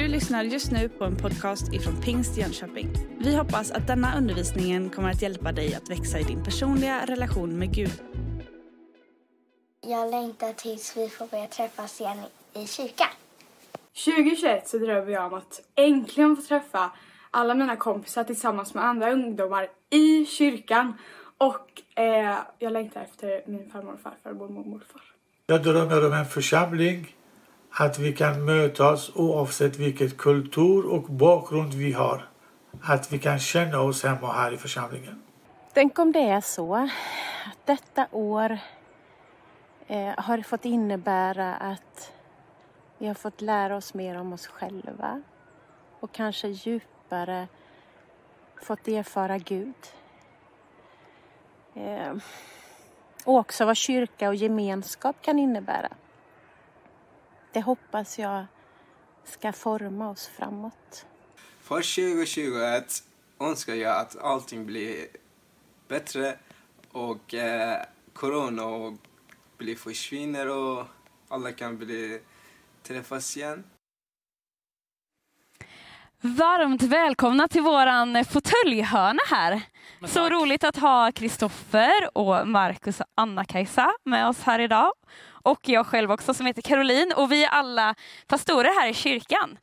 Du 0.00 0.08
lyssnar 0.08 0.44
just 0.44 0.72
nu 0.72 0.88
på 0.88 1.04
en 1.04 1.16
podcast 1.16 1.72
ifrån 1.72 2.00
Pingst 2.02 2.36
Jönköping. 2.36 2.88
Vi 3.18 3.36
hoppas 3.36 3.70
att 3.70 3.86
denna 3.86 4.18
undervisning 4.18 4.90
kommer 4.90 5.10
att 5.10 5.22
hjälpa 5.22 5.52
dig 5.52 5.74
att 5.74 5.90
växa 5.90 6.18
i 6.18 6.22
din 6.22 6.44
personliga 6.44 7.06
relation 7.06 7.58
med 7.58 7.74
Gud. 7.74 8.02
Jag 9.86 10.10
längtar 10.10 10.52
tills 10.52 10.96
vi 10.96 11.08
får 11.08 11.26
börja 11.26 11.46
träffas 11.46 12.00
igen 12.00 12.18
i 12.54 12.66
kyrkan. 12.66 13.08
2021 14.04 14.68
så 14.68 14.78
drömmer 14.78 15.12
jag 15.12 15.32
om 15.32 15.38
att 15.38 15.60
äntligen 15.74 16.36
få 16.36 16.42
träffa 16.42 16.90
alla 17.30 17.54
mina 17.54 17.76
kompisar 17.76 18.24
tillsammans 18.24 18.74
med 18.74 18.84
andra 18.84 19.12
ungdomar 19.12 19.68
i 19.90 20.26
kyrkan. 20.26 20.94
Och 21.38 21.82
eh, 21.94 22.36
jag 22.58 22.72
längtar 22.72 23.00
efter 23.02 23.42
min 23.46 23.70
farmor 23.70 23.92
och 23.92 24.00
farfar 24.00 24.30
och 24.30 24.36
mormor 24.36 24.60
och 24.60 24.66
morfar. 24.66 25.02
Jag 25.46 25.62
drömmer 25.62 26.06
om 26.06 26.12
en 26.12 26.26
församling, 26.26 27.16
att 27.70 27.98
vi 27.98 28.12
kan 28.12 28.44
mötas 28.44 29.10
oavsett 29.14 29.76
vilket 29.76 30.16
kultur 30.16 30.86
och 30.86 31.02
bakgrund 31.02 31.74
vi 31.74 31.92
har. 31.92 32.28
Att 32.82 33.12
vi 33.12 33.18
kan 33.18 33.38
känna 33.38 33.80
oss 33.80 34.04
hemma 34.04 34.32
här 34.32 34.52
i 34.52 34.56
församlingen. 34.56 35.22
Tänk 35.72 35.98
om 35.98 36.12
det 36.12 36.28
är 36.28 36.40
så 36.40 36.74
att 36.74 36.90
detta 37.64 38.06
år 38.10 38.58
eh, 39.86 40.14
har 40.16 40.42
fått 40.42 40.64
innebära 40.64 41.54
att 41.54 42.12
vi 42.98 43.06
har 43.06 43.14
fått 43.14 43.40
lära 43.40 43.76
oss 43.76 43.94
mer 43.94 44.20
om 44.20 44.32
oss 44.32 44.46
själva 44.46 45.22
och 46.00 46.12
kanske 46.12 46.48
djupare 46.48 47.48
fått 48.62 48.88
erfara 48.88 49.38
Gud. 49.38 49.74
Eh, 51.74 52.14
och 53.24 53.36
också 53.36 53.64
vad 53.64 53.76
kyrka 53.76 54.28
och 54.28 54.34
gemenskap 54.34 55.16
kan 55.22 55.38
innebära. 55.38 55.88
Det 57.52 57.60
hoppas 57.60 58.18
jag 58.18 58.44
ska 59.24 59.52
forma 59.52 60.10
oss 60.10 60.26
framåt. 60.26 61.06
För 61.60 61.76
2021 61.76 63.02
önskar 63.40 63.74
jag 63.74 63.96
att 63.96 64.16
allting 64.16 64.66
blir 64.66 65.06
bättre 65.88 66.36
och 66.92 67.34
eh, 67.34 67.82
corona 68.12 68.96
blir 69.58 69.76
försvinner 69.76 70.48
och 70.48 70.84
alla 71.28 71.52
kan 71.52 71.78
bli 71.78 72.20
träffas 72.82 73.36
igen. 73.36 73.64
Varmt 76.20 76.82
välkomna 76.82 77.48
till 77.48 77.62
våran 77.62 78.24
fåtöljhörna 78.24 79.20
här. 79.30 79.62
Så 80.06 80.28
roligt 80.28 80.64
att 80.64 80.76
ha 80.76 81.12
Kristoffer 81.12 82.18
och 82.18 82.48
Markus 82.48 83.00
och 83.00 83.06
Anna-Kajsa 83.14 83.92
med 84.04 84.28
oss 84.28 84.42
här 84.42 84.58
idag. 84.58 84.92
Och 85.42 85.68
jag 85.68 85.86
själv 85.86 86.12
också 86.12 86.34
som 86.34 86.46
heter 86.46 86.62
Caroline 86.62 87.12
och 87.16 87.32
vi 87.32 87.44
är 87.44 87.48
alla 87.48 87.94
pastorer 88.26 88.80
här 88.80 88.88
i 88.88 88.94
kyrkan. 88.94 89.58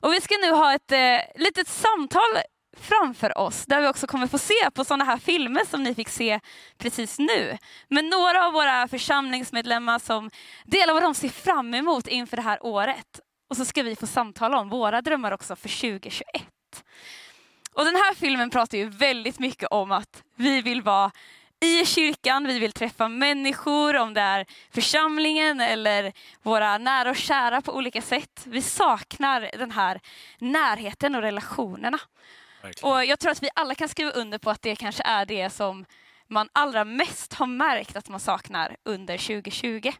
Och 0.00 0.12
vi 0.12 0.20
ska 0.20 0.34
nu 0.36 0.52
ha 0.52 0.74
ett 0.74 0.92
eh, 0.92 1.40
litet 1.42 1.68
samtal 1.68 2.38
framför 2.76 3.38
oss 3.38 3.64
där 3.66 3.80
vi 3.80 3.88
också 3.88 4.06
kommer 4.06 4.26
få 4.26 4.38
se 4.38 4.70
på 4.74 4.84
sådana 4.84 5.04
här 5.04 5.18
filmer 5.18 5.62
som 5.70 5.82
ni 5.82 5.94
fick 5.94 6.08
se 6.08 6.40
precis 6.78 7.18
nu. 7.18 7.58
Med 7.88 8.04
några 8.04 8.46
av 8.46 8.52
våra 8.52 8.88
församlingsmedlemmar 8.88 9.98
som 9.98 10.30
delar 10.64 10.94
vad 10.94 11.02
de 11.02 11.14
ser 11.14 11.28
fram 11.28 11.74
emot 11.74 12.06
inför 12.06 12.36
det 12.36 12.42
här 12.42 12.66
året. 12.66 13.20
Och 13.50 13.56
så 13.56 13.64
ska 13.64 13.82
vi 13.82 13.96
få 13.96 14.06
samtala 14.06 14.58
om 14.58 14.68
våra 14.68 15.02
drömmar 15.02 15.32
också 15.32 15.56
för 15.56 15.68
2021. 15.68 16.24
Och 17.72 17.84
den 17.84 17.94
här 17.94 18.14
filmen 18.14 18.50
pratar 18.50 18.78
ju 18.78 18.88
väldigt 18.88 19.38
mycket 19.38 19.68
om 19.68 19.92
att 19.92 20.22
vi 20.36 20.62
vill 20.62 20.82
vara 20.82 21.10
i 21.60 21.86
kyrkan, 21.86 22.46
vi 22.46 22.58
vill 22.58 22.72
träffa 22.72 23.08
människor, 23.08 23.96
om 23.96 24.14
det 24.14 24.20
är 24.20 24.46
församlingen 24.70 25.60
eller 25.60 26.12
våra 26.42 26.78
nära 26.78 27.10
och 27.10 27.16
kära 27.16 27.62
på 27.62 27.72
olika 27.72 28.02
sätt. 28.02 28.44
Vi 28.46 28.62
saknar 28.62 29.50
den 29.58 29.70
här 29.70 30.00
närheten 30.38 31.14
och 31.14 31.22
relationerna. 31.22 31.98
Verkligen. 32.62 32.92
Och 32.92 33.04
jag 33.04 33.18
tror 33.18 33.30
att 33.32 33.42
vi 33.42 33.48
alla 33.54 33.74
kan 33.74 33.88
skriva 33.88 34.10
under 34.10 34.38
på 34.38 34.50
att 34.50 34.62
det 34.62 34.76
kanske 34.76 35.02
är 35.02 35.26
det 35.26 35.50
som 35.50 35.84
man 36.28 36.48
allra 36.52 36.84
mest 36.84 37.34
har 37.34 37.46
märkt 37.46 37.96
att 37.96 38.08
man 38.08 38.20
saknar 38.20 38.76
under 38.84 39.18
2020. 39.18 39.92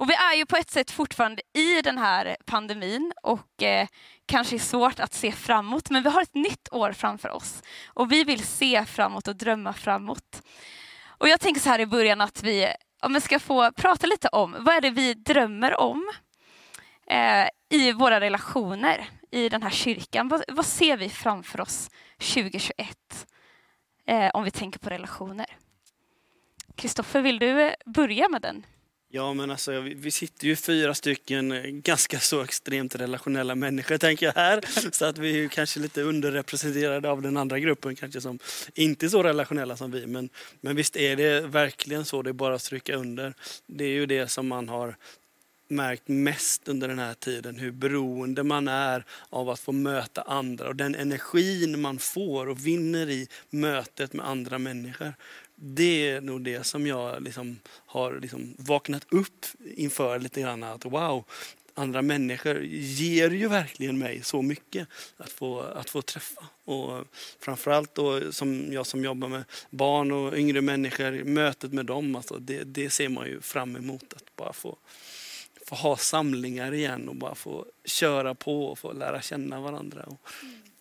Och 0.00 0.10
vi 0.10 0.14
är 0.14 0.34
ju 0.34 0.46
på 0.46 0.56
ett 0.56 0.70
sätt 0.70 0.90
fortfarande 0.90 1.42
i 1.52 1.82
den 1.82 1.98
här 1.98 2.36
pandemin 2.44 3.12
och 3.22 3.62
eh, 3.62 3.88
kanske 4.26 4.56
är 4.56 4.58
svårt 4.58 5.00
att 5.00 5.14
se 5.14 5.32
framåt, 5.32 5.90
men 5.90 6.02
vi 6.02 6.10
har 6.10 6.22
ett 6.22 6.34
nytt 6.34 6.68
år 6.72 6.92
framför 6.92 7.28
oss 7.28 7.62
och 7.86 8.12
vi 8.12 8.24
vill 8.24 8.44
se 8.44 8.84
framåt 8.84 9.28
och 9.28 9.36
drömma 9.36 9.72
framåt. 9.72 10.42
Och 11.06 11.28
jag 11.28 11.40
tänker 11.40 11.60
så 11.60 11.68
här 11.68 11.78
i 11.78 11.86
början 11.86 12.20
att 12.20 12.42
vi 12.42 12.72
ja, 13.02 13.20
ska 13.20 13.38
få 13.38 13.72
prata 13.72 14.06
lite 14.06 14.28
om 14.28 14.56
vad 14.60 14.74
är 14.74 14.80
det 14.80 14.90
vi 14.90 15.14
drömmer 15.14 15.80
om 15.80 16.10
eh, 17.06 17.48
i 17.68 17.92
våra 17.92 18.20
relationer 18.20 19.08
i 19.30 19.48
den 19.48 19.62
här 19.62 19.70
kyrkan. 19.70 20.28
Vad, 20.28 20.42
vad 20.48 20.66
ser 20.66 20.96
vi 20.96 21.08
framför 21.08 21.60
oss 21.60 21.90
2021 22.18 23.26
eh, 24.06 24.30
om 24.34 24.44
vi 24.44 24.50
tänker 24.50 24.78
på 24.78 24.90
relationer? 24.90 25.46
Kristoffer, 26.74 27.20
vill 27.20 27.38
du 27.38 27.74
börja 27.86 28.28
med 28.28 28.42
den? 28.42 28.64
Ja, 29.12 29.34
men 29.34 29.50
alltså 29.50 29.80
vi 29.80 30.10
sitter 30.10 30.46
ju 30.46 30.56
fyra 30.56 30.94
stycken 30.94 31.52
eh, 31.52 31.62
ganska 31.62 32.20
så 32.20 32.42
extremt 32.42 32.94
relationella 32.94 33.54
människor 33.54 33.98
tänker 33.98 34.26
jag 34.26 34.32
här. 34.32 34.90
Så 34.92 35.04
att 35.04 35.18
vi 35.18 35.44
är 35.44 35.48
kanske 35.48 35.80
lite 35.80 36.02
underrepresenterade 36.02 37.10
av 37.10 37.22
den 37.22 37.36
andra 37.36 37.58
gruppen 37.58 37.96
kanske 37.96 38.20
som 38.20 38.38
inte 38.74 39.06
är 39.06 39.08
så 39.08 39.22
relationella 39.22 39.76
som 39.76 39.90
vi. 39.90 40.06
Men, 40.06 40.28
men 40.60 40.76
visst 40.76 40.96
är 40.96 41.16
det 41.16 41.40
verkligen 41.40 42.04
så, 42.04 42.22
det 42.22 42.30
är 42.30 42.34
bara 42.34 42.54
att 42.54 42.62
stryka 42.62 42.96
under. 42.96 43.34
Det 43.66 43.84
är 43.84 43.88
ju 43.88 44.06
det 44.06 44.28
som 44.28 44.48
man 44.48 44.68
har 44.68 44.96
märkt 45.68 46.08
mest 46.08 46.68
under 46.68 46.88
den 46.88 46.98
här 46.98 47.14
tiden. 47.14 47.58
Hur 47.58 47.70
beroende 47.70 48.42
man 48.42 48.68
är 48.68 49.04
av 49.30 49.48
att 49.48 49.60
få 49.60 49.72
möta 49.72 50.22
andra 50.22 50.68
och 50.68 50.76
den 50.76 50.94
energin 50.94 51.80
man 51.80 51.98
får 51.98 52.46
och 52.48 52.66
vinner 52.66 53.10
i 53.10 53.28
mötet 53.50 54.12
med 54.12 54.28
andra 54.28 54.58
människor 54.58 55.14
det 55.62 56.08
är 56.08 56.20
nog 56.20 56.44
det 56.44 56.66
som 56.66 56.86
jag 56.86 57.22
liksom 57.22 57.58
har 57.68 58.20
liksom 58.20 58.54
vaknat 58.58 59.06
upp 59.10 59.46
inför 59.76 60.18
lite 60.18 60.40
grann. 60.40 60.62
Att 60.62 60.84
wow, 60.84 61.24
andra 61.74 62.02
människor 62.02 62.62
ger 62.64 63.30
ju 63.30 63.48
verkligen 63.48 63.98
mig 63.98 64.22
så 64.22 64.42
mycket 64.42 64.88
att 65.16 65.30
få, 65.30 65.60
att 65.60 65.90
få 65.90 66.02
träffa. 66.02 66.44
Och 66.64 67.04
framförallt 67.40 67.94
då 67.94 68.32
som 68.32 68.72
jag 68.72 68.86
som 68.86 69.04
jobbar 69.04 69.28
med 69.28 69.44
barn 69.70 70.12
och 70.12 70.38
yngre 70.38 70.60
människor, 70.60 71.24
mötet 71.24 71.72
med 71.72 71.86
dem, 71.86 72.16
alltså 72.16 72.38
det, 72.38 72.64
det 72.64 72.90
ser 72.90 73.08
man 73.08 73.26
ju 73.26 73.40
fram 73.40 73.76
emot. 73.76 74.12
Att 74.16 74.36
bara 74.36 74.52
få, 74.52 74.78
få 75.66 75.74
ha 75.74 75.96
samlingar 75.96 76.74
igen 76.74 77.08
och 77.08 77.16
bara 77.16 77.34
få 77.34 77.66
köra 77.84 78.34
på 78.34 78.64
och 78.64 78.78
få 78.78 78.92
lära 78.92 79.22
känna 79.22 79.60
varandra. 79.60 80.02
Och, 80.02 80.20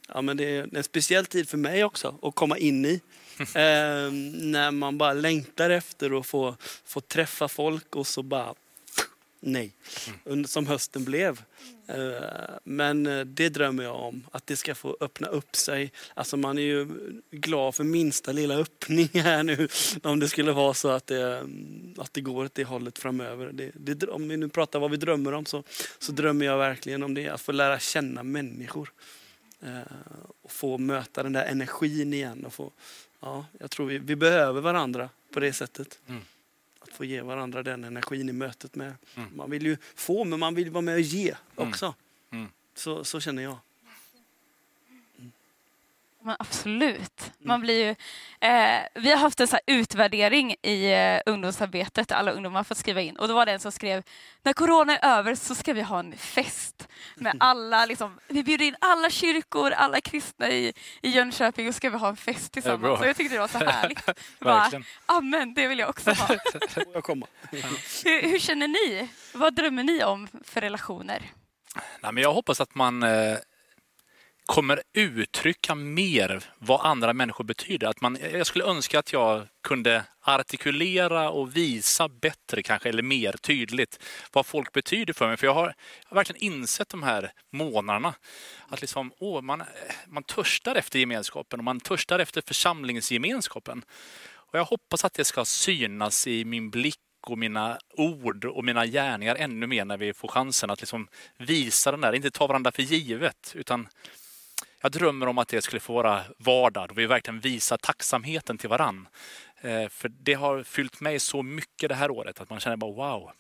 ja, 0.07 0.22
men 0.22 0.38
det 0.38 0.56
är 0.56 0.75
en 0.78 0.84
speciell 0.84 1.25
tid 1.25 1.50
för 1.50 1.57
mig 1.57 1.84
också 1.84 2.19
att 2.22 2.35
komma 2.35 2.57
in 2.57 2.85
i. 2.85 3.01
eh, 3.55 4.11
när 4.33 4.72
man 4.72 4.97
bara 4.97 5.13
längtar 5.13 5.69
efter 5.69 6.19
att 6.19 6.27
få, 6.27 6.55
få 6.85 7.01
träffa 7.01 7.47
folk 7.47 7.95
och 7.95 8.07
så 8.07 8.23
bara 8.23 8.55
nej. 9.39 9.73
Mm. 10.25 10.45
Som 10.45 10.67
hösten 10.67 11.03
blev. 11.03 11.41
Eh, 11.88 12.57
men 12.63 13.07
eh, 13.07 13.25
det 13.25 13.50
drömmer 13.50 13.83
jag 13.83 13.95
om, 13.95 14.23
att 14.31 14.47
det 14.47 14.55
ska 14.55 14.75
få 14.75 14.97
öppna 15.00 15.27
upp 15.27 15.55
sig. 15.55 15.91
Alltså 16.13 16.38
man 16.38 16.57
är 16.57 16.61
ju 16.61 16.88
glad 17.31 17.75
för 17.75 17.83
minsta 17.83 18.31
lilla 18.31 18.55
öppning 18.55 19.09
här 19.13 19.44
nu. 19.44 19.67
Om 20.03 20.19
det 20.19 20.29
skulle 20.29 20.51
vara 20.51 20.73
så 20.73 20.89
att 20.89 21.07
det, 21.07 21.47
att 21.97 22.13
det 22.13 22.21
går 22.21 22.45
åt 22.45 22.56
det 22.56 22.63
hållet 22.63 23.00
framöver. 23.00 23.51
Det, 23.53 23.71
det, 23.73 24.07
om 24.07 24.29
vi 24.29 24.38
nu 24.38 24.50
pratar 24.50 24.79
vad 24.79 24.91
vi 24.91 24.97
drömmer 24.97 25.33
om 25.33 25.45
så, 25.45 25.63
så 26.00 26.11
drömmer 26.11 26.45
jag 26.45 26.57
verkligen 26.57 27.03
om 27.03 27.13
det. 27.13 27.29
Att 27.29 27.41
få 27.41 27.51
lära 27.51 27.79
känna 27.79 28.23
människor. 28.23 28.94
Eh, 29.61 29.81
och 30.41 30.51
få 30.51 30.77
möta 30.77 31.23
den 31.23 31.33
där 31.33 31.45
energin 31.45 32.13
igen. 32.13 32.45
Och 32.45 32.53
få, 32.53 32.71
ja, 33.19 33.46
jag 33.59 33.72
tror 33.72 33.85
vi, 33.85 33.97
vi 33.97 34.16
behöver 34.16 34.62
varandra 34.62 35.09
på 35.34 35.40
det 35.40 35.53
sättet. 35.53 36.00
Mm. 36.07 36.22
Att 36.80 36.90
få 36.90 37.06
ge 37.06 37.22
varandra 37.22 37.63
den 37.63 37.84
energin 37.84 38.30
i 38.30 38.34
mötet 38.34 38.75
med. 38.75 38.94
Mm. 39.16 39.30
Man 39.36 39.51
vill 39.51 39.66
ju 39.66 39.77
få 39.95 40.24
men 40.24 40.39
man 40.39 40.56
vill 40.56 40.69
vara 40.69 40.81
med 40.81 40.94
och 40.94 41.01
ge 41.01 41.30
mm. 41.30 41.69
också. 41.69 41.95
Mm. 42.31 42.48
Så, 42.75 43.04
så 43.04 43.19
känner 43.19 43.44
jag. 43.44 43.57
Men 46.21 46.36
absolut. 46.39 47.31
Man 47.39 47.56
mm. 47.56 47.62
blir 47.62 47.86
ju, 47.86 47.89
eh, 48.50 48.81
vi 48.95 49.10
har 49.10 49.18
haft 49.18 49.39
en 49.39 49.48
så 49.48 49.60
utvärdering 49.68 50.56
i 50.62 50.92
eh, 50.92 51.21
ungdomsarbetet, 51.25 52.12
alla 52.12 52.31
ungdomar 52.31 52.63
fått 52.63 52.77
skriva 52.77 53.01
in. 53.01 53.16
Och 53.16 53.27
då 53.27 53.33
var 53.33 53.45
det 53.45 53.51
en 53.51 53.60
som 53.60 53.71
skrev, 53.71 54.04
när 54.44 54.54
corona 54.54 54.98
är 54.98 55.18
över 55.18 55.36
så 55.36 55.56
ska 55.56 55.74
vi 55.74 55.81
ha 55.81 56.00
en 56.00 56.18
fest. 56.18 56.88
Med 57.16 57.38
alla, 57.39 57.86
liksom, 57.86 58.19
vi 58.27 58.44
bjuder 58.44 58.66
in 58.66 58.75
alla 58.81 59.10
kyrkor, 59.10 59.71
alla 59.71 60.01
kristna 60.01 60.50
i, 60.50 60.74
i 61.01 61.10
Jönköping 61.10 61.68
och 61.68 61.75
ska 61.75 61.89
vi 61.89 61.98
ha 61.98 62.10
en 62.10 62.18
fest 62.18 62.51
tillsammans. 62.54 63.00
Och 63.00 63.07
jag 63.07 63.15
tyckte 63.15 63.36
det 63.36 63.39
var 63.39 63.48
så 63.48 63.57
härligt. 63.57 64.06
Bara, 64.39 64.72
Amen, 65.06 65.54
det 65.54 65.68
vill 65.68 65.80
jag 65.80 65.89
också 65.89 66.12
ha. 66.12 66.27
jag 66.94 67.27
hur, 68.04 68.22
hur, 68.22 68.39
känner 68.39 68.68
ni? 68.68 69.10
Vad 69.33 69.56
drömmer 69.56 69.83
ni 69.83 70.04
om 70.04 70.27
för 70.44 70.62
relationer? 70.62 71.24
Nej, 72.01 72.13
men 72.13 72.24
jag 72.24 72.33
hoppas 72.33 72.62
att 72.62 72.75
man 72.75 73.04
eh 73.04 73.38
kommer 74.50 74.81
uttrycka 74.94 75.75
mer 75.75 76.44
vad 76.60 76.86
andra 76.86 77.13
människor 77.13 77.44
betyder. 77.44 77.88
Att 77.88 78.01
man, 78.01 78.18
jag 78.34 78.48
skulle 78.48 78.66
önska 78.66 79.00
att 79.00 79.13
jag 79.13 79.48
kunde 79.63 80.04
artikulera 80.22 81.30
och 81.30 81.57
visa 81.57 82.10
bättre 82.10 82.63
kanske, 82.63 82.90
eller 82.90 83.04
mer 83.04 83.31
tydligt, 83.31 84.00
vad 84.34 84.46
folk 84.46 84.72
betyder 84.72 85.13
för 85.13 85.28
mig. 85.28 85.38
För 85.38 85.48
jag 85.48 85.54
har, 85.54 85.66
jag 85.66 86.10
har 86.10 86.16
verkligen 86.16 86.44
insett 86.44 86.90
de 86.90 87.04
här 87.04 87.31
månaderna. 87.51 88.13
Att 88.68 88.81
liksom, 88.81 89.12
åh, 89.19 89.42
man, 89.42 89.63
man 90.07 90.24
törstar 90.24 90.75
efter 90.75 91.00
gemenskapen 91.00 91.60
och 91.60 91.63
man 91.63 91.80
törstar 91.80 92.19
efter 92.19 92.42
församlingsgemenskapen. 92.48 93.86
Och 94.31 94.60
jag 94.60 94.66
hoppas 94.66 95.06
att 95.06 95.13
det 95.13 95.25
ska 95.25 95.46
synas 95.46 96.28
i 96.28 96.46
min 96.46 96.69
blick 96.69 97.00
och 97.22 97.38
mina 97.38 97.78
ord 97.94 98.46
och 98.46 98.66
mina 98.66 98.86
gärningar 98.86 99.36
ännu 99.36 99.68
mer 99.68 99.86
när 99.86 99.98
vi 99.98 100.13
får 100.13 100.28
chansen 100.28 100.69
att 100.69 100.80
liksom 100.81 101.07
visa 101.38 101.92
den 101.92 102.01
där, 102.01 102.13
inte 102.13 102.31
ta 102.31 102.48
varandra 102.48 102.72
för 102.72 102.84
givet, 102.84 103.54
utan 103.56 103.88
jag 104.81 104.91
drömmer 104.91 105.27
om 105.27 105.37
att 105.37 105.47
det 105.47 105.61
skulle 105.61 105.79
få 105.79 105.93
vara 105.93 106.23
vardag 106.37 106.91
och 106.91 106.97
vi 106.97 107.05
verkligen 107.05 107.39
visar 107.39 107.77
tacksamheten 107.77 108.57
till 108.57 108.69
varann. 108.69 109.07
Eh, 109.61 109.89
för 109.89 110.09
det 110.09 110.33
har 110.33 110.63
fyllt 110.63 111.01
mig 111.01 111.19
så 111.19 111.43
mycket 111.43 111.89
det 111.89 111.95
här 111.95 112.11
året 112.11 112.41
att 112.41 112.49
man 112.49 112.59
känner 112.59 112.77
bara 112.77 112.91
wow, 112.91 113.31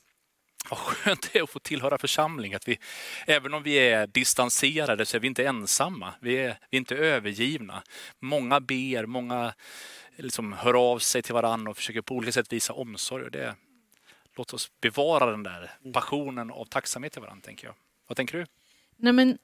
vad 0.69 0.79
skönt 0.79 1.29
det 1.33 1.39
är 1.39 1.43
att 1.43 1.49
få 1.49 1.59
tillhöra 1.59 1.97
församling. 1.97 2.53
Att 2.53 2.67
vi, 2.67 2.79
även 3.27 3.53
om 3.53 3.63
vi 3.63 3.75
är 3.75 4.07
distanserade 4.07 5.05
så 5.05 5.17
är 5.17 5.21
vi 5.21 5.27
inte 5.27 5.45
ensamma. 5.45 6.13
Vi 6.21 6.37
är, 6.37 6.57
vi 6.69 6.77
är 6.77 6.79
inte 6.79 6.95
övergivna. 6.95 7.83
Många 8.19 8.59
ber, 8.59 9.05
många 9.05 9.53
liksom 10.15 10.53
hör 10.53 10.91
av 10.91 10.99
sig 10.99 11.21
till 11.21 11.33
varandra 11.33 11.71
och 11.71 11.77
försöker 11.77 12.01
på 12.01 12.15
olika 12.15 12.31
sätt 12.31 12.53
visa 12.53 12.73
omsorg. 12.73 13.31
Det, 13.31 13.55
låt 14.35 14.53
oss 14.53 14.71
bevara 14.81 15.31
den 15.31 15.43
där 15.43 15.71
passionen 15.93 16.51
av 16.51 16.65
tacksamhet 16.65 17.13
till 17.13 17.21
varandra, 17.21 17.45
tänker 17.45 17.67
jag. 17.67 17.75
Vad 18.07 18.17
tänker 18.17 18.37
du? 18.37 18.45
Nej, 18.95 19.13
men 19.13 19.37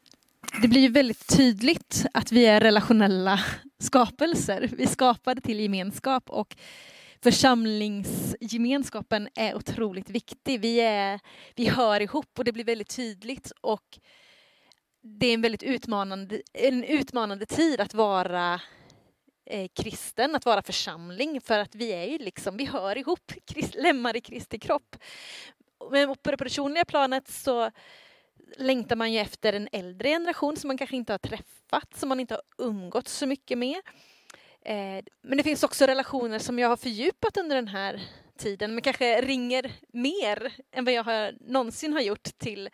det 0.61 0.67
blir 0.67 0.81
ju 0.81 0.89
väldigt 0.89 1.27
tydligt 1.27 2.05
att 2.13 2.31
vi 2.31 2.45
är 2.45 2.59
relationella 2.59 3.39
skapelser. 3.79 4.69
Vi 4.77 4.83
är 4.83 4.87
skapade 4.87 5.41
till 5.41 5.59
gemenskap 5.59 6.29
och 6.29 6.55
församlingsgemenskapen 7.23 9.29
är 9.35 9.55
otroligt 9.55 10.09
viktig. 10.09 10.61
Vi, 10.61 10.81
är, 10.81 11.19
vi 11.55 11.69
hör 11.69 12.01
ihop 12.01 12.29
och 12.37 12.43
det 12.43 12.51
blir 12.51 12.63
väldigt 12.63 12.95
tydligt 12.95 13.51
och 13.61 13.99
det 15.01 15.27
är 15.27 15.33
en 15.33 15.41
väldigt 15.41 15.63
utmanande, 15.63 16.41
en 16.53 16.83
utmanande 16.83 17.45
tid 17.45 17.81
att 17.81 17.93
vara 17.93 18.61
eh, 19.45 19.67
kristen, 19.75 20.35
att 20.35 20.45
vara 20.45 20.61
församling 20.61 21.41
för 21.41 21.59
att 21.59 21.75
vi 21.75 21.93
är 21.93 22.05
ju 22.05 22.17
liksom, 22.17 22.57
vi 22.57 22.65
hör 22.65 22.97
ihop, 22.97 23.31
krist, 23.45 23.75
lemmar 23.75 24.15
i 24.15 24.21
Kristi 24.21 24.59
kropp. 24.59 24.95
Men 25.91 26.15
på 26.23 26.31
det 26.31 26.37
personliga 26.37 26.85
planet 26.85 27.27
så 27.27 27.71
längtar 28.57 28.95
man 28.95 29.13
ju 29.13 29.19
efter 29.19 29.53
en 29.53 29.69
äldre 29.71 30.09
generation 30.09 30.57
som 30.57 30.67
man 30.67 30.77
kanske 30.77 30.95
inte 30.95 31.13
har 31.13 31.17
träffat, 31.17 31.95
som 31.95 32.09
man 32.09 32.19
inte 32.19 32.33
har 32.33 32.65
umgått 32.65 33.07
så 33.07 33.25
mycket 33.25 33.57
med. 33.57 33.77
Eh, 34.61 35.03
men 35.21 35.37
det 35.37 35.43
finns 35.43 35.63
också 35.63 35.85
relationer 35.85 36.39
som 36.39 36.59
jag 36.59 36.69
har 36.69 36.77
fördjupat 36.77 37.37
under 37.37 37.55
den 37.55 37.67
här 37.67 38.01
tiden, 38.37 38.75
men 38.75 38.81
kanske 38.81 39.21
ringer 39.21 39.71
mer 39.93 40.53
än 40.71 40.85
vad 40.85 40.93
jag 40.93 41.03
har, 41.03 41.33
någonsin 41.41 41.93
har 41.93 42.01
gjort 42.01 42.37
till 42.37 42.69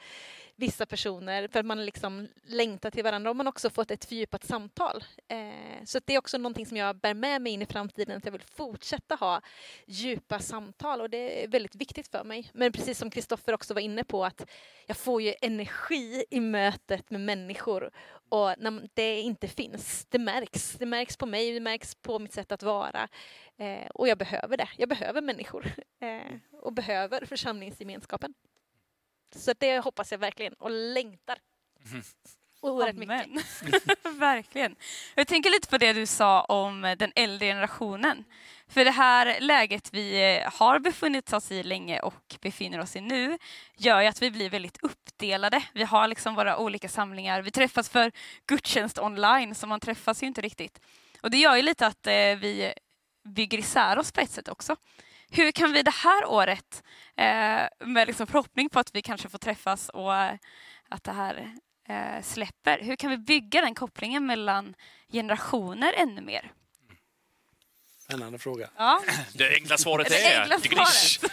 vissa 0.62 0.86
personer 0.86 1.48
för 1.48 1.60
att 1.60 1.66
man 1.66 1.86
liksom 1.86 2.28
längtar 2.44 2.92
till 2.92 3.04
varandra 3.04 3.30
och 3.30 3.36
man 3.36 3.48
också 3.48 3.70
fått 3.70 3.92
ett 3.92 4.06
fördjupat 4.06 4.44
samtal. 4.44 5.04
Eh, 5.28 5.84
så 5.86 6.00
det 6.06 6.14
är 6.14 6.18
också 6.18 6.38
någonting 6.38 6.66
som 6.66 6.78
jag 6.78 6.96
bär 6.96 7.14
med 7.14 7.42
mig 7.42 7.54
in 7.54 7.62
i 7.62 7.66
framtiden, 7.66 8.18
att 8.18 8.26
jag 8.26 8.32
vill 8.32 8.42
fortsätta 8.42 9.16
ha 9.16 9.42
djupa 9.86 10.40
samtal 10.40 11.02
och 11.02 11.10
det 11.10 11.44
är 11.44 11.48
väldigt 11.48 11.76
viktigt 11.76 12.08
för 12.08 12.24
mig. 12.24 12.50
Men 12.54 12.72
precis 12.72 12.98
som 12.98 13.10
Kristoffer 13.10 13.54
också 13.54 13.74
var 13.74 13.82
inne 13.82 14.04
på 14.04 14.26
att 14.26 14.50
jag 14.88 14.98
får 14.98 15.22
ju 15.22 15.34
energi 15.42 16.24
i 16.30 16.40
mötet 16.40 17.10
med 17.10 17.22
människor 17.22 17.92
och 18.30 18.54
när 18.58 18.90
det 18.94 19.22
inte 19.22 19.48
finns, 19.48 20.06
det 20.10 20.20
märks. 20.20 20.76
Det 20.80 20.86
märks 20.86 21.18
på 21.18 21.26
mig, 21.26 21.54
det 21.54 21.60
märks 21.60 21.96
på 21.96 22.20
mitt 22.20 22.34
sätt 22.34 22.52
att 22.52 22.64
vara. 22.64 23.08
Eh, 23.58 23.88
och 23.94 24.08
jag 24.08 24.18
behöver 24.18 24.58
det. 24.58 24.70
Jag 24.78 24.90
behöver 24.90 25.22
människor 25.22 25.66
eh, 26.02 26.38
och 26.62 26.74
behöver 26.74 27.26
församlingsgemenskapen. 27.26 28.34
Så 29.36 29.54
det 29.60 29.80
hoppas 29.80 30.12
jag 30.12 30.20
verkligen 30.20 30.54
och 30.54 30.72
längtar. 30.72 31.38
Mm. 31.92 32.04
Oerhört 32.62 32.96
mycket. 32.96 34.06
verkligen. 34.20 34.76
Jag 35.16 35.28
tänker 35.28 35.50
lite 35.50 35.68
på 35.68 35.78
det 35.78 35.94
du 35.94 36.06
sa 36.06 36.42
om 36.42 36.96
den 37.00 37.12
äldre 37.16 37.48
generationen. 37.48 38.24
För 38.68 38.86
det 38.86 38.92
här 38.92 39.40
läget 39.40 39.94
vi 39.94 40.40
har 40.54 40.80
befunnit 40.80 41.34
oss 41.34 41.52
i 41.52 41.64
länge 41.64 42.00
och 42.00 42.36
befinner 42.42 42.80
oss 42.80 42.96
i 42.96 43.02
nu 43.02 43.38
gör 43.78 44.02
ju 44.02 44.08
att 44.08 44.22
vi 44.22 44.32
blir 44.32 44.50
väldigt 44.50 44.78
uppdelade. 44.84 45.64
Vi 45.74 45.84
har 45.84 46.08
liksom 46.08 46.36
våra 46.36 46.58
olika 46.58 46.90
samlingar. 46.90 47.42
Vi 47.42 47.52
träffas 47.52 47.90
för 47.90 48.12
gudstjänst 48.46 49.00
online, 49.00 49.56
så 49.56 49.68
man 49.68 49.80
träffas 49.80 50.24
ju 50.24 50.28
inte 50.28 50.42
riktigt. 50.42 50.80
Och 51.22 51.32
det 51.32 51.38
gör 51.38 51.56
ju 51.56 51.62
lite 51.62 51.88
att 51.88 52.08
eh, 52.08 52.14
vi 52.14 52.74
bygger 53.24 53.58
isär 53.58 54.00
oss 54.00 54.12
på 54.12 54.22
ett 54.22 54.32
sätt 54.32 54.48
också. 54.48 54.76
Hur 55.34 55.52
kan 55.52 55.74
vi 55.74 55.84
det 55.84 55.94
här 55.94 56.26
året, 56.26 56.84
eh, 57.18 57.88
med 57.88 58.08
liksom 58.08 58.28
förhoppning 58.28 58.70
på 58.70 58.80
att 58.80 58.96
vi 58.96 59.02
kanske 59.02 59.30
får 59.30 59.38
träffas 59.38 59.90
och 59.90 60.14
att 60.90 61.04
det 61.04 61.12
här 61.12 61.54
eh, 61.90 62.24
släpper, 62.24 62.80
hur 62.80 62.96
kan 62.96 63.10
vi 63.10 63.18
bygga 63.18 63.62
den 63.62 63.76
kopplingen 63.76 64.26
mellan 64.26 64.76
generationer 65.12 65.94
ännu 65.98 66.22
mer? 66.22 66.52
Spännande 68.00 68.40
fråga. 68.40 68.70
Ja. 68.78 69.02
Det 69.34 69.54
enkla 69.54 69.78
svaret 69.78 70.10
det 70.10 70.24
är... 70.24 70.42
Enkla 70.42 70.86
svaret. 70.86 71.32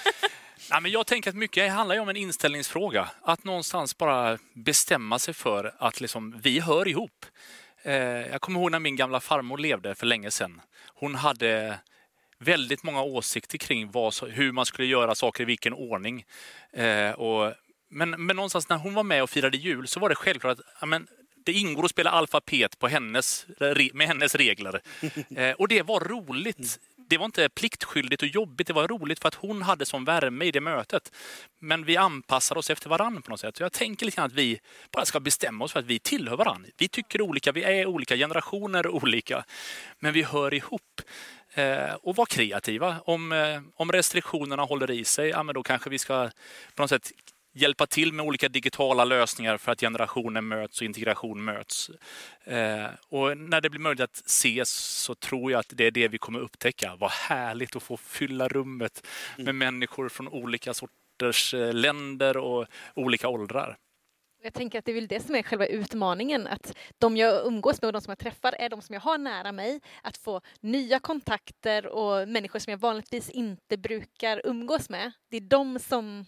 Nej, 0.71 0.81
men 0.81 0.91
jag 0.91 1.07
tänker 1.07 1.31
att 1.31 1.37
mycket 1.37 1.73
handlar 1.73 1.99
om 1.99 2.09
en 2.09 2.17
inställningsfråga. 2.17 3.11
Att 3.23 3.45
någonstans 3.45 3.99
bara 3.99 4.39
bestämma 4.55 5.19
sig 5.19 5.35
för 5.35 5.75
att 5.79 6.01
liksom, 6.01 6.41
vi 6.43 6.61
hör 6.61 6.89
ihop. 6.89 7.27
Eh, 7.83 7.95
jag 7.95 8.41
kommer 8.41 8.61
ihåg 8.61 8.71
när 8.71 8.79
min 8.79 8.97
gamla 8.97 9.21
farmor 9.21 9.59
levde 9.59 9.95
för 9.95 10.07
länge 10.07 10.31
sedan. 10.31 10.61
Hon 10.95 11.15
hade 11.15 11.79
väldigt 12.39 12.83
många 12.83 13.03
åsikter 13.03 13.59
kring 13.59 13.91
vad, 13.91 14.15
hur 14.31 14.53
man 14.53 14.67
skulle 14.67 14.89
göra 14.89 15.15
saker 15.15 15.43
i 15.43 15.47
vilken 15.47 15.73
ordning. 15.73 16.25
Eh, 16.73 17.11
och, 17.11 17.55
men, 17.91 18.11
men 18.11 18.37
någonstans 18.37 18.69
när 18.69 18.77
hon 18.77 18.95
var 18.95 19.03
med 19.03 19.23
och 19.23 19.31
firade 19.31 19.57
jul 19.57 19.89
så 19.89 20.01
var 20.01 20.09
det 20.09 20.15
självklart 20.15 20.59
att 20.59 20.83
amen, 20.83 21.07
det 21.49 21.53
ingår 21.53 21.85
att 21.85 21.91
spela 21.91 22.11
alfabet 22.11 22.79
på 22.79 22.89
hennes, 22.89 23.47
med 23.93 24.09
hennes 24.09 24.35
regler. 24.35 24.81
Eh, 25.37 25.53
och 25.53 25.69
det 25.69 25.83
var 25.83 26.01
roligt. 26.01 26.81
Det 26.97 27.19
var 27.19 27.25
inte 27.25 27.49
pliktskyldigt 27.49 28.23
och 28.23 28.29
jobbigt, 28.29 28.67
det 28.67 28.73
var 28.73 28.89
roligt 28.89 29.19
för 29.19 29.29
att 29.29 29.35
hon 29.35 29.63
hade 29.63 29.87
som 29.87 30.05
värme 30.05 30.45
i 30.45 30.51
det 30.51 30.61
mötet. 30.61 31.13
Men 31.59 31.85
vi 31.85 31.97
anpassar 31.97 32.59
oss 32.59 32.71
efter 32.71 32.91
varandra 32.91 33.23
på 33.23 33.31
något 33.31 33.41
sätt. 33.41 33.57
Så 33.57 33.63
jag 33.63 33.73
tänker 33.73 34.07
lite 34.07 34.17
grann 34.17 34.27
att 34.27 34.33
vi 34.33 34.61
bara 34.93 35.05
ska 35.05 35.21
bestämma 35.21 35.65
oss 35.65 35.73
för 35.73 35.81
att 35.81 35.87
vi 35.87 35.99
tillhör 35.99 36.37
varandra. 36.37 36.71
Vi 36.77 36.89
tycker 36.89 37.23
olika, 37.23 37.53
vi 37.53 37.63
är 37.63 37.87
olika, 37.87 38.17
generationer 38.17 38.87
olika. 38.87 39.45
Men 39.99 40.13
vi 40.13 40.23
hör 40.23 40.55
ihop. 40.55 41.01
Eh, 41.59 41.95
och 42.03 42.17
vara 42.17 42.27
kreativa. 42.27 42.97
Om, 43.05 43.33
eh, 43.33 43.61
om 43.75 43.93
restriktionerna 43.93 44.63
håller 44.63 44.91
i 44.91 45.05
sig, 45.05 45.29
ja, 45.29 45.43
men 45.43 45.55
då 45.55 45.63
kanske 45.63 45.91
vi 45.91 45.99
ska 45.99 46.31
på 46.75 46.83
något 46.83 46.91
sätt 46.91 47.13
hjälpa 47.55 47.87
till 47.87 48.13
med 48.13 48.27
olika 48.27 48.49
digitala 48.49 49.05
lösningar 49.05 49.57
för 49.57 49.73
att 49.73 49.81
generationer 49.81 50.41
möts 50.41 50.81
och 50.81 50.85
integration 50.85 51.45
möts. 51.45 51.91
Eh, 52.45 52.87
och 53.09 53.39
när 53.39 53.61
det 53.61 53.71
blir 53.71 53.81
möjligt 53.81 54.01
att 54.01 54.23
ses 54.27 54.71
så 54.71 55.15
tror 55.15 55.53
jag 55.53 55.59
att 55.59 55.73
det 55.75 55.85
är 55.85 55.91
det 55.91 56.09
vi 56.09 56.19
kommer 56.19 56.41
upptäcka. 56.41 56.97
Vad 56.97 57.11
härligt 57.11 57.77
att 57.77 57.83
få 57.83 57.97
fylla 57.97 58.49
rummet 58.49 59.07
med 59.37 59.49
mm. 59.49 59.59
människor 59.59 60.09
från 60.09 60.29
olika 60.29 60.75
sorters 60.75 61.55
länder 61.73 62.37
och 62.37 62.67
olika 62.95 63.29
åldrar. 63.29 63.77
Jag 64.43 64.55
tänker 64.55 64.79
att 64.79 64.85
det 64.85 64.93
är 64.93 64.95
väl 64.95 65.07
det 65.07 65.21
som 65.21 65.35
är 65.35 65.43
själva 65.43 65.67
utmaningen, 65.67 66.47
att 66.47 66.77
de 66.99 67.17
jag 67.17 67.47
umgås 67.47 67.83
med 67.83 67.87
och 67.87 67.93
de 67.93 68.01
som 68.03 68.11
jag 68.11 68.19
träffar 68.19 68.53
är 68.53 68.69
de 68.69 68.83
som 68.83 68.95
jag 68.95 69.01
har 69.01 69.19
nära 69.19 69.53
mig. 69.53 69.81
Att 70.03 70.17
få 70.17 70.41
nya 70.61 70.99
kontakter 70.99 71.87
och 71.87 72.29
människor 72.29 72.59
som 72.59 72.71
jag 72.71 72.79
vanligtvis 72.79 73.31
inte 73.31 73.77
brukar 73.77 74.43
umgås 74.45 74.89
med. 74.91 75.13
Det 75.29 75.37
är 75.37 75.41
de 75.41 75.79
som... 75.79 76.27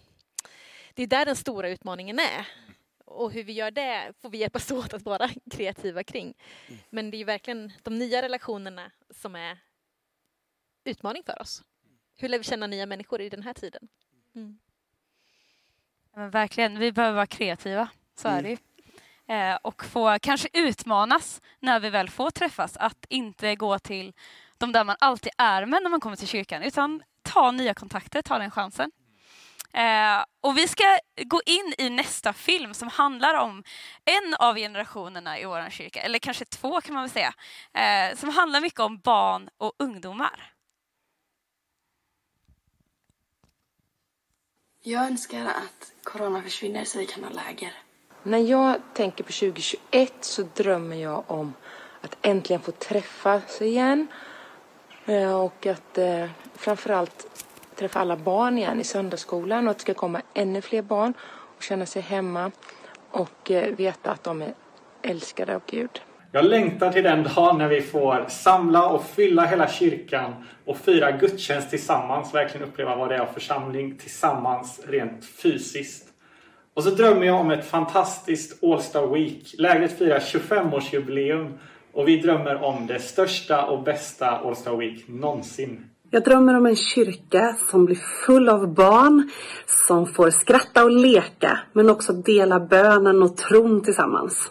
Det 0.95 1.03
är 1.03 1.07
där 1.07 1.27
den 1.27 1.37
stora 1.37 1.69
utmaningen 1.69 2.19
är. 2.19 2.49
Och 3.05 3.33
hur 3.33 3.45
vi 3.45 3.53
gör 3.53 3.71
det 3.71 4.13
får 4.21 4.31
vi 4.31 4.39
hjälpas 4.39 4.71
åt 4.71 4.95
att 4.95 5.03
vara 5.03 5.31
kreativa 5.51 6.05
kring. 6.05 6.35
Men 6.91 7.11
det 7.11 7.17
är 7.17 7.19
ju 7.19 7.25
verkligen 7.25 7.73
de 7.83 7.99
nya 7.99 8.23
relationerna 8.23 8.91
som 9.11 9.37
är 9.37 9.59
utmaning 10.85 11.23
för 11.23 11.43
oss. 11.43 11.63
Hur 12.17 12.29
lär 12.29 12.39
vi 12.39 12.45
känna 12.45 12.67
nya 12.67 12.87
människor 12.87 13.21
i 13.21 13.29
den 13.29 13.43
här 13.43 13.55
tiden? 13.55 13.89
Mm. 14.35 14.59
Ja, 16.15 16.29
verkligen, 16.29 16.79
vi 16.79 16.93
behöver 16.93 17.15
vara 17.15 17.27
kreativa. 17.27 17.89
Så 18.21 18.29
är 18.29 18.39
mm. 18.39 18.45
det 18.45 18.51
ju. 18.51 18.57
Eh, 19.35 19.59
och 19.63 19.85
få 19.85 20.19
kanske 20.23 20.49
utmanas 20.53 21.41
när 21.61 21.81
vi 21.81 21.91
väl 21.91 22.11
får 22.11 22.31
träffas. 22.31 22.77
Att 22.77 23.05
inte 23.09 23.57
gå 23.57 23.79
till 23.79 24.13
de 24.59 24.73
där 24.73 24.85
man 24.85 24.97
alltid 24.99 25.33
är 25.39 25.67
med 25.67 25.83
när 25.83 25.91
man 25.91 26.01
kommer 26.01 26.17
till 26.17 26.29
kyrkan. 26.29 26.63
Utan 26.63 27.03
ta 27.23 27.51
nya 27.51 27.75
kontakter, 27.75 28.23
ta 28.23 28.39
den 28.39 28.51
chansen. 28.51 28.91
Eh, 29.73 30.25
och 30.41 30.59
vi 30.59 30.69
ska 30.69 30.99
gå 31.25 31.43
in 31.47 31.75
i 31.79 31.91
nästa 31.91 32.33
film 32.33 32.75
som 32.75 32.89
handlar 32.89 33.35
om 33.35 33.65
en 34.05 34.35
av 34.35 34.57
generationerna 34.57 35.39
i 35.39 35.45
vår 35.45 35.71
kyrka, 35.71 36.03
eller 36.03 36.19
kanske 36.19 36.45
två 36.45 36.81
kan 36.81 36.95
man 36.95 37.03
väl 37.03 37.11
säga, 37.11 37.35
eh, 37.73 38.17
som 38.17 38.29
handlar 38.29 38.61
mycket 38.61 38.81
om 38.81 38.99
barn 38.99 39.49
och 39.57 39.73
ungdomar. 39.79 40.53
Jag 44.83 45.07
önskar 45.07 45.47
att 45.47 45.93
corona 46.03 46.43
försvinner 46.43 46.85
så 46.85 46.99
vi 46.99 47.07
kan 47.07 47.25
ha 47.25 47.31
läger. 47.31 47.75
När 48.23 48.39
jag 48.39 48.77
tänker 48.95 49.25
på 49.25 49.33
2021 49.33 50.13
så 50.21 50.43
drömmer 50.55 50.97
jag 50.97 51.25
om 51.27 51.55
att 52.01 52.17
äntligen 52.23 52.63
få 52.63 52.73
träffas 52.73 53.63
igen. 53.63 54.07
Eh, 55.07 55.41
och 55.41 55.67
att 55.67 55.99
eh, 55.99 56.27
framförallt 56.55 57.27
träffa 57.77 58.01
alla 58.01 58.17
barn 58.17 58.59
igen 58.59 58.81
i 58.81 58.85
söndagsskolan 58.85 59.67
och 59.67 59.71
att 59.71 59.79
det 59.79 59.83
ska 59.83 59.95
komma 59.95 60.23
ännu 60.35 60.61
fler 60.61 60.83
barn 60.83 61.15
och 61.57 61.63
känna 61.63 61.87
sig 61.87 62.03
hemma 62.03 62.51
och 63.11 63.51
eh, 63.51 63.75
veta 63.75 64.11
att 64.11 64.25
de 64.25 64.43
är 64.43 64.55
älskade 65.03 65.55
av 65.55 65.63
Gud. 65.67 66.01
Jag 66.33 66.45
längtar 66.45 66.93
till 66.93 67.03
den 67.03 67.23
dagen 67.23 67.59
när 67.59 67.69
vi 67.69 67.83
får 67.83 68.27
samla 68.29 68.89
och 68.89 69.05
fylla 69.05 69.45
hela 69.45 69.69
kyrkan 69.69 70.47
och 70.65 70.77
fira 70.77 71.11
gudstjänst 71.13 71.71
tillsammans. 71.71 72.35
Verkligen 72.35 72.69
uppleva 72.69 72.97
vad 72.97 73.09
det 73.09 73.15
är 73.15 73.21
av 73.21 73.27
församling 73.27 73.99
tillsammans 73.99 74.81
rent 74.87 75.25
fysiskt. 75.25 76.10
Och 76.75 76.85
så 76.85 76.91
drömmer 76.91 77.27
jag 77.27 77.41
om 77.41 77.51
ett 77.51 77.67
fantastiskt 77.67 78.65
All 78.65 78.83
Star 78.83 79.07
Week. 79.07 79.55
Lägret 79.59 79.99
firar 79.99 80.19
25-årsjubileum 80.19 81.59
och 81.93 82.09
vi 82.09 82.17
drömmer 82.17 82.63
om 82.63 82.87
det 82.87 82.99
största 82.99 83.65
och 83.65 83.83
bästa 83.83 84.27
All 84.27 84.57
Star 84.57 84.77
Week 84.77 85.09
någonsin. 85.09 85.85
Jag 86.11 86.25
drömmer 86.25 86.57
om 86.57 86.67
en 86.67 86.77
kyrka 86.77 87.57
som 87.71 87.85
blir 87.85 87.99
full 88.27 88.49
av 88.49 88.75
barn 88.75 89.31
som 89.89 90.07
får 90.07 90.31
skratta 90.31 90.85
och 90.85 90.91
leka 90.91 91.59
men 91.73 91.91
också 91.91 92.13
dela 92.13 92.61
bönen 92.61 93.23
och 93.23 93.37
tron 93.37 93.83
tillsammans. 93.83 94.51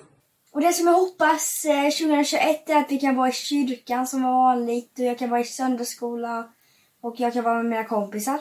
Och 0.51 0.61
det 0.61 0.73
som 0.73 0.87
jag 0.87 0.93
hoppas 0.93 1.61
2021 1.99 2.69
är 2.69 2.77
att 2.77 2.91
vi 2.91 2.97
kan 2.97 3.15
vara 3.15 3.29
i 3.29 3.31
kyrkan 3.31 4.07
som 4.07 4.23
vanligt 4.23 4.99
och 4.99 5.05
jag 5.05 5.19
kan 5.19 5.29
vara 5.29 5.41
i 5.41 5.43
söndagsskola 5.43 6.47
och 7.01 7.15
jag 7.17 7.33
kan 7.33 7.43
vara 7.43 7.55
med 7.55 7.65
mina 7.65 7.83
kompisar. 7.83 8.39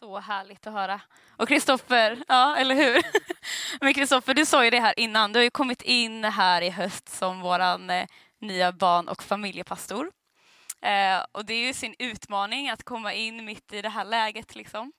Så 0.00 0.18
härligt 0.18 0.66
att 0.66 0.72
höra. 0.72 1.00
Och 1.36 1.48
Kristoffer, 1.48 2.24
ja 2.28 2.56
eller 2.56 2.74
hur? 2.74 3.02
Men 3.80 3.94
Kristoffer, 3.94 4.34
du 4.34 4.46
sa 4.46 4.64
ju 4.64 4.70
det 4.70 4.80
här 4.80 4.94
innan. 4.96 5.32
Du 5.32 5.38
har 5.38 5.44
ju 5.44 5.50
kommit 5.50 5.82
in 5.82 6.24
här 6.24 6.62
i 6.62 6.70
höst 6.70 7.08
som 7.08 7.40
våran 7.40 7.90
eh, 7.90 8.06
nya 8.40 8.72
barn 8.72 9.08
och 9.08 9.22
familjepastor. 9.22 10.10
Eh, 10.82 11.24
och 11.32 11.44
det 11.44 11.54
är 11.54 11.66
ju 11.66 11.74
sin 11.74 11.94
utmaning 11.98 12.68
att 12.68 12.82
komma 12.82 13.12
in 13.12 13.44
mitt 13.44 13.72
i 13.72 13.82
det 13.82 13.88
här 13.88 14.04
läget. 14.04 14.54
Liksom. 14.54 14.92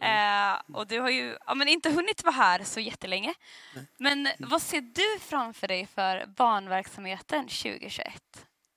Eh, 0.00 0.76
och 0.76 0.86
du 0.86 1.00
har 1.00 1.10
ju 1.10 1.36
ja, 1.46 1.54
men 1.54 1.68
inte 1.68 1.90
hunnit 1.90 2.24
vara 2.24 2.34
här 2.34 2.64
så 2.64 2.80
jättelänge. 2.80 3.34
Nej. 3.74 3.86
Men 3.98 4.28
vad 4.38 4.62
ser 4.62 4.80
du 4.80 5.20
framför 5.20 5.68
dig 5.68 5.88
för 5.94 6.26
barnverksamheten 6.26 7.48
2021? 7.48 8.22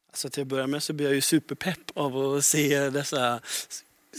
Alltså 0.09 0.29
till 0.29 0.41
att 0.41 0.47
börja 0.47 0.67
med 0.67 0.83
så 0.83 0.93
blir 0.93 1.05
jag 1.05 1.15
ju 1.15 1.21
superpepp 1.21 1.97
av 1.97 2.17
att 2.17 2.43
se 2.43 2.89
dessa 2.89 3.39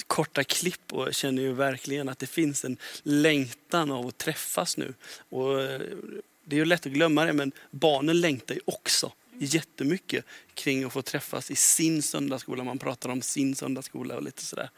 korta 0.06 0.44
klipp 0.44 0.92
och 0.92 1.14
känner 1.14 1.42
ju 1.42 1.52
verkligen 1.52 2.08
att 2.08 2.18
det 2.18 2.26
finns 2.26 2.64
en 2.64 2.76
längtan 3.02 3.90
av 3.90 4.06
att 4.06 4.18
träffas 4.18 4.76
nu. 4.76 4.94
Och 5.28 5.62
eh, 5.62 5.80
det 6.44 6.56
är 6.56 6.58
ju 6.58 6.64
lätt 6.64 6.86
att 6.86 6.92
glömma 6.92 7.24
det 7.24 7.32
men 7.32 7.52
barnen 7.70 8.20
längtar 8.20 8.54
ju 8.54 8.60
också 8.64 9.12
jättemycket 9.38 10.24
kring 10.54 10.84
att 10.84 10.92
få 10.92 11.02
träffas 11.02 11.50
i 11.50 11.56
sin 11.56 12.02
söndagsskola. 12.02 12.64
Man 12.64 12.78
pratar 12.78 13.08
om 13.08 13.22
sin 13.22 13.54
söndagsskola 13.54 14.16
och 14.16 14.22
lite 14.22 14.44
sådär. 14.44 14.70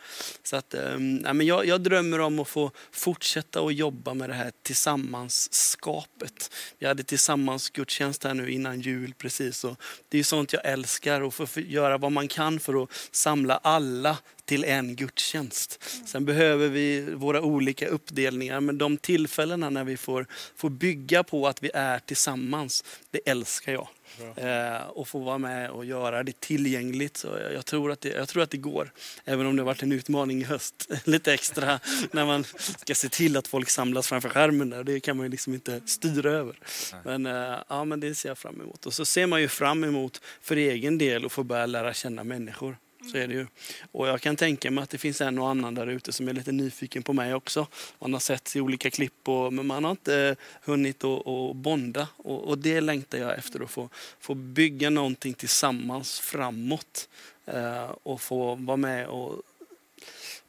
Så 0.43 0.57
att, 0.57 0.75
äh, 0.75 0.99
men 0.99 1.47
jag, 1.47 1.67
jag, 1.67 1.81
drömmer 1.81 2.19
om 2.19 2.39
att 2.39 2.49
få 2.49 2.71
fortsätta 2.91 3.61
att 3.61 3.75
jobba 3.75 4.15
med 4.15 4.31
det 4.31 4.35
här 4.35 4.53
tillsammansskapet. 4.63 6.53
Vi 6.79 6.87
hade 6.87 7.03
tillsammans 7.03 7.71
gudstjänst 7.71 8.25
här 8.25 8.35
nu 8.35 8.51
innan 8.51 8.81
jul 8.81 9.15
precis. 9.19 9.65
Och 9.65 9.81
det 10.09 10.19
är 10.19 10.25
sånt 10.25 10.53
jag 10.53 10.65
älskar 10.65 11.21
att 11.21 11.35
få 11.35 11.61
göra 11.61 11.99
vad 11.99 12.13
man 12.13 12.29
kan 12.29 12.61
för 12.61 12.83
att 12.83 12.91
samla 13.11 13.57
alla 13.57 14.19
till 14.51 14.65
en 14.65 14.97
gudstjänst. 14.97 15.85
Sen 16.07 16.25
behöver 16.25 16.69
vi 16.69 17.15
våra 17.15 17.43
olika 17.43 17.89
uppdelningar 17.89 18.61
men 18.61 18.79
de 18.79 18.97
tillfällena 18.97 19.71
när 19.71 19.85
vi 19.85 19.97
får, 19.97 20.27
får 20.57 20.71
bygga 20.71 21.23
på 21.23 21.49
att 21.49 21.63
vi 21.63 21.71
är 21.75 21.99
tillsammans, 21.99 22.85
det 23.11 23.21
älskar 23.31 23.73
jag. 23.73 23.89
Eh, 24.37 24.83
och 24.87 25.09
få 25.09 25.19
vara 25.19 25.39
med 25.39 25.71
och 25.71 25.85
göra 25.85 26.23
det 26.23 26.41
tillgängligt. 26.41 27.17
Så 27.17 27.27
jag, 27.27 27.53
jag, 27.53 27.67
tror 27.67 27.93
att 27.93 28.01
det, 28.01 28.09
jag 28.09 28.29
tror 28.29 28.43
att 28.43 28.51
det 28.51 28.57
går. 28.57 28.93
Även 29.25 29.47
om 29.47 29.57
det 29.57 29.63
har 29.63 29.67
varit 29.67 29.83
en 29.83 29.93
utmaning 29.93 30.41
i 30.41 30.45
höst. 30.45 30.91
Lite 31.05 31.35
extra 31.35 31.81
när 32.13 32.27
man 32.27 32.45
ska 32.79 32.95
se 32.95 33.09
till 33.09 33.37
att 33.37 33.49
folk 33.49 33.71
samlas 33.71 34.09
framför 34.09 34.29
skärmen. 34.29 34.71
Där. 34.71 34.85
Det 34.85 35.01
kan 35.01 35.17
man 35.17 35.27
ju 35.27 35.31
liksom 35.31 35.55
inte 35.55 35.81
styra 35.87 36.31
över. 36.31 36.59
Men, 37.05 37.27
eh, 37.27 37.59
ja, 37.69 37.85
men 37.85 38.01
det 38.01 38.15
ser 38.15 38.29
jag 38.29 38.39
fram 38.39 38.61
emot. 38.61 38.87
Och 38.87 38.95
så 38.95 39.05
ser 39.05 39.27
man 39.27 39.41
ju 39.41 39.49
fram 39.49 39.85
emot 39.85 40.21
för 40.41 40.57
egen 40.57 40.99
del 40.99 41.27
att 41.27 41.33
få 41.33 41.43
börja 41.43 41.67
lära 41.67 41.95
känna 41.95 42.25
människor. 42.25 42.77
Så 43.05 43.17
är 43.17 43.29
det 43.29 43.35
ju. 43.35 43.47
Och 43.93 44.09
jag 44.09 44.21
kan 44.21 44.37
tänka 44.37 44.71
mig 44.71 44.83
att 44.83 44.91
det 44.91 44.99
finns 44.99 45.21
en 45.21 45.39
och 45.39 45.49
annan 45.49 45.75
där 45.75 45.87
ute 45.87 46.13
som 46.13 46.29
är 46.29 46.33
lite 46.33 46.53
nyfiken 46.53 47.03
på 47.03 47.13
mig 47.13 47.35
också. 47.35 47.67
Man 47.99 48.13
har 48.13 48.21
sett 48.21 48.57
i 48.57 48.61
olika 48.61 48.91
klipp 48.91 49.29
och, 49.29 49.53
men 49.53 49.67
man 49.67 49.85
har 49.85 49.91
inte 49.91 50.17
eh, 50.17 50.37
hunnit 50.63 51.05
att 51.05 51.57
bonda. 51.57 52.09
Och, 52.17 52.49
och, 52.49 52.59
det 52.59 52.81
längtar 52.81 53.19
jag 53.19 53.39
efter 53.39 53.61
att 53.61 53.71
få, 53.71 53.89
få 54.21 54.35
bygga 54.35 54.91
någonting 54.91 55.35
tillsammans 55.35 56.21
framåt. 56.21 57.09
Eh, 57.47 57.91
och 58.03 58.21
få 58.21 58.55
vara 58.55 58.77
med 58.77 59.07
och 59.07 59.43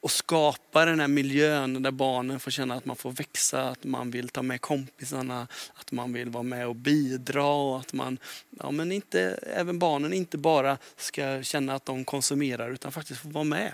och 0.02 0.12
skapa 0.12 0.86
den 0.86 1.00
här 1.00 1.08
miljön 1.08 1.84
där 1.84 1.92
barnen 1.92 2.40
får 2.40 2.52
känna 2.52 2.76
att 2.76 2.86
man 2.86 2.96
får 2.96 3.12
växa, 3.12 3.70
att 3.70 3.84
man 3.84 4.12
vill 4.12 4.30
ta 4.30 4.42
med 4.42 4.62
kompisarna, 4.62 5.48
att 5.74 5.92
man 5.92 6.14
vill 6.14 6.30
vara 6.30 6.44
med 6.44 6.68
och 6.68 6.76
bidra 6.76 7.46
och 7.46 7.80
att 7.80 7.94
man, 7.94 8.18
ja 8.60 8.72
men 8.72 8.92
inte, 8.92 9.40
även 9.56 9.80
barnen 9.80 10.14
inte 10.14 10.38
bara 10.38 10.78
ska 10.98 11.44
känna 11.44 11.74
att 11.76 11.86
de 11.86 12.06
konsumerar 12.06 12.72
utan 12.72 12.92
faktiskt 12.92 13.22
får 13.22 13.30
vara 13.30 13.44
med 13.44 13.72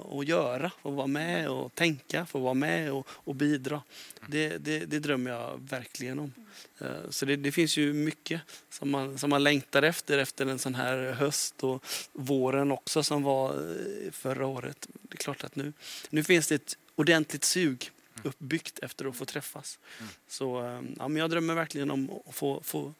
och 0.00 0.24
göra, 0.24 0.70
få 0.82 0.90
vara 0.90 1.06
med 1.06 1.48
och 1.48 1.74
tänka, 1.74 2.26
få 2.26 2.38
vara 2.38 2.54
med 2.54 2.92
och, 2.92 3.08
och 3.08 3.34
bidra. 3.34 3.82
Det, 4.28 4.58
det, 4.58 4.78
det, 4.78 4.98
drömmer 4.98 5.30
jag 5.30 5.60
verkligen 5.68 6.18
om. 6.18 6.32
Eh, 6.78 7.10
så 7.10 7.26
det, 7.26 7.36
det, 7.36 7.52
finns 7.52 7.76
ju 7.76 7.92
mycket 7.92 8.40
som 8.70 8.90
man, 8.90 9.18
som 9.18 9.30
man 9.30 9.42
längtar 9.42 9.82
efter, 9.82 10.18
efter 10.18 10.46
en 10.46 10.58
sån 10.58 10.74
här 10.74 11.12
höst 11.12 11.64
och 11.64 11.84
våren 12.12 12.72
också 12.72 13.02
som 13.02 13.22
var 13.22 13.50
eh, 13.50 14.10
förra 14.10 14.46
året. 14.46 14.88
Det 15.02 15.14
är 15.14 15.16
klart 15.16 15.44
att 15.44 15.56
nu, 15.56 15.72
nu 16.10 16.24
finns 16.24 16.48
det 16.48 16.54
ett 16.54 16.76
ordentligt 16.96 17.44
sug 17.44 17.90
uppbyggt 18.22 18.78
efter 18.78 19.04
att 19.04 19.16
få 19.16 19.24
träffas. 19.24 19.78
Mm. 19.98 20.10
Så 20.28 20.64
eh, 20.64 20.80
ja, 20.98 21.08
men 21.08 21.16
jag 21.16 21.30
drömmer 21.30 21.54
verkligen 21.54 21.90
om 21.90 22.10
att 22.26 22.34
få, 22.34 22.60
få, 22.62 22.94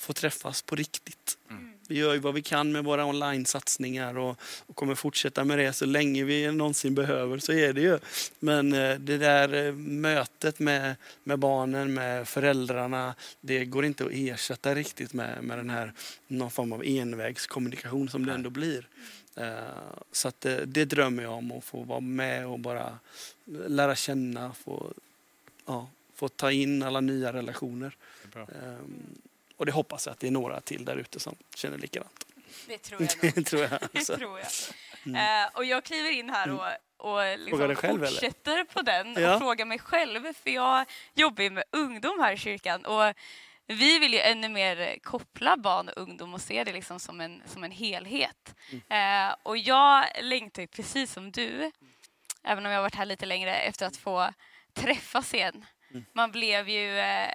få 0.00 0.12
träffas 0.12 0.62
på 0.62 0.76
riktigt. 0.76 1.38
Mm. 1.50 1.70
Vi 1.88 1.96
gör 1.96 2.14
ju 2.14 2.18
vad 2.18 2.34
vi 2.34 2.42
kan 2.42 2.72
med 2.72 2.84
våra 2.84 3.04
online-satsningar 3.04 4.18
och, 4.18 4.38
och, 4.66 4.76
kommer 4.76 4.94
fortsätta 4.94 5.44
med 5.44 5.58
det 5.58 5.72
så 5.72 5.86
länge 5.86 6.24
vi 6.24 6.52
någonsin 6.52 6.94
behöver. 6.94 7.38
Så 7.38 7.52
är 7.52 7.72
det 7.72 7.80
ju. 7.80 7.98
Men 8.38 8.72
eh, 8.72 8.98
det 8.98 9.18
där 9.18 9.66
eh, 9.66 9.72
mötet 9.74 10.58
med, 10.58 10.96
med 11.24 11.38
barnen, 11.38 11.94
med 11.94 12.28
föräldrarna, 12.28 13.14
det 13.40 13.64
går 13.64 13.84
inte 13.84 14.04
att 14.04 14.10
ersätta 14.12 14.74
riktigt 14.74 15.12
med, 15.12 15.44
med 15.44 15.58
den 15.58 15.70
här 15.70 15.92
någon 16.26 16.50
form 16.50 16.72
av 16.72 16.82
envägskommunikation 16.84 18.08
som 18.08 18.26
det 18.26 18.32
ändå 18.32 18.50
blir. 18.50 18.88
Eh, 19.36 19.52
så 20.12 20.28
att 20.28 20.40
det, 20.40 20.64
det 20.64 20.84
drömmer 20.84 21.22
jag 21.22 21.32
om 21.32 21.52
att 21.52 21.64
få 21.64 21.82
vara 21.82 22.00
med 22.00 22.46
och 22.46 22.58
bara 22.58 22.98
lära 23.46 23.96
känna, 23.96 24.52
få, 24.52 24.92
ja, 25.66 25.88
få 26.14 26.28
ta 26.28 26.52
in 26.52 26.82
alla 26.82 27.00
nya 27.00 27.32
relationer. 27.32 27.96
Och 29.60 29.66
det 29.66 29.72
hoppas 29.72 30.06
jag 30.06 30.12
att 30.12 30.20
det 30.20 30.26
är 30.26 30.30
några 30.30 30.60
till 30.60 30.84
där 30.84 30.96
ute 30.96 31.20
som 31.20 31.36
känner 31.54 31.78
likadant. 31.78 32.26
Det 32.66 32.78
tror 32.78 33.02
jag. 33.02 33.34
det 33.34 33.42
tror 33.42 33.62
jag. 33.62 33.70
Det 33.92 34.04
tror 34.04 34.38
jag. 34.38 34.48
Mm. 35.06 35.44
Uh, 35.44 35.50
och 35.54 35.64
jag 35.64 35.84
kliver 35.84 36.10
in 36.10 36.30
här 36.30 36.50
och, 36.50 36.66
och 36.96 37.38
liksom 37.38 37.74
själv, 37.74 38.06
fortsätter 38.06 38.52
eller? 38.52 38.64
på 38.64 38.82
den 38.82 39.16
och 39.16 39.22
ja. 39.22 39.38
frågar 39.38 39.64
mig 39.64 39.78
själv. 39.78 40.32
För 40.34 40.50
jag 40.50 40.86
jobbar 41.14 41.42
ju 41.42 41.50
med 41.50 41.64
ungdom 41.70 42.20
här 42.20 42.32
i 42.32 42.36
kyrkan. 42.36 42.84
Och 42.84 43.14
vi 43.66 43.98
vill 43.98 44.12
ju 44.12 44.20
ännu 44.20 44.48
mer 44.48 44.98
koppla 45.02 45.56
barn 45.56 45.88
och 45.88 46.02
ungdom 46.02 46.34
och 46.34 46.40
se 46.40 46.64
det 46.64 46.72
liksom 46.72 47.00
som, 47.00 47.20
en, 47.20 47.42
som 47.46 47.64
en 47.64 47.72
helhet. 47.72 48.54
Mm. 48.70 49.28
Uh, 49.28 49.34
och 49.42 49.58
jag 49.58 50.04
längtar 50.22 50.62
ju 50.62 50.66
precis 50.66 51.12
som 51.12 51.30
du, 51.30 51.70
även 52.44 52.66
om 52.66 52.72
jag 52.72 52.78
har 52.78 52.82
varit 52.82 52.94
här 52.94 53.06
lite 53.06 53.26
längre, 53.26 53.56
efter 53.56 53.86
att 53.86 53.96
få 53.96 54.32
träffas 54.74 55.34
igen. 55.34 55.66
Mm. 55.90 56.04
Man 56.12 56.32
blev 56.32 56.68
ju 56.68 56.98
uh, 56.98 57.30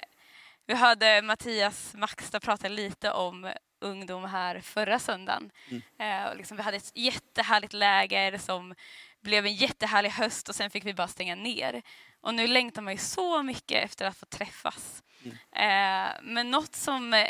vi 0.67 0.73
hörde 0.73 1.21
Mattias 1.21 1.93
Maxta 1.93 2.39
prata 2.39 2.67
lite 2.67 3.11
om 3.11 3.53
ungdom 3.81 4.23
här 4.23 4.59
förra 4.61 4.99
söndagen. 4.99 5.51
Mm. 5.69 5.81
Eh, 5.99 6.35
liksom 6.35 6.57
vi 6.57 6.63
hade 6.63 6.77
ett 6.77 6.91
jättehärligt 6.95 7.73
läger 7.73 8.37
som 8.37 8.75
blev 9.21 9.45
en 9.45 9.55
jättehärlig 9.55 10.09
höst 10.09 10.49
och 10.49 10.55
sen 10.55 10.69
fick 10.69 10.85
vi 10.85 10.93
bara 10.93 11.07
stänga 11.07 11.35
ner. 11.35 11.81
Och 12.21 12.33
nu 12.33 12.47
längtar 12.47 12.81
man 12.81 12.93
ju 12.93 12.99
så 12.99 13.43
mycket 13.43 13.83
efter 13.83 14.05
att 14.05 14.17
få 14.17 14.25
träffas. 14.25 15.03
Mm. 15.23 15.35
Eh, 15.35 16.11
men 16.21 16.51
något 16.51 16.75
som 16.75 17.25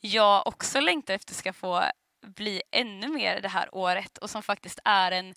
jag 0.00 0.46
också 0.46 0.80
längtar 0.80 1.14
efter 1.14 1.34
ska 1.34 1.52
få 1.52 1.84
bli 2.26 2.62
ännu 2.70 3.08
mer 3.08 3.40
det 3.40 3.48
här 3.48 3.74
året 3.74 4.18
och 4.18 4.30
som 4.30 4.42
faktiskt 4.42 4.78
är 4.84 5.12
en 5.12 5.34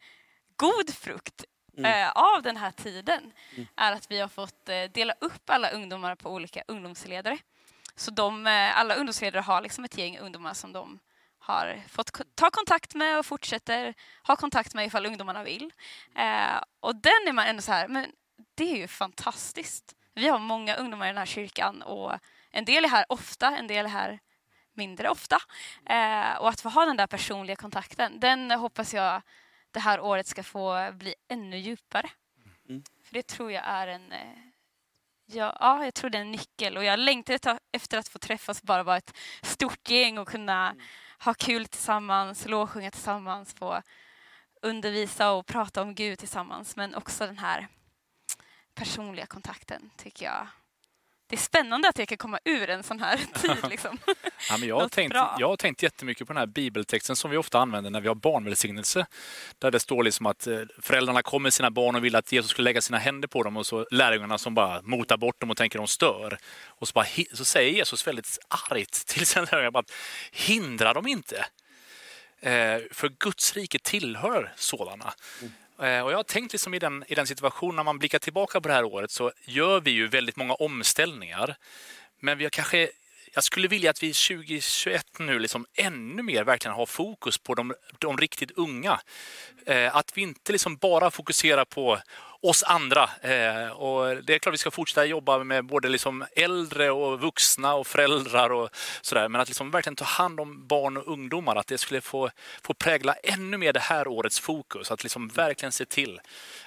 god 0.55 0.93
frukt 0.93 1.45
mm. 1.77 2.01
eh, 2.03 2.11
av 2.11 2.41
den 2.41 2.57
här 2.57 2.71
tiden 2.71 3.31
mm. 3.55 3.67
är 3.75 3.91
att 3.91 4.11
vi 4.11 4.19
har 4.19 4.27
fått 4.27 4.69
eh, 4.69 4.83
dela 4.83 5.13
upp 5.19 5.49
alla 5.49 5.69
ungdomar 5.69 6.15
på 6.15 6.29
olika 6.29 6.63
ungdomsledare. 6.67 7.37
Så 7.95 8.11
de, 8.11 8.47
eh, 8.47 8.79
alla 8.79 8.95
ungdomsledare 8.95 9.41
har 9.41 9.61
liksom 9.61 9.83
ett 9.83 9.97
gäng 9.97 10.17
ungdomar 10.17 10.53
som 10.53 10.73
de 10.73 10.99
har 11.39 11.83
fått 11.89 12.11
ta 12.35 12.49
kontakt 12.49 12.95
med 12.95 13.19
och 13.19 13.25
fortsätter 13.25 13.93
ha 14.23 14.35
kontakt 14.35 14.73
med 14.73 14.85
ifall 14.85 15.05
ungdomarna 15.05 15.43
vill. 15.43 15.71
Eh, 16.15 16.63
och 16.79 16.95
den 16.95 17.27
är 17.27 17.33
man 17.33 17.45
ändå 17.45 17.61
så 17.61 17.71
här, 17.71 17.87
men 17.87 18.11
det 18.55 18.71
är 18.71 18.77
ju 18.77 18.87
fantastiskt. 18.87 19.95
Vi 20.13 20.27
har 20.27 20.39
många 20.39 20.75
ungdomar 20.75 21.05
i 21.05 21.09
den 21.09 21.17
här 21.17 21.25
kyrkan 21.25 21.81
och 21.81 22.13
en 22.51 22.65
del 22.65 22.85
är 22.85 22.89
här 22.89 23.05
ofta, 23.09 23.57
en 23.57 23.67
del 23.67 23.85
är 23.85 23.89
här 23.89 24.19
mindre 24.73 25.09
ofta. 25.09 25.37
Eh, 25.85 26.37
och 26.37 26.49
att 26.49 26.61
få 26.61 26.69
ha 26.69 26.85
den 26.85 26.97
där 26.97 27.07
personliga 27.07 27.55
kontakten, 27.55 28.19
den 28.19 28.51
hoppas 28.51 28.93
jag 28.93 29.21
det 29.77 29.81
här 29.81 29.99
året 29.99 30.27
ska 30.27 30.43
få 30.43 30.91
bli 30.93 31.15
ännu 31.27 31.57
djupare. 31.57 32.09
Mm. 32.69 32.83
För 33.03 33.13
det 33.13 33.27
tror 33.27 33.51
jag 33.51 33.63
är 33.65 33.87
en 33.87 34.11
eh, 34.11 34.37
Ja, 35.29 35.57
ja, 35.59 35.85
jag 35.85 35.93
tror 35.93 36.09
det 36.09 36.17
är 36.17 36.21
en 36.21 36.31
nyckel 36.31 36.77
och 36.77 36.83
jag 36.83 36.99
längtar 36.99 37.59
efter 37.71 37.97
att 37.97 38.07
få 38.07 38.19
träffas 38.19 38.63
bara 38.63 38.83
vara 38.83 38.97
ett 38.97 39.17
stort 39.41 39.89
gäng 39.89 40.17
och 40.17 40.27
kunna 40.27 40.69
mm. 40.69 40.83
ha 41.19 41.33
kul 41.33 41.65
tillsammans, 41.65 42.45
lovsjunga 42.45 42.91
tillsammans, 42.91 43.53
få 43.53 43.81
undervisa 44.61 45.31
och 45.31 45.45
prata 45.45 45.81
om 45.81 45.95
Gud 45.95 46.19
tillsammans. 46.19 46.75
Men 46.75 46.95
också 46.95 47.25
den 47.25 47.37
här 47.37 47.67
personliga 48.73 49.25
kontakten 49.25 49.89
tycker 49.97 50.25
jag 50.25 50.47
det 51.29 51.35
är 51.35 51.39
spännande 51.39 51.89
att 51.89 51.99
jag 51.99 52.07
kan 52.07 52.17
komma 52.17 52.39
ur 52.45 52.69
en 52.69 52.83
sån 52.83 52.99
här 52.99 53.17
tid. 53.33 53.69
Liksom. 53.69 53.97
ja, 54.49 54.57
men 54.57 54.69
jag, 54.69 54.79
har 54.79 54.89
tänkt, 54.89 55.15
jag 55.39 55.47
har 55.47 55.57
tänkt 55.57 55.83
jättemycket 55.83 56.27
på 56.27 56.33
den 56.33 56.39
här 56.39 56.47
bibeltexten 56.47 57.15
som 57.15 57.31
vi 57.31 57.37
ofta 57.37 57.59
använder 57.59 57.89
när 57.89 58.01
vi 58.01 58.07
har 58.07 58.15
barnvälsignelse. 58.15 59.05
Där 59.59 59.71
det 59.71 59.79
står 59.79 60.03
liksom 60.03 60.25
att 60.25 60.47
eh, 60.47 60.59
föräldrarna 60.79 61.21
kommer 61.21 61.43
med 61.43 61.53
sina 61.53 61.71
barn 61.71 61.95
och 61.95 62.05
vill 62.05 62.15
att 62.15 62.31
Jesus 62.31 62.51
ska 62.51 62.61
lägga 62.61 62.81
sina 62.81 62.97
händer 62.97 63.27
på 63.27 63.43
dem 63.43 63.57
och 63.57 63.65
så 63.65 63.87
lärjungarna 63.91 64.37
som 64.37 64.53
bara 64.55 64.81
motar 64.81 65.17
bort 65.17 65.41
dem 65.41 65.51
och 65.51 65.57
tänker 65.57 65.79
de 65.79 65.87
stör. 65.87 66.37
Och 66.65 66.87
så, 66.87 66.93
bara, 66.93 67.05
så 67.33 67.45
säger 67.45 67.71
Jesus 67.71 68.07
väldigt 68.07 68.37
argt 68.69 69.07
till 69.07 69.25
sina 69.25 69.45
lärjungar 69.51 69.79
att 69.79 69.91
hindra 70.31 70.93
dem 70.93 71.07
inte. 71.07 71.45
Eh, 72.39 72.79
för 72.91 73.09
Guds 73.19 73.53
rike 73.53 73.79
tillhör 73.79 74.53
sådana. 74.55 75.13
Mm. 75.41 75.53
Eh, 75.81 76.01
och 76.01 76.11
jag 76.11 76.17
har 76.17 76.23
tänkt 76.23 76.53
liksom 76.53 76.73
i, 76.73 76.79
den, 76.79 77.03
i 77.07 77.15
den 77.15 77.27
situationen, 77.27 77.75
när 77.75 77.83
man 77.83 77.99
blickar 77.99 78.19
tillbaka 78.19 78.61
på 78.61 78.67
det 78.67 78.73
här 78.73 78.83
året 78.83 79.11
så 79.11 79.31
gör 79.45 79.79
vi 79.79 79.91
ju 79.91 80.07
väldigt 80.07 80.35
många 80.35 80.53
omställningar. 80.53 81.55
Men 82.19 82.37
vi 82.37 82.45
har 82.45 82.49
kanske, 82.49 82.89
jag 83.33 83.43
skulle 83.43 83.67
vilja 83.67 83.89
att 83.89 84.03
vi 84.03 84.13
2021 84.13 85.05
nu 85.19 85.39
liksom 85.39 85.65
ännu 85.73 86.23
mer 86.23 86.43
verkligen 86.43 86.75
har 86.75 86.85
fokus 86.85 87.37
på 87.37 87.55
de, 87.55 87.73
de 87.99 88.17
riktigt 88.17 88.51
unga. 88.51 88.99
Eh, 89.65 89.95
att 89.95 90.17
vi 90.17 90.21
inte 90.21 90.51
liksom 90.51 90.75
bara 90.77 91.11
fokuserar 91.11 91.65
på 91.65 91.99
oss 92.41 92.63
andra. 92.63 93.09
Eh, 93.21 93.67
och 93.67 94.23
det 94.23 94.33
är 94.33 94.39
klart 94.39 94.53
vi 94.53 94.57
ska 94.57 94.71
fortsätta 94.71 95.05
jobba 95.05 95.43
med 95.43 95.65
både 95.65 95.89
liksom 95.89 96.25
äldre 96.35 96.91
och 96.91 97.21
vuxna 97.21 97.73
och 97.73 97.87
föräldrar 97.87 98.49
och 98.49 98.69
sådär. 99.01 99.29
Men 99.29 99.41
att 99.41 99.47
liksom 99.47 99.71
verkligen 99.71 99.95
ta 99.95 100.05
hand 100.05 100.39
om 100.39 100.67
barn 100.67 100.97
och 100.97 101.07
ungdomar, 101.07 101.55
att 101.55 101.67
det 101.67 101.77
skulle 101.77 102.01
få, 102.01 102.29
få 102.61 102.73
prägla 102.73 103.13
ännu 103.13 103.57
mer 103.57 103.73
det 103.73 103.79
här 103.79 104.07
årets 104.07 104.39
fokus. 104.39 104.91
Att 104.91 105.03
liksom 105.03 105.27
verkligen 105.27 105.71
se 105.71 105.85
till 105.85 106.19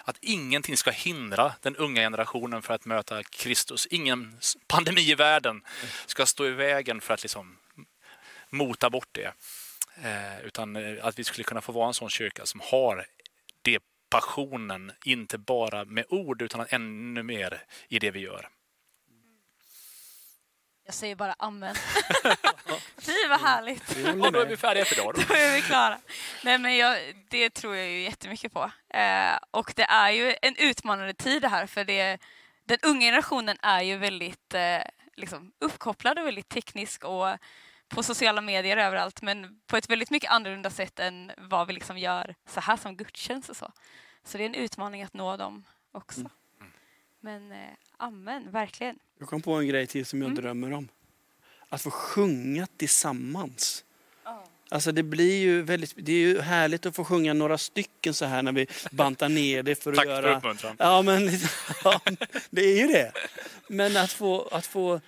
att 0.05 0.17
ingenting 0.21 0.77
ska 0.77 0.91
hindra 0.91 1.53
den 1.63 1.77
unga 1.77 2.01
generationen 2.01 2.63
för 2.63 2.75
att 2.75 2.85
möta 2.85 3.23
Kristus. 3.23 3.87
Ingen 3.87 4.39
pandemi 4.67 5.11
i 5.11 5.15
världen 5.15 5.63
ska 6.07 6.27
stå 6.27 6.47
i 6.47 6.51
vägen 6.51 7.01
för 7.01 7.15
att 7.15 7.23
liksom 7.23 7.57
mota 8.51 8.91
bort 8.91 9.09
det. 9.13 9.33
Eh, 10.03 10.47
utan 10.47 10.77
eh, 10.77 11.07
att 11.07 11.19
vi 11.19 11.25
skulle 11.25 11.45
kunna 11.45 11.61
få 11.61 11.73
vara 11.73 11.87
en 11.87 11.95
sån 11.95 12.11
kyrka 12.11 12.47
som 12.47 12.61
har 12.65 13.07
passionen, 14.11 14.93
inte 15.05 15.39
bara 15.39 15.85
med 15.85 16.05
ord 16.09 16.43
utan 16.43 16.67
ännu 16.69 17.23
mer 17.23 17.63
i 17.89 17.99
det 17.99 18.11
vi 18.11 18.21
gör. 18.21 18.49
Jag 20.91 20.95
säger 20.95 21.15
bara 21.15 21.35
amen. 21.39 21.75
Fy 22.99 23.29
vad 23.29 23.41
härligt. 23.41 23.91
Och 24.25 24.33
då 24.33 24.41
är 24.41 24.47
vi 24.47 24.57
färdiga 24.57 24.85
för 24.85 24.95
idag. 24.95 25.15
Då 25.29 25.35
är 25.35 25.55
vi 25.55 25.63
klara. 25.63 25.99
Nej, 26.45 26.59
men 26.59 26.77
jag, 26.77 26.99
det 27.29 27.51
tror 27.51 27.77
jag 27.77 27.87
ju 27.87 28.01
jättemycket 28.03 28.53
på. 28.53 28.71
Eh, 28.89 29.39
och 29.51 29.73
det 29.77 29.83
är 29.83 30.11
ju 30.11 30.37
en 30.43 30.57
utmanande 30.57 31.15
tid 31.15 31.43
det 31.43 31.49
här 31.49 31.67
för 31.67 31.85
det, 31.85 32.19
den 32.65 32.79
unga 32.83 33.01
generationen 33.01 33.57
är 33.63 33.83
ju 33.83 33.97
väldigt 33.97 34.55
eh, 34.55 34.83
liksom, 35.17 35.53
uppkopplad 35.61 36.19
och 36.19 36.27
väldigt 36.27 36.49
teknisk 36.49 37.05
och 37.05 37.29
på 37.91 38.03
sociala 38.03 38.41
medier 38.41 38.77
överallt 38.77 39.23
men 39.23 39.61
på 39.67 39.77
ett 39.77 39.91
väldigt 39.91 40.11
mycket 40.11 40.31
annorlunda 40.31 40.71
sätt 40.71 40.99
än 40.99 41.33
vad 41.39 41.67
vi 41.67 41.73
liksom 41.73 41.99
gör 41.99 42.35
så 42.47 42.61
här 42.61 42.77
som 42.77 42.97
gudstjänst 42.97 43.51
och 43.51 43.57
så. 43.57 43.73
Så 44.25 44.39
det 44.39 44.45
är 44.45 44.47
en 44.47 44.55
utmaning 44.55 45.03
att 45.03 45.15
nå 45.15 45.37
dem 45.37 45.65
också. 45.93 46.21
Mm. 46.21 46.31
Men 47.21 47.53
eh, 47.53 47.69
amen, 47.97 48.51
verkligen. 48.51 48.99
Jag 49.19 49.29
kom 49.29 49.43
på 49.43 49.55
en 49.55 49.69
grej 49.69 49.87
till 49.87 50.07
som 50.07 50.23
jag 50.23 50.31
mm. 50.31 50.43
drömmer 50.43 50.73
om. 50.73 50.89
Att 51.69 51.83
få 51.83 51.91
sjunga 51.91 52.67
tillsammans. 52.77 53.85
Oh. 54.25 54.45
Alltså 54.69 54.93
det 54.93 55.03
blir 55.03 55.41
ju 55.41 55.63
väldigt, 55.63 55.95
det 55.97 56.13
är 56.13 56.19
ju 56.19 56.41
härligt 56.41 56.87
att 56.87 56.97
få 56.97 57.05
sjunga 57.05 57.33
några 57.33 57.59
stycken 57.59 58.15
så 58.15 58.25
här 58.25 58.43
när 58.43 58.53
vi 58.53 58.67
bantar 58.91 59.29
ner 59.29 59.63
det 59.63 59.75
för 59.75 59.91
att 59.91 59.97
Tack 59.97 60.07
göra... 60.07 60.23
Tack 60.23 60.43
för 60.43 60.49
uppmuntran. 60.49 60.77
Ja, 60.79 61.03
men 61.03 61.31
ja, 61.85 62.01
det 62.51 62.61
är 62.61 62.87
ju 62.87 62.87
det. 62.87 63.13
Men 63.69 63.97
att 63.97 64.13
få, 64.13 64.49
att 64.53 64.67
få 64.67 65.01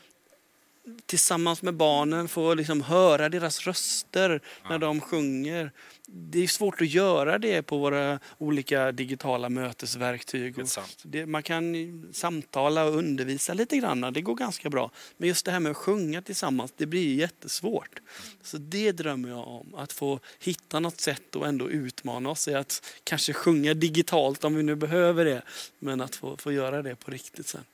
tillsammans 1.06 1.62
med 1.62 1.74
barnen 1.74 2.28
få 2.28 2.54
liksom 2.54 2.82
höra 2.82 3.28
deras 3.28 3.66
röster 3.66 4.40
när 4.68 4.78
de 4.78 5.00
sjunger. 5.00 5.72
Det 6.06 6.42
är 6.42 6.48
svårt 6.48 6.80
att 6.80 6.88
göra 6.88 7.38
det 7.38 7.62
på 7.62 7.78
våra 7.78 8.20
olika 8.38 8.92
digitala 8.92 9.48
mötesverktyg. 9.48 10.56
Det, 11.02 11.26
man 11.26 11.42
kan 11.42 11.74
samtala 12.12 12.84
och 12.84 12.96
undervisa 12.96 13.54
lite 13.54 13.76
grann, 13.76 14.12
det 14.12 14.20
går 14.20 14.34
ganska 14.34 14.70
bra. 14.70 14.90
Men 15.16 15.28
just 15.28 15.44
det 15.44 15.52
här 15.52 15.60
med 15.60 15.70
att 15.70 15.76
sjunga 15.76 16.22
tillsammans, 16.22 16.72
det 16.76 16.86
blir 16.86 17.14
jättesvårt. 17.14 18.00
Så 18.42 18.58
det 18.58 18.92
drömmer 18.92 19.28
jag 19.28 19.48
om, 19.48 19.74
att 19.74 19.92
få 19.92 20.20
hitta 20.40 20.80
något 20.80 21.00
sätt 21.00 21.36
och 21.36 21.46
ändå 21.46 21.70
utmana 21.70 22.30
oss 22.30 22.48
i 22.48 22.54
att 22.54 22.84
kanske 23.04 23.32
sjunga 23.32 23.74
digitalt 23.74 24.44
om 24.44 24.54
vi 24.54 24.62
nu 24.62 24.74
behöver 24.74 25.24
det. 25.24 25.42
Men 25.78 26.00
att 26.00 26.16
få, 26.16 26.36
få 26.36 26.52
göra 26.52 26.82
det 26.82 26.96
på 26.96 27.10
riktigt 27.10 27.46
sen. 27.46 27.64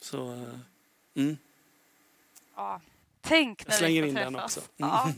Så, 0.00 0.32
eh, 0.32 1.22
mm. 1.22 1.36
Ja. 2.56 2.80
Tänk 3.20 3.66
när 3.66 3.88
vi 3.88 4.02
får 4.02 4.30
träffas. 4.30 4.70
Ja, 4.76 5.12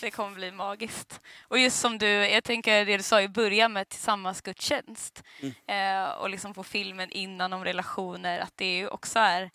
det 0.00 0.10
kommer 0.10 0.34
bli 0.34 0.52
magiskt. 0.52 1.20
Och 1.42 1.58
just 1.58 1.80
som 1.80 1.98
du, 1.98 2.06
jag 2.08 2.44
tänker 2.44 2.84
det 2.84 2.96
du 2.96 3.02
sa 3.02 3.22
i 3.22 3.28
början 3.28 3.72
med 3.72 3.88
tillsammans 3.88 4.40
gudstjänst 4.40 5.22
mm. 5.40 5.54
eh, 5.66 6.10
och 6.10 6.30
liksom 6.30 6.54
få 6.54 6.62
filmen 6.62 7.10
innan 7.10 7.52
om 7.52 7.64
relationer, 7.64 8.38
att 8.38 8.56
det 8.56 8.76
ju 8.76 8.88
också 8.88 9.18
är 9.18 9.50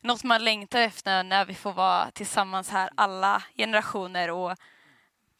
något 0.00 0.24
man 0.24 0.44
längtar 0.44 0.80
efter 0.80 1.22
när 1.22 1.44
vi 1.44 1.54
får 1.54 1.72
vara 1.72 2.10
tillsammans 2.10 2.70
här, 2.70 2.90
alla 2.94 3.42
generationer 3.56 4.30
och 4.30 4.56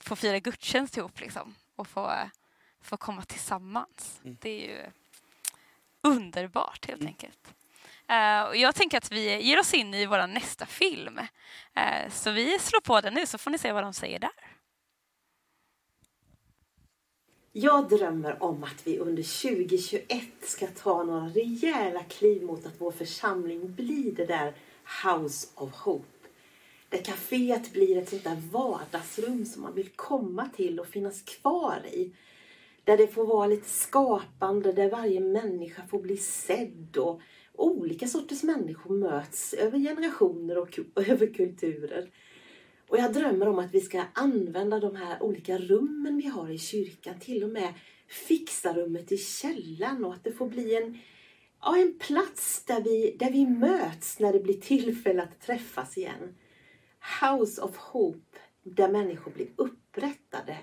få 0.00 0.16
fira 0.16 0.38
gudstjänst 0.38 0.96
ihop 0.96 1.20
liksom 1.20 1.54
och 1.76 1.88
få, 1.88 2.12
få 2.80 2.96
komma 2.96 3.22
tillsammans. 3.22 4.20
Mm. 4.24 4.36
Det 4.40 4.50
är 4.50 4.68
ju 4.68 4.82
underbart 6.00 6.86
helt 6.86 7.00
mm. 7.00 7.10
enkelt. 7.10 7.54
Uh, 8.12 8.48
och 8.48 8.56
jag 8.56 8.74
tänker 8.74 8.98
att 8.98 9.12
vi 9.12 9.42
ger 9.42 9.60
oss 9.60 9.74
in 9.74 9.94
i 9.94 10.06
vår 10.06 10.26
nästa 10.26 10.66
film. 10.66 11.18
Uh, 11.18 12.10
så 12.10 12.30
vi 12.30 12.58
slår 12.58 12.80
på 12.80 13.00
den 13.00 13.14
nu 13.14 13.26
så 13.26 13.38
får 13.38 13.50
ni 13.50 13.58
se 13.58 13.72
vad 13.72 13.82
de 13.82 13.92
säger 13.92 14.18
där. 14.18 14.30
Jag 17.52 17.88
drömmer 17.88 18.42
om 18.42 18.64
att 18.64 18.86
vi 18.86 18.98
under 18.98 19.42
2021 19.42 20.22
ska 20.42 20.66
ta 20.66 21.02
några 21.02 21.26
rejäla 21.26 22.02
kliv 22.04 22.42
mot 22.42 22.66
att 22.66 22.74
vår 22.78 22.92
församling 22.92 23.74
blir 23.74 24.12
det 24.12 24.26
där 24.26 24.54
House 25.04 25.48
of 25.54 25.72
Hope. 25.72 26.28
Där 26.88 26.98
kaféet 26.98 27.72
blir 27.72 27.98
ett 27.98 28.08
sånt 28.08 28.24
där 28.24 28.42
vardagsrum 28.52 29.44
som 29.44 29.62
man 29.62 29.74
vill 29.74 29.88
komma 29.88 30.48
till 30.56 30.80
och 30.80 30.86
finnas 30.86 31.22
kvar 31.22 31.82
i. 31.86 32.12
Där 32.84 32.96
det 32.96 33.06
får 33.06 33.26
vara 33.26 33.46
lite 33.46 33.68
skapande, 33.68 34.72
där 34.72 34.90
varje 34.90 35.20
människa 35.20 35.82
får 35.90 35.98
bli 35.98 36.16
sedd 36.16 36.96
och 36.96 37.20
olika 37.54 38.06
sorters 38.06 38.42
människor 38.42 38.94
möts 38.94 39.54
över 39.54 39.78
generationer 39.78 40.58
och, 40.58 40.78
och 40.94 41.08
över 41.08 41.34
kulturer. 41.34 42.10
Och 42.88 42.98
jag 42.98 43.12
drömmer 43.12 43.48
om 43.48 43.58
att 43.58 43.74
vi 43.74 43.80
ska 43.80 44.04
använda 44.12 44.80
de 44.80 44.96
här 44.96 45.22
olika 45.22 45.58
rummen 45.58 46.16
vi 46.16 46.26
har 46.26 46.50
i 46.50 46.58
kyrkan, 46.58 47.20
till 47.20 47.44
och 47.44 47.50
med 47.50 47.74
fixa 48.08 48.72
rummet 48.72 49.12
i 49.12 49.18
källaren 49.18 50.04
och 50.04 50.14
att 50.14 50.24
det 50.24 50.32
får 50.32 50.48
bli 50.48 50.76
en, 50.76 50.98
ja, 51.60 51.78
en 51.78 51.98
plats 51.98 52.64
där 52.64 52.80
vi, 52.80 53.16
där 53.18 53.30
vi 53.30 53.46
möts 53.46 54.18
när 54.18 54.32
det 54.32 54.40
blir 54.40 54.60
tillfälle 54.60 55.22
att 55.22 55.40
träffas 55.40 55.98
igen. 55.98 56.34
House 57.20 57.62
of 57.62 57.76
Hope, 57.76 58.38
där 58.62 58.88
människor 58.88 59.30
blir 59.30 59.48
upprättade 59.56 60.58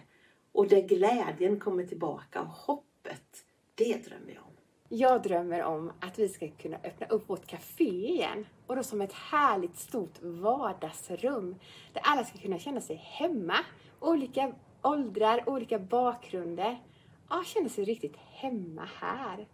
och 0.51 0.67
där 0.67 0.81
glädjen 0.81 1.59
kommer 1.59 1.85
tillbaka 1.85 2.41
och 2.41 2.47
hoppet. 2.47 3.45
Det 3.75 4.05
drömmer 4.05 4.33
jag 4.33 4.43
om. 4.43 4.48
Jag 4.91 5.21
drömmer 5.23 5.63
om 5.63 5.91
att 5.99 6.19
vi 6.19 6.29
ska 6.29 6.47
kunna 6.47 6.77
öppna 6.83 7.07
upp 7.07 7.29
vårt 7.29 7.47
café 7.47 7.83
igen. 7.83 8.45
Och 8.67 8.75
då 8.75 8.83
som 8.83 9.01
ett 9.01 9.13
härligt 9.13 9.77
stort 9.77 10.21
vardagsrum. 10.21 11.55
Där 11.93 12.01
alla 12.05 12.23
ska 12.23 12.37
kunna 12.37 12.59
känna 12.59 12.81
sig 12.81 12.95
hemma. 12.95 13.55
Olika 13.99 14.53
åldrar, 14.81 15.49
olika 15.49 15.79
bakgrunder. 15.79 16.83
Ja, 17.29 17.43
känna 17.45 17.69
sig 17.69 17.83
riktigt 17.83 18.15
hemma 18.17 18.89
här. 18.99 19.47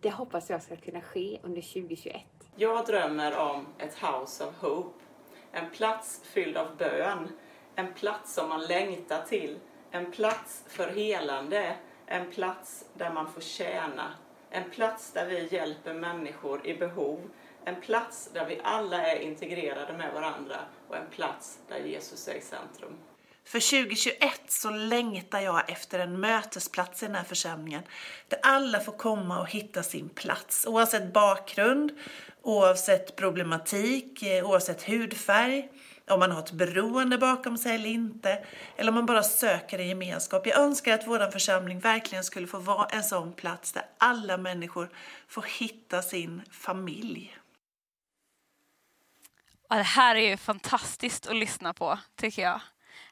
Det 0.00 0.10
hoppas 0.10 0.50
jag 0.50 0.62
ska 0.62 0.76
kunna 0.76 1.00
ske 1.00 1.38
under 1.42 1.62
2021. 1.62 2.22
Jag 2.56 2.86
drömmer 2.86 3.38
om 3.38 3.66
ett 3.78 3.94
House 3.94 4.44
of 4.44 4.62
Hope. 4.62 5.04
En 5.52 5.70
plats 5.70 6.20
fylld 6.24 6.56
av 6.56 6.76
bön. 6.76 7.28
En 7.74 7.94
plats 7.94 8.34
som 8.34 8.48
man 8.48 8.60
längtar 8.60 9.22
till. 9.22 9.58
En 9.90 10.10
plats 10.10 10.64
för 10.68 10.88
helande. 10.88 11.76
En 12.06 12.30
plats 12.30 12.84
där 12.94 13.12
man 13.12 13.32
får 13.32 13.40
tjäna 13.40 14.12
en 14.54 14.70
plats 14.70 15.12
där 15.12 15.26
vi 15.26 15.48
hjälper 15.50 15.94
människor 15.94 16.66
i 16.66 16.74
behov. 16.74 17.30
En 17.64 17.80
plats 17.80 18.30
där 18.32 18.46
vi 18.46 18.60
alla 18.64 19.06
är 19.06 19.20
integrerade 19.20 19.92
med 19.92 20.14
varandra 20.14 20.56
och 20.88 20.96
en 20.96 21.06
plats 21.06 21.58
där 21.68 21.78
Jesus 21.78 22.28
är 22.28 22.34
i 22.34 22.40
centrum. 22.40 22.96
För 23.44 23.60
2021 23.60 24.40
så 24.48 24.70
längtar 24.70 25.40
jag 25.40 25.70
efter 25.70 25.98
en 25.98 26.20
mötesplats 26.20 27.02
i 27.02 27.06
den 27.06 27.14
här 27.14 27.24
församlingen 27.24 27.82
där 28.28 28.38
alla 28.42 28.80
får 28.80 28.92
komma 28.92 29.40
och 29.40 29.50
hitta 29.50 29.82
sin 29.82 30.08
plats 30.08 30.66
oavsett 30.66 31.12
bakgrund, 31.12 31.92
oavsett 32.42 33.16
problematik, 33.16 34.22
eh, 34.22 34.50
oavsett 34.50 34.82
hudfärg, 34.82 35.68
om 36.10 36.20
man 36.20 36.30
har 36.30 36.38
ett 36.38 36.52
beroende 36.52 37.18
bakom 37.18 37.58
sig 37.58 37.74
eller 37.74 37.90
inte, 37.90 38.44
eller 38.76 38.88
om 38.88 38.94
man 38.94 39.06
bara 39.06 39.22
söker 39.22 39.78
en 39.78 39.88
gemenskap. 39.88 40.46
Jag 40.46 40.58
önskar 40.58 40.94
att 40.94 41.06
vår 41.06 41.30
församling 41.30 41.80
verkligen 41.80 42.24
skulle 42.24 42.46
få 42.46 42.58
vara 42.58 42.86
en 42.86 43.04
sån 43.04 43.32
plats 43.32 43.72
där 43.72 43.84
alla 43.98 44.36
människor 44.36 44.90
får 45.28 45.42
hitta 45.58 46.02
sin 46.02 46.42
familj. 46.50 47.36
Ja, 49.68 49.76
det 49.76 49.82
här 49.82 50.16
är 50.16 50.28
ju 50.28 50.36
fantastiskt 50.36 51.26
att 51.26 51.36
lyssna 51.36 51.74
på, 51.74 51.98
tycker 52.16 52.42
jag. 52.42 52.60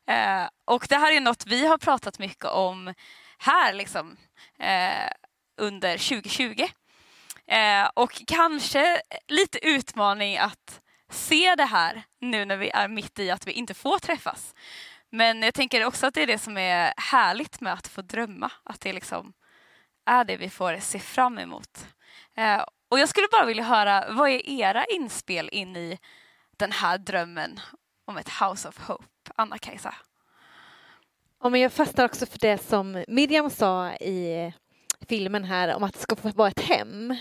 Eh, 0.07 0.49
och 0.65 0.87
det 0.89 0.97
här 0.97 1.13
är 1.13 1.21
något 1.21 1.47
vi 1.47 1.67
har 1.67 1.79
pratat 1.79 2.19
mycket 2.19 2.45
om 2.45 2.95
här 3.39 3.73
liksom, 3.73 4.17
eh, 4.59 5.11
under 5.57 5.99
2020. 5.99 6.69
Eh, 7.47 7.91
och 7.95 8.23
kanske 8.27 9.03
lite 9.29 9.67
utmaning 9.69 10.39
att 10.39 10.81
se 11.12 11.55
det 11.55 11.64
här 11.64 12.03
nu 12.20 12.44
när 12.44 12.57
vi 12.57 12.70
är 12.70 12.88
mitt 12.88 13.18
i 13.18 13.31
att 13.31 13.46
vi 13.46 13.53
inte 13.53 13.75
får 13.75 13.98
träffas. 13.98 14.55
Men 15.11 15.42
jag 15.42 15.55
tänker 15.55 15.85
också 15.85 16.07
att 16.07 16.14
det 16.14 16.22
är 16.22 16.27
det 16.27 16.38
som 16.38 16.59
är 16.59 16.94
härligt 16.96 17.61
med 17.61 17.72
att 17.72 17.88
få 17.88 18.03
drömma. 18.03 18.51
Att 18.64 18.81
det 18.81 18.92
liksom 18.92 19.33
är 20.07 20.25
det 20.25 20.37
vi 20.37 20.51
får 20.51 20.77
se 20.81 20.98
fram 20.98 21.38
emot. 21.38 21.87
Eh, 22.37 22.64
och 22.88 22.98
jag 22.98 23.09
skulle 23.09 23.29
bara 23.33 23.44
vilja 23.44 23.62
höra, 23.62 24.05
vad 24.11 24.29
är 24.29 24.51
era 24.51 24.85
inspel 24.85 25.48
in 25.53 25.77
i 25.77 25.98
den 26.57 26.72
här 26.72 26.98
drömmen 26.98 27.61
om 28.05 28.16
ett 28.16 28.29
House 28.29 28.68
of 28.68 28.79
Hope? 28.79 29.05
Anna-Kajsa. 29.37 29.94
Ja, 31.42 31.48
men 31.48 31.61
jag 31.61 31.72
fastnar 31.72 32.05
också 32.05 32.27
för 32.27 32.38
det 32.38 32.59
som 32.59 33.05
Miriam 33.09 33.51
sa 33.51 33.92
i 33.92 34.53
filmen 35.09 35.44
här 35.44 35.75
om 35.75 35.83
att 35.83 35.94
det 35.94 36.01
ska 36.01 36.16
vara 36.35 36.48
ett 36.48 36.61
hem. 36.61 37.16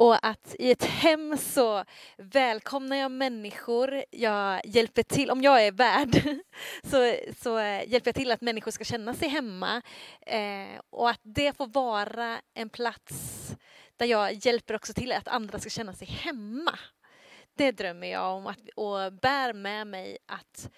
Och 0.00 0.26
att 0.26 0.54
i 0.58 0.70
ett 0.70 0.84
hem 0.84 1.36
så 1.38 1.84
välkomnar 2.16 2.96
jag 2.96 3.10
människor, 3.10 4.04
jag 4.10 4.60
hjälper 4.64 5.02
till, 5.02 5.30
om 5.30 5.42
jag 5.42 5.66
är 5.66 5.72
värd, 5.72 6.22
så, 6.82 7.14
så 7.42 7.60
hjälper 7.86 8.08
jag 8.08 8.14
till 8.14 8.30
att 8.30 8.40
människor 8.40 8.70
ska 8.70 8.84
känna 8.84 9.14
sig 9.14 9.28
hemma. 9.28 9.82
Eh, 10.26 10.80
och 10.90 11.10
att 11.10 11.20
det 11.22 11.56
får 11.56 11.66
vara 11.66 12.40
en 12.54 12.68
plats 12.68 13.46
där 13.96 14.06
jag 14.06 14.32
hjälper 14.32 14.74
också 14.74 14.92
till 14.92 15.12
att 15.12 15.28
andra 15.28 15.58
ska 15.58 15.70
känna 15.70 15.92
sig 15.92 16.08
hemma. 16.08 16.78
Det 17.56 17.72
drömmer 17.72 18.06
jag 18.06 18.36
om 18.36 18.46
att, 18.46 18.68
och 18.76 19.12
bär 19.12 19.52
med 19.52 19.86
mig 19.86 20.18
att 20.26 20.70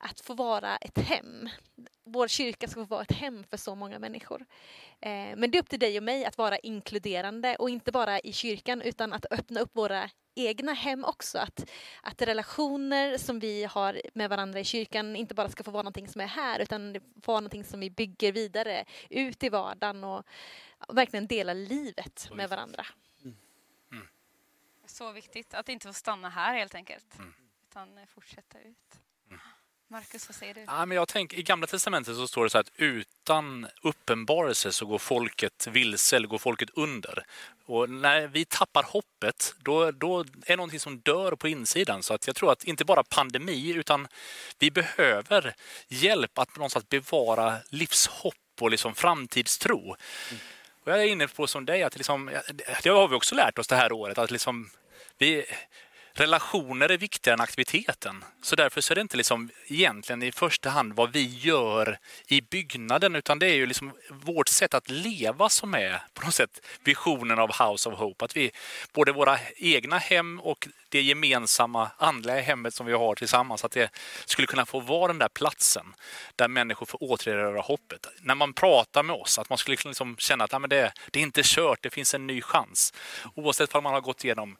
att 0.00 0.20
få 0.20 0.34
vara 0.34 0.76
ett 0.76 0.98
hem. 0.98 1.48
Vår 2.08 2.28
kyrka 2.28 2.68
ska 2.68 2.80
få 2.80 2.86
vara 2.86 3.02
ett 3.02 3.12
hem 3.12 3.44
för 3.44 3.56
så 3.56 3.74
många 3.74 3.98
människor. 3.98 4.46
Eh, 5.00 5.36
men 5.36 5.50
det 5.50 5.58
är 5.58 5.62
upp 5.62 5.68
till 5.68 5.78
dig 5.78 5.96
och 5.96 6.02
mig 6.02 6.24
att 6.24 6.38
vara 6.38 6.58
inkluderande 6.58 7.56
och 7.56 7.70
inte 7.70 7.92
bara 7.92 8.20
i 8.20 8.32
kyrkan 8.32 8.82
utan 8.82 9.12
att 9.12 9.26
öppna 9.30 9.60
upp 9.60 9.76
våra 9.76 10.10
egna 10.34 10.72
hem 10.72 11.04
också. 11.04 11.38
Att, 11.38 11.70
att 12.02 12.22
relationer 12.22 13.18
som 13.18 13.38
vi 13.38 13.64
har 13.64 14.00
med 14.14 14.30
varandra 14.30 14.60
i 14.60 14.64
kyrkan 14.64 15.16
inte 15.16 15.34
bara 15.34 15.48
ska 15.48 15.64
få 15.64 15.70
vara 15.70 15.82
någonting 15.82 16.08
som 16.08 16.20
är 16.20 16.26
här 16.26 16.60
utan 16.60 16.96
få 17.22 17.32
vara 17.32 17.40
någonting 17.40 17.64
som 17.64 17.80
vi 17.80 17.90
bygger 17.90 18.32
vidare 18.32 18.84
ut 19.10 19.42
i 19.42 19.48
vardagen 19.48 20.04
och, 20.04 20.24
och 20.78 20.98
verkligen 20.98 21.26
dela 21.26 21.52
livet 21.52 22.28
med 22.34 22.48
varandra. 22.48 22.86
Mm. 23.24 23.36
Mm. 23.92 24.08
Så 24.86 25.12
viktigt 25.12 25.54
att 25.54 25.68
inte 25.68 25.86
få 25.86 25.92
stanna 25.92 26.28
här 26.28 26.54
helt 26.54 26.74
enkelt 26.74 27.18
mm. 27.18 27.34
utan 27.68 28.06
fortsätta 28.06 28.60
ut. 28.60 29.00
Marcus, 29.88 30.28
vad 30.28 30.36
säger 30.36 30.54
du? 30.54 30.60
Ja, 30.66 30.86
men 30.86 30.96
jag 30.96 31.08
tänker, 31.08 31.38
I 31.38 31.42
Gamla 31.42 31.66
Testamentet 31.66 32.16
så 32.16 32.28
står 32.28 32.44
det 32.44 32.50
så 32.50 32.58
att 32.58 32.70
utan 32.76 33.66
uppenbarelse 33.82 34.72
så 34.72 34.86
går 34.86 34.98
folket 34.98 35.66
vilse 35.66 36.16
eller 36.16 36.28
går 36.28 36.38
folket 36.38 36.70
under. 36.74 37.24
Och 37.66 37.90
när 37.90 38.26
vi 38.26 38.44
tappar 38.44 38.82
hoppet, 38.82 39.54
då, 39.58 39.90
då 39.90 40.20
är 40.20 40.26
det 40.46 40.56
någonting 40.56 40.80
som 40.80 40.98
dör 40.98 41.32
på 41.32 41.48
insidan. 41.48 42.02
Så 42.02 42.14
att 42.14 42.26
jag 42.26 42.36
tror 42.36 42.52
att 42.52 42.64
inte 42.64 42.84
bara 42.84 43.02
pandemi, 43.02 43.74
utan 43.74 44.08
vi 44.58 44.70
behöver 44.70 45.54
hjälp 45.88 46.38
att 46.38 46.56
någonstans 46.56 46.88
bevara 46.88 47.56
livshopp 47.68 48.34
och 48.60 48.70
liksom 48.70 48.94
framtidstro. 48.94 49.80
Mm. 49.80 50.40
Och 50.84 50.92
jag 50.92 51.02
är 51.02 51.06
inne 51.06 51.28
på 51.28 51.46
som 51.46 51.66
dig, 51.66 51.82
att 51.82 51.96
liksom, 51.96 52.30
det 52.82 52.88
har 52.88 53.08
vi 53.08 53.14
också 53.14 53.34
lärt 53.34 53.58
oss 53.58 53.66
det 53.66 53.76
här 53.76 53.92
året, 53.92 54.18
att 54.18 54.30
liksom 54.30 54.70
vi, 55.18 55.44
relationer 56.16 56.88
är 56.88 56.98
viktigare 56.98 57.34
än 57.34 57.40
aktiviteten. 57.40 58.24
Så 58.42 58.56
därför 58.56 58.80
så 58.80 58.92
är 58.92 58.94
det 58.94 59.00
inte 59.00 59.16
liksom 59.16 59.50
egentligen 59.66 60.22
i 60.22 60.32
första 60.32 60.70
hand 60.70 60.92
vad 60.92 61.12
vi 61.12 61.24
gör 61.24 61.98
i 62.26 62.40
byggnaden 62.40 63.16
utan 63.16 63.38
det 63.38 63.46
är 63.46 63.54
ju 63.54 63.66
liksom 63.66 63.92
vårt 64.10 64.48
sätt 64.48 64.74
att 64.74 64.90
leva 64.90 65.48
som 65.48 65.74
är 65.74 66.02
på 66.14 66.24
något 66.24 66.34
sätt 66.34 66.66
visionen 66.84 67.38
av 67.38 67.50
House 67.62 67.88
of 67.88 67.98
Hope. 67.98 68.24
Att 68.24 68.36
vi, 68.36 68.50
både 68.92 69.12
våra 69.12 69.38
egna 69.56 69.98
hem 69.98 70.40
och 70.40 70.68
det 70.88 71.02
gemensamma 71.02 71.90
andliga 71.96 72.40
hemmet 72.40 72.74
som 72.74 72.86
vi 72.86 72.92
har 72.92 73.14
tillsammans, 73.14 73.64
att 73.64 73.72
det 73.72 73.90
skulle 74.24 74.46
kunna 74.46 74.66
få 74.66 74.80
vara 74.80 75.06
den 75.06 75.18
där 75.18 75.28
platsen 75.28 75.94
där 76.36 76.48
människor 76.48 76.86
får 76.86 77.02
återerövra 77.02 77.60
hoppet. 77.60 78.06
När 78.20 78.34
man 78.34 78.52
pratar 78.52 79.02
med 79.02 79.16
oss, 79.16 79.38
att 79.38 79.48
man 79.48 79.58
skulle 79.58 79.76
liksom 79.84 80.16
känna 80.16 80.44
att 80.44 80.52
ja, 80.52 80.58
men 80.58 80.70
det, 80.70 80.92
det 81.10 81.18
är 81.18 81.22
inte 81.22 81.42
kört, 81.44 81.78
det 81.82 81.90
finns 81.90 82.14
en 82.14 82.26
ny 82.26 82.42
chans. 82.42 82.92
Oavsett 83.34 83.74
om 83.74 83.84
man 83.84 83.92
har 83.92 84.00
gått 84.00 84.24
igenom 84.24 84.56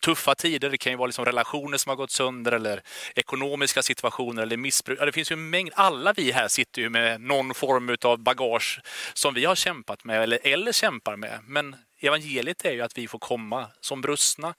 tuffa 0.00 0.34
tider, 0.34 0.70
det 0.70 0.78
kan 0.78 0.93
ju 0.94 0.98
vara 0.98 1.06
liksom 1.06 1.24
relationer 1.24 1.78
som 1.78 1.90
har 1.90 1.96
gått 1.96 2.10
sönder 2.10 2.52
eller 2.52 2.82
ekonomiska 3.14 3.82
situationer 3.82 4.42
eller 4.42 4.56
missbruk. 4.56 4.98
Ja, 5.00 5.04
det 5.04 5.12
finns 5.12 5.30
ju 5.30 5.34
en 5.34 5.50
mängd, 5.50 5.72
alla 5.74 6.12
vi 6.12 6.32
här 6.32 6.48
sitter 6.48 6.82
ju 6.82 6.88
med 6.88 7.20
någon 7.20 7.54
form 7.54 7.96
av 8.04 8.18
bagage 8.18 8.80
som 9.14 9.34
vi 9.34 9.44
har 9.44 9.54
kämpat 9.54 10.04
med 10.04 10.22
eller, 10.22 10.38
eller 10.42 10.72
kämpar 10.72 11.16
med. 11.16 11.38
Men 11.46 11.76
evangeliet 12.00 12.64
är 12.64 12.72
ju 12.72 12.80
att 12.80 12.98
vi 12.98 13.08
får 13.08 13.18
komma 13.18 13.66
som 13.80 14.00
brustna 14.00 14.54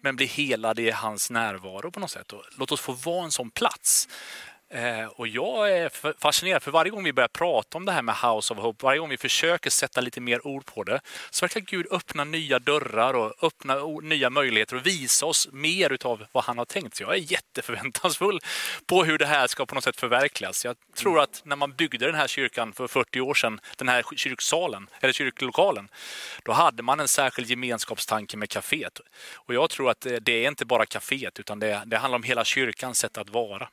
men 0.00 0.16
bli 0.16 0.26
helade 0.26 0.82
i 0.82 0.90
hans 0.90 1.30
närvaro 1.30 1.90
på 1.90 2.00
något 2.00 2.10
sätt. 2.10 2.32
Och 2.32 2.44
låt 2.58 2.72
oss 2.72 2.80
få 2.80 2.92
vara 2.92 3.24
en 3.24 3.30
sån 3.30 3.50
plats 3.50 4.08
och 5.16 5.28
jag 5.28 5.70
är 5.78 6.14
fascinerad, 6.20 6.62
för 6.62 6.70
varje 6.70 6.90
gång 6.90 7.04
vi 7.04 7.12
börjar 7.12 7.28
prata 7.28 7.78
om 7.78 7.84
det 7.84 7.92
här 7.92 8.02
med 8.02 8.14
House 8.14 8.54
of 8.54 8.60
Hope, 8.60 8.84
varje 8.84 8.98
gång 8.98 9.08
vi 9.08 9.16
försöker 9.16 9.70
sätta 9.70 10.00
lite 10.00 10.20
mer 10.20 10.46
ord 10.46 10.66
på 10.66 10.84
det, 10.84 11.00
så 11.30 11.44
verkar 11.44 11.60
Gud 11.60 11.86
öppna 11.90 12.24
nya 12.24 12.58
dörrar 12.58 13.14
och 13.14 13.44
öppna 13.44 13.74
nya 14.02 14.30
möjligheter 14.30 14.76
och 14.76 14.86
visa 14.86 15.26
oss 15.26 15.48
mer 15.52 15.92
utav 15.92 16.26
vad 16.32 16.44
han 16.44 16.58
har 16.58 16.64
tänkt. 16.64 16.96
Så 16.96 17.02
jag 17.02 17.14
är 17.14 17.32
jätteförväntansfull 17.32 18.40
på 18.86 19.04
hur 19.04 19.18
det 19.18 19.26
här 19.26 19.46
ska 19.46 19.66
på 19.66 19.74
något 19.74 19.84
sätt 19.84 20.00
förverkligas. 20.00 20.64
Jag 20.64 20.76
tror 20.96 21.20
att 21.20 21.42
när 21.44 21.56
man 21.56 21.72
byggde 21.72 22.06
den 22.06 22.14
här 22.14 22.28
kyrkan 22.28 22.72
för 22.72 22.88
40 22.88 23.20
år 23.20 23.34
sedan, 23.34 23.60
den 23.76 23.88
här 23.88 24.04
kyrksalen, 24.16 24.88
eller 25.00 25.12
kyrklokalen, 25.12 25.88
då 26.42 26.52
hade 26.52 26.82
man 26.82 27.00
en 27.00 27.08
särskild 27.08 27.50
gemenskapstanke 27.50 28.36
med 28.36 28.48
kaféet. 28.48 29.00
Och 29.34 29.54
jag 29.54 29.70
tror 29.70 29.90
att 29.90 30.06
det 30.20 30.32
är 30.32 30.48
inte 30.48 30.64
bara 30.64 30.84
kaféet, 30.84 31.40
utan 31.40 31.58
det, 31.58 31.82
det 31.86 31.98
handlar 31.98 32.16
om 32.16 32.22
hela 32.22 32.44
kyrkans 32.44 32.98
sätt 32.98 33.18
att 33.18 33.30
vara. 33.30 33.68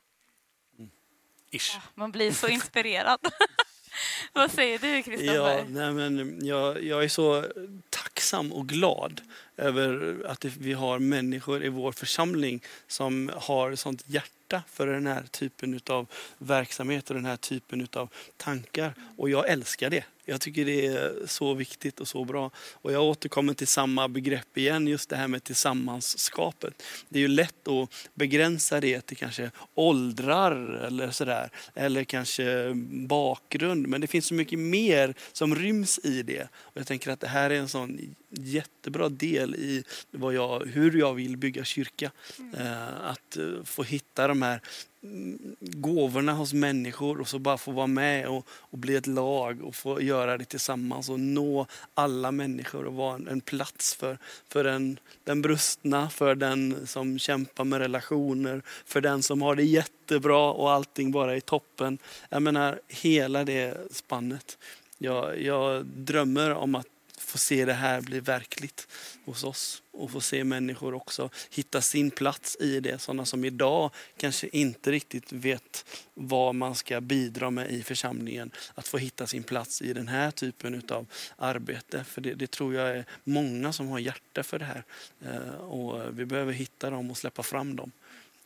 Ish. 1.50 1.76
Man 1.94 2.12
blir 2.12 2.32
så 2.32 2.48
inspirerad. 2.48 3.18
Vad 4.32 4.50
säger 4.50 4.78
du, 4.78 5.02
Kristoffer? 5.02 5.34
Ja, 5.34 5.64
nej 5.68 5.92
men 5.92 6.46
jag, 6.46 6.84
jag 6.84 7.04
är 7.04 7.08
så 7.08 7.44
tacksam 7.90 8.52
och 8.52 8.68
glad 8.68 9.20
över 9.56 10.16
att 10.26 10.44
vi 10.44 10.72
har 10.72 10.98
människor 10.98 11.64
i 11.64 11.68
vår 11.68 11.92
församling 11.92 12.60
som 12.86 13.30
har 13.36 13.74
sånt 13.74 14.02
hjärta 14.06 14.37
för 14.70 14.86
den 14.86 15.06
här 15.06 15.22
typen 15.30 15.80
av 15.86 16.06
verksamhet 16.38 17.10
och 17.10 17.14
den 17.14 17.24
här 17.24 17.36
typen 17.36 17.88
av 17.92 18.08
tankar. 18.36 18.94
Och 19.16 19.30
jag 19.30 19.48
älskar 19.48 19.90
det. 19.90 20.04
Jag 20.30 20.40
tycker 20.40 20.64
det 20.64 20.86
är 20.86 21.26
så 21.26 21.54
viktigt 21.54 22.00
och 22.00 22.08
så 22.08 22.24
bra. 22.24 22.50
Och 22.72 22.92
jag 22.92 23.02
återkommer 23.02 23.54
till 23.54 23.66
samma 23.66 24.08
begrepp 24.08 24.58
igen, 24.58 24.88
just 24.88 25.08
det 25.08 25.16
här 25.16 25.28
med 25.28 25.44
tillsammanskapet. 25.44 26.82
Det 27.08 27.18
är 27.18 27.20
ju 27.20 27.28
lätt 27.28 27.68
att 27.68 27.90
begränsa 28.14 28.80
det 28.80 29.00
till 29.00 29.16
kanske 29.16 29.50
åldrar 29.74 30.84
eller 30.86 31.10
sådär. 31.10 31.50
Eller 31.74 32.04
kanske 32.04 32.72
bakgrund. 32.90 33.86
Men 33.86 34.00
det 34.00 34.06
finns 34.06 34.26
så 34.26 34.34
mycket 34.34 34.58
mer 34.58 35.14
som 35.32 35.54
ryms 35.54 35.98
i 35.98 36.22
det. 36.22 36.48
Och 36.56 36.76
jag 36.76 36.86
tänker 36.86 37.10
att 37.10 37.20
det 37.20 37.28
här 37.28 37.50
är 37.50 37.58
en 37.58 37.68
sån 37.68 38.14
jättebra 38.30 39.08
del 39.08 39.54
i 39.54 39.84
jag, 40.10 40.66
hur 40.66 40.98
jag 40.98 41.14
vill 41.14 41.36
bygga 41.36 41.64
kyrka. 41.64 42.10
Mm. 42.38 42.54
Eh, 42.54 43.10
att 43.10 43.36
eh, 43.36 43.64
få 43.64 43.82
hitta 43.82 44.28
de 44.28 44.37
här 44.42 44.60
mm, 45.02 45.56
gåvorna 45.60 46.32
hos 46.32 46.52
människor 46.52 47.20
och 47.20 47.28
så 47.28 47.38
bara 47.38 47.58
få 47.58 47.70
vara 47.70 47.86
med 47.86 48.26
och, 48.26 48.46
och, 48.50 48.78
bli 48.78 48.96
ett 48.96 49.06
lag 49.06 49.62
och 49.62 49.74
få 49.74 50.02
göra 50.02 50.38
det 50.38 50.44
tillsammans 50.44 51.08
och 51.08 51.20
nå 51.20 51.66
alla 51.94 52.32
människor 52.32 52.84
och 52.84 52.94
vara 52.94 53.14
en, 53.14 53.28
en 53.28 53.40
plats 53.40 53.94
för, 53.94 54.18
för 54.48 54.64
den, 54.64 54.98
den 55.24 55.42
brustna, 55.42 56.10
för 56.10 56.34
den 56.34 56.86
som 56.86 57.18
kämpar 57.18 57.64
med 57.64 57.78
relationer, 57.78 58.62
för 58.84 59.00
den 59.00 59.22
som 59.22 59.42
har 59.42 59.54
det 59.54 59.64
jättebra 59.64 60.52
och 60.52 60.72
allting 60.72 61.12
bara 61.12 61.36
är 61.36 61.40
toppen. 61.40 61.98
Jag 62.28 62.42
menar 62.42 62.80
hela 62.88 63.44
det 63.44 63.76
spannet. 63.90 64.58
Jag, 64.98 65.42
jag 65.42 65.86
drömmer 65.86 66.50
om 66.50 66.74
att 66.74 66.86
få 67.28 67.38
se 67.38 67.64
det 67.64 67.72
här 67.72 68.00
bli 68.00 68.20
verkligt 68.20 68.88
hos 69.24 69.44
oss 69.44 69.82
och 69.90 70.10
få 70.10 70.20
se 70.20 70.44
människor 70.44 70.94
också 70.94 71.30
hitta 71.50 71.80
sin 71.80 72.10
plats 72.10 72.56
i 72.60 72.80
det. 72.80 72.98
Sådana 72.98 73.24
som 73.24 73.44
idag 73.44 73.90
kanske 74.16 74.48
inte 74.52 74.92
riktigt 74.92 75.32
vet 75.32 75.84
vad 76.14 76.54
man 76.54 76.74
ska 76.74 77.00
bidra 77.00 77.50
med 77.50 77.70
i 77.70 77.82
församlingen. 77.82 78.50
Att 78.74 78.88
få 78.88 78.98
hitta 78.98 79.26
sin 79.26 79.42
plats 79.42 79.82
i 79.82 79.92
den 79.92 80.08
här 80.08 80.30
typen 80.30 80.82
av 80.88 81.06
arbete. 81.36 82.04
För 82.04 82.20
det, 82.20 82.34
det 82.34 82.50
tror 82.50 82.74
jag 82.74 82.88
är 82.88 83.04
många 83.24 83.72
som 83.72 83.88
har 83.88 83.98
hjärta 83.98 84.42
för 84.42 84.58
det 84.58 84.64
här. 84.64 84.84
Eh, 85.20 85.54
och 85.54 86.18
vi 86.18 86.24
behöver 86.24 86.52
hitta 86.52 86.90
dem 86.90 87.10
och 87.10 87.18
släppa 87.18 87.42
fram 87.42 87.76
dem. 87.76 87.92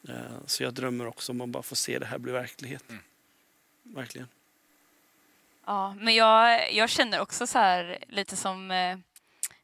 Eh, 0.08 0.14
så 0.46 0.62
jag 0.62 0.74
drömmer 0.74 1.06
också 1.06 1.32
om 1.32 1.40
att 1.40 1.48
bara 1.48 1.62
få 1.62 1.76
se 1.76 1.98
det 1.98 2.06
här 2.06 2.18
bli 2.18 2.32
verklighet. 2.32 2.84
Mm. 2.88 3.02
Verkligen. 3.82 4.28
Ja, 5.66 5.94
men 5.98 6.14
jag, 6.14 6.72
jag 6.72 6.90
känner 6.90 7.20
också 7.20 7.46
så 7.46 7.59
här 7.59 7.98
lite 8.09 8.37
som 8.37 8.70
eh, 8.70 8.96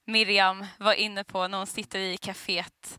Miriam 0.05 0.67
var 0.79 0.93
inne 0.93 1.25
på 1.25 1.49
när 1.49 1.59
hon 1.59 1.67
sitter 1.67 1.99
i 1.99 2.17
kaféet 2.17 2.99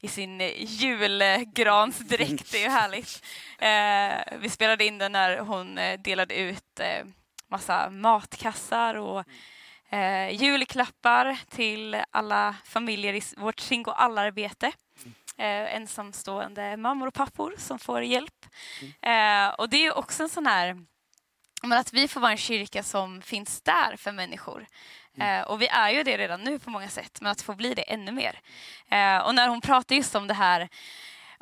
i 0.00 0.08
sin 0.08 0.40
julgransdräkt. 0.58 2.52
Det 2.52 2.58
är 2.58 2.62
ju 2.62 2.68
härligt. 2.68 3.24
Eh, 3.58 4.38
vi 4.38 4.50
spelade 4.50 4.84
in 4.84 4.98
den 4.98 5.12
när 5.12 5.38
hon 5.38 5.78
eh, 5.78 6.00
delade 6.00 6.34
ut 6.34 6.80
eh, 6.80 7.06
massa 7.48 7.90
matkassar 7.90 8.94
och 8.94 9.24
eh, 9.90 10.30
julklappar 10.30 11.38
till 11.50 12.02
alla 12.10 12.56
familjer 12.64 13.14
i 13.14 13.22
vårt 13.36 13.60
Singo 13.60 13.90
alla-arbete. 13.90 14.72
Eh, 15.38 15.74
ensamstående 15.74 16.76
mammor 16.76 17.06
och 17.06 17.14
pappor 17.14 17.54
som 17.58 17.78
får 17.78 18.02
hjälp. 18.02 18.46
Eh, 19.02 19.48
och 19.48 19.68
det 19.68 19.86
är 19.86 19.98
också 19.98 20.22
en 20.22 20.28
sån 20.28 20.46
här 20.46 20.86
men 21.62 21.78
att 21.78 21.92
vi 21.92 22.08
får 22.08 22.20
vara 22.20 22.30
en 22.30 22.36
kyrka 22.36 22.82
som 22.82 23.22
finns 23.22 23.62
där 23.62 23.96
för 23.96 24.12
människor. 24.12 24.66
Mm. 25.16 25.40
Eh, 25.40 25.46
och 25.46 25.62
vi 25.62 25.66
är 25.66 25.90
ju 25.90 26.02
det 26.02 26.18
redan 26.18 26.40
nu 26.44 26.58
på 26.58 26.70
många 26.70 26.88
sätt, 26.88 27.18
men 27.20 27.32
att 27.32 27.42
få 27.42 27.54
bli 27.54 27.74
det 27.74 27.82
ännu 27.82 28.12
mer. 28.12 28.40
Eh, 28.90 29.18
och 29.18 29.34
när 29.34 29.48
hon 29.48 29.60
pratar 29.60 29.96
just 29.96 30.14
om 30.14 30.26
det 30.26 30.34
här 30.34 30.68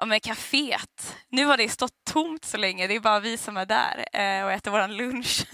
med 0.07 0.22
kaféet. 0.22 1.16
Nu 1.28 1.44
har 1.44 1.57
det 1.57 1.68
stått 1.68 2.04
tomt 2.04 2.44
så 2.44 2.57
länge, 2.57 2.87
det 2.87 2.94
är 2.94 3.00
bara 3.00 3.20
vi 3.20 3.37
som 3.37 3.57
är 3.57 3.66
där 3.66 4.04
eh, 4.12 4.44
och 4.44 4.52
äter 4.52 4.70
vår 4.70 4.88
lunch. 4.88 5.46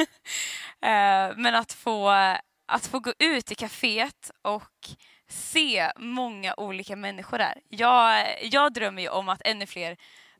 Eh, 0.82 1.32
men 1.36 1.54
att 1.54 1.72
få, 1.72 2.08
att 2.66 2.86
få 2.86 2.98
gå 2.98 3.12
ut 3.18 3.52
i 3.52 3.54
kaféet 3.54 4.30
och 4.42 4.88
se 5.28 5.92
många 5.96 6.54
olika 6.56 6.96
människor 6.96 7.38
där. 7.38 7.60
Jag, 7.68 8.26
jag 8.42 8.72
drömmer 8.72 9.02
ju 9.02 9.08
om 9.08 9.28
att 9.28 9.42
ännu 9.44 9.66
fler 9.66 9.96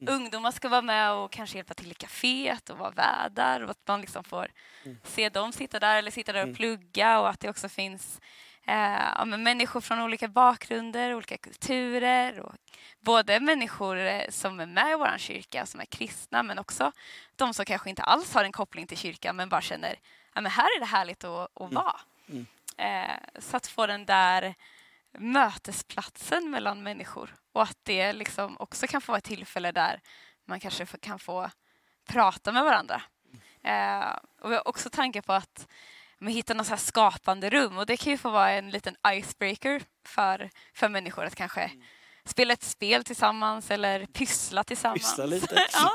mm. 0.08 0.14
ungdomar 0.14 0.50
ska 0.50 0.68
vara 0.68 0.82
med 0.82 1.12
och 1.12 1.32
kanske 1.32 1.56
hjälpa 1.56 1.74
till 1.74 1.90
i 1.90 1.94
kaféet 1.94 2.70
och 2.70 2.78
vara 2.78 2.90
värdar 2.90 3.60
och 3.60 3.70
att 3.70 3.88
man 3.88 4.00
liksom 4.00 4.24
får 4.24 4.48
mm. 4.84 4.98
se 5.04 5.28
dem 5.28 5.52
sitta 5.52 5.80
där 5.80 5.96
eller 5.96 6.10
sitta 6.10 6.32
där 6.32 6.40
och 6.40 6.48
mm. 6.48 6.56
plugga 6.56 7.20
och 7.20 7.28
att 7.28 7.40
det 7.40 7.48
också 7.48 7.68
finns 7.68 8.20
eh, 8.66 9.02
ja, 9.18 9.24
människor 9.24 9.80
från 9.80 10.00
olika 10.00 10.28
bakgrunder, 10.28 11.14
olika 11.14 11.36
kulturer 11.36 12.40
och 12.40 12.54
både 13.00 13.40
människor 13.40 13.98
eh, 13.98 14.28
som 14.30 14.60
är 14.60 14.66
med 14.66 14.92
i 14.92 14.94
vår 14.94 15.18
kyrka, 15.18 15.66
som 15.66 15.80
är 15.80 15.84
kristna 15.84 16.42
men 16.42 16.58
också 16.58 16.92
de 17.36 17.54
som 17.54 17.64
kanske 17.64 17.90
inte 17.90 18.02
alls 18.02 18.34
har 18.34 18.44
en 18.44 18.52
koppling 18.52 18.86
till 18.86 18.98
kyrkan 18.98 19.36
men 19.36 19.48
bara 19.48 19.60
känner 19.60 19.98
att 20.32 20.52
här 20.52 20.76
är 20.76 20.80
det 20.80 20.86
härligt 20.86 21.24
att, 21.24 21.50
att 21.54 21.72
mm. 21.72 21.74
vara. 21.74 22.00
Eh, 22.76 23.16
så 23.38 23.56
att 23.56 23.66
få 23.66 23.86
den 23.86 24.06
där 24.06 24.54
mötesplatsen 25.18 26.50
mellan 26.50 26.82
människor 26.82 27.34
och 27.54 27.62
att 27.62 27.78
det 27.82 28.12
liksom 28.12 28.56
också 28.58 28.86
kan 28.86 29.00
få 29.00 29.12
vara 29.12 29.18
ett 29.18 29.24
tillfälle 29.24 29.72
där 29.72 30.00
man 30.46 30.60
kanske 30.60 30.86
kan 30.86 31.18
få 31.18 31.50
prata 32.08 32.52
med 32.52 32.64
varandra. 32.64 33.02
Eh, 33.64 34.18
och 34.40 34.50
vi 34.50 34.54
har 34.54 34.68
också 34.68 34.90
tankar 34.90 35.22
på 35.22 35.32
att 35.32 35.68
man 36.18 36.32
hittar 36.32 36.54
något 36.54 36.66
så 36.66 36.76
skapande 36.76 37.50
rum 37.50 37.78
och 37.78 37.86
det 37.86 37.96
kan 37.96 38.12
ju 38.12 38.18
få 38.18 38.30
vara 38.30 38.50
en 38.50 38.70
liten 38.70 38.96
icebreaker 39.08 39.82
för, 40.06 40.50
för 40.74 40.88
människor 40.88 41.24
att 41.24 41.34
kanske 41.34 41.60
mm. 41.60 41.82
spela 42.24 42.52
ett 42.52 42.62
spel 42.62 43.04
tillsammans 43.04 43.70
eller 43.70 44.06
pyssla 44.06 44.64
tillsammans. 44.64 45.02
Pyssla 45.02 45.26
lite. 45.26 45.66
ja, 45.72 45.94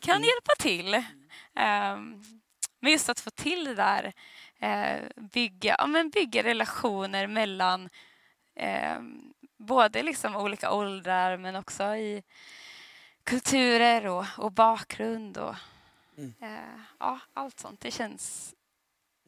kan 0.00 0.16
mm. 0.16 0.28
hjälpa 0.28 0.52
till. 0.58 0.94
Um, 0.94 2.24
men 2.80 2.92
just 2.92 3.08
att 3.08 3.20
få 3.20 3.30
till 3.30 3.64
det 3.64 3.74
där, 3.74 4.12
uh, 4.62 5.22
bygga, 5.32 5.76
ja, 5.78 5.86
men 5.86 6.10
bygga 6.10 6.42
relationer 6.42 7.26
mellan 7.26 7.88
både 9.62 10.02
liksom 10.02 10.36
olika 10.36 10.72
åldrar 10.72 11.36
men 11.36 11.56
också 11.56 11.96
i 11.96 12.22
kulturer 13.24 14.06
och, 14.06 14.24
och 14.38 14.52
bakgrund 14.52 15.38
och 15.38 15.54
mm. 16.16 16.34
eh, 16.40 16.80
ja, 16.98 17.20
allt 17.34 17.60
sånt. 17.60 17.80
Det 17.80 17.90
känns... 17.90 18.54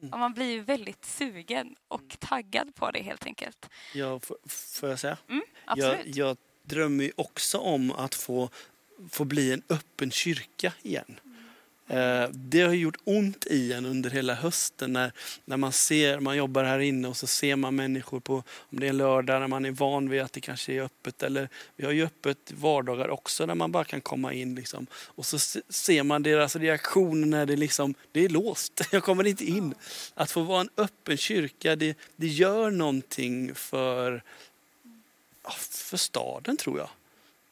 Mm. 0.01 0.19
Man 0.19 0.33
blir 0.33 0.61
väldigt 0.61 1.05
sugen 1.05 1.75
och 1.87 1.99
mm. 1.99 2.11
taggad 2.19 2.75
på 2.75 2.91
det 2.91 3.01
helt 3.01 3.25
enkelt. 3.25 3.69
Ja, 3.93 4.19
får 4.49 4.89
jag 4.89 4.99
säga? 4.99 5.17
Mm, 5.29 5.43
jag, 5.75 6.07
jag 6.07 6.37
drömmer 6.63 7.11
också 7.15 7.57
om 7.57 7.91
att 7.91 8.15
få, 8.15 8.49
få 9.09 9.25
bli 9.25 9.53
en 9.53 9.61
öppen 9.69 10.11
kyrka 10.11 10.73
igen. 10.81 11.19
Eh, 11.87 12.29
det 12.29 12.61
har 12.61 12.73
gjort 12.73 12.97
ont 13.03 13.45
i 13.45 13.73
en 13.73 13.85
under 13.85 14.09
hela 14.09 14.33
hösten 14.33 14.93
när, 14.93 15.11
när 15.45 15.57
man 15.57 15.71
ser, 15.71 16.19
man 16.19 16.37
jobbar 16.37 16.63
här 16.63 16.79
inne 16.79 17.07
och 17.07 17.17
så 17.17 17.27
ser 17.27 17.55
man 17.55 17.75
människor 17.75 18.19
på, 18.19 18.35
om 18.47 18.79
det 18.79 18.85
är 18.85 18.89
en 18.89 18.97
lördag 18.97 19.39
när 19.39 19.47
man 19.47 19.65
är 19.65 19.71
van 19.71 20.09
vid 20.09 20.21
att 20.21 20.33
det 20.33 20.41
kanske 20.41 20.73
är 20.73 20.81
öppet 20.81 21.23
eller 21.23 21.49
vi 21.75 21.85
har 21.85 21.91
ju 21.91 22.05
öppet 22.05 22.51
vardagar 22.51 23.09
också 23.09 23.45
där 23.45 23.55
man 23.55 23.71
bara 23.71 23.83
kan 23.83 24.01
komma 24.01 24.33
in 24.33 24.55
liksom. 24.55 24.87
Och 24.93 25.25
så 25.25 25.39
ser 25.69 26.03
man 26.03 26.23
deras 26.23 26.55
reaktion 26.55 27.29
när 27.29 27.45
det 27.45 27.55
liksom, 27.55 27.93
det 28.11 28.25
är 28.25 28.29
låst, 28.29 28.81
jag 28.91 29.03
kommer 29.03 29.27
inte 29.27 29.45
in. 29.45 29.73
Att 30.13 30.31
få 30.31 30.41
vara 30.41 30.61
en 30.61 30.69
öppen 30.77 31.17
kyrka, 31.17 31.75
det, 31.75 31.97
det 32.15 32.27
gör 32.27 32.71
någonting 32.71 33.55
för, 33.55 34.23
för 35.69 35.97
staden 35.97 36.57
tror 36.57 36.77
jag. 36.79 36.89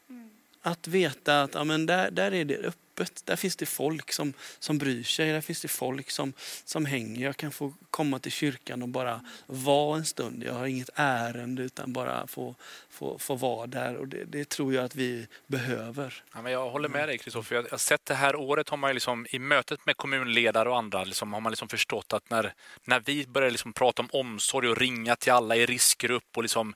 Mm. 0.08 0.30
Att 0.62 0.88
veta 0.88 1.42
att 1.42 1.54
ja, 1.54 1.64
men 1.64 1.86
där, 1.86 2.10
där 2.10 2.34
är 2.34 2.44
det 2.44 2.56
öppet 2.56 2.83
öppet. 2.94 3.26
Där 3.26 3.36
finns 3.36 3.56
det 3.56 3.66
folk 3.66 4.12
som, 4.12 4.32
som 4.58 4.78
bryr 4.78 5.02
sig. 5.02 5.32
Där 5.32 5.40
finns 5.40 5.62
det 5.62 5.68
folk 5.68 6.10
som, 6.10 6.32
som 6.64 6.86
hänger. 6.86 7.24
Jag 7.24 7.36
kan 7.36 7.52
få 7.52 7.72
komma 7.90 8.18
till 8.18 8.32
kyrkan 8.32 8.82
och 8.82 8.88
bara 8.88 9.20
vara 9.46 9.98
en 9.98 10.04
stund. 10.04 10.42
Jag 10.46 10.54
har 10.54 10.66
inget 10.66 10.90
ärende 10.94 11.62
utan 11.62 11.92
bara 11.92 12.26
få, 12.26 12.54
få, 12.90 13.18
få 13.18 13.34
vara 13.34 13.66
där. 13.66 13.96
Och 13.96 14.08
det, 14.08 14.24
det 14.24 14.48
tror 14.48 14.74
jag 14.74 14.84
att 14.84 14.94
vi 14.94 15.26
behöver. 15.46 16.22
Ja, 16.34 16.42
men 16.42 16.52
jag 16.52 16.70
håller 16.70 16.88
med 16.88 17.08
dig 17.08 17.18
Kristoffer. 17.18 17.56
Jag 17.56 17.66
har 17.70 17.78
sett 17.78 18.04
det 18.06 18.14
här 18.14 18.36
året 18.36 18.68
har 18.68 18.76
man 18.76 18.94
liksom, 18.94 19.26
i 19.30 19.38
mötet 19.38 19.86
med 19.86 19.96
kommunledare 19.96 20.68
och 20.68 20.78
andra 20.78 21.04
liksom, 21.04 21.32
har 21.32 21.40
man 21.40 21.52
liksom 21.52 21.68
förstått 21.68 22.12
att 22.12 22.30
när, 22.30 22.54
när 22.84 23.00
vi 23.00 23.26
började 23.26 23.50
liksom 23.50 23.72
prata 23.72 24.02
om 24.02 24.08
omsorg 24.12 24.68
och 24.68 24.76
ringa 24.76 25.16
till 25.16 25.32
alla 25.32 25.56
i 25.56 25.66
riskgrupp 25.66 26.36
och 26.36 26.42
liksom 26.42 26.74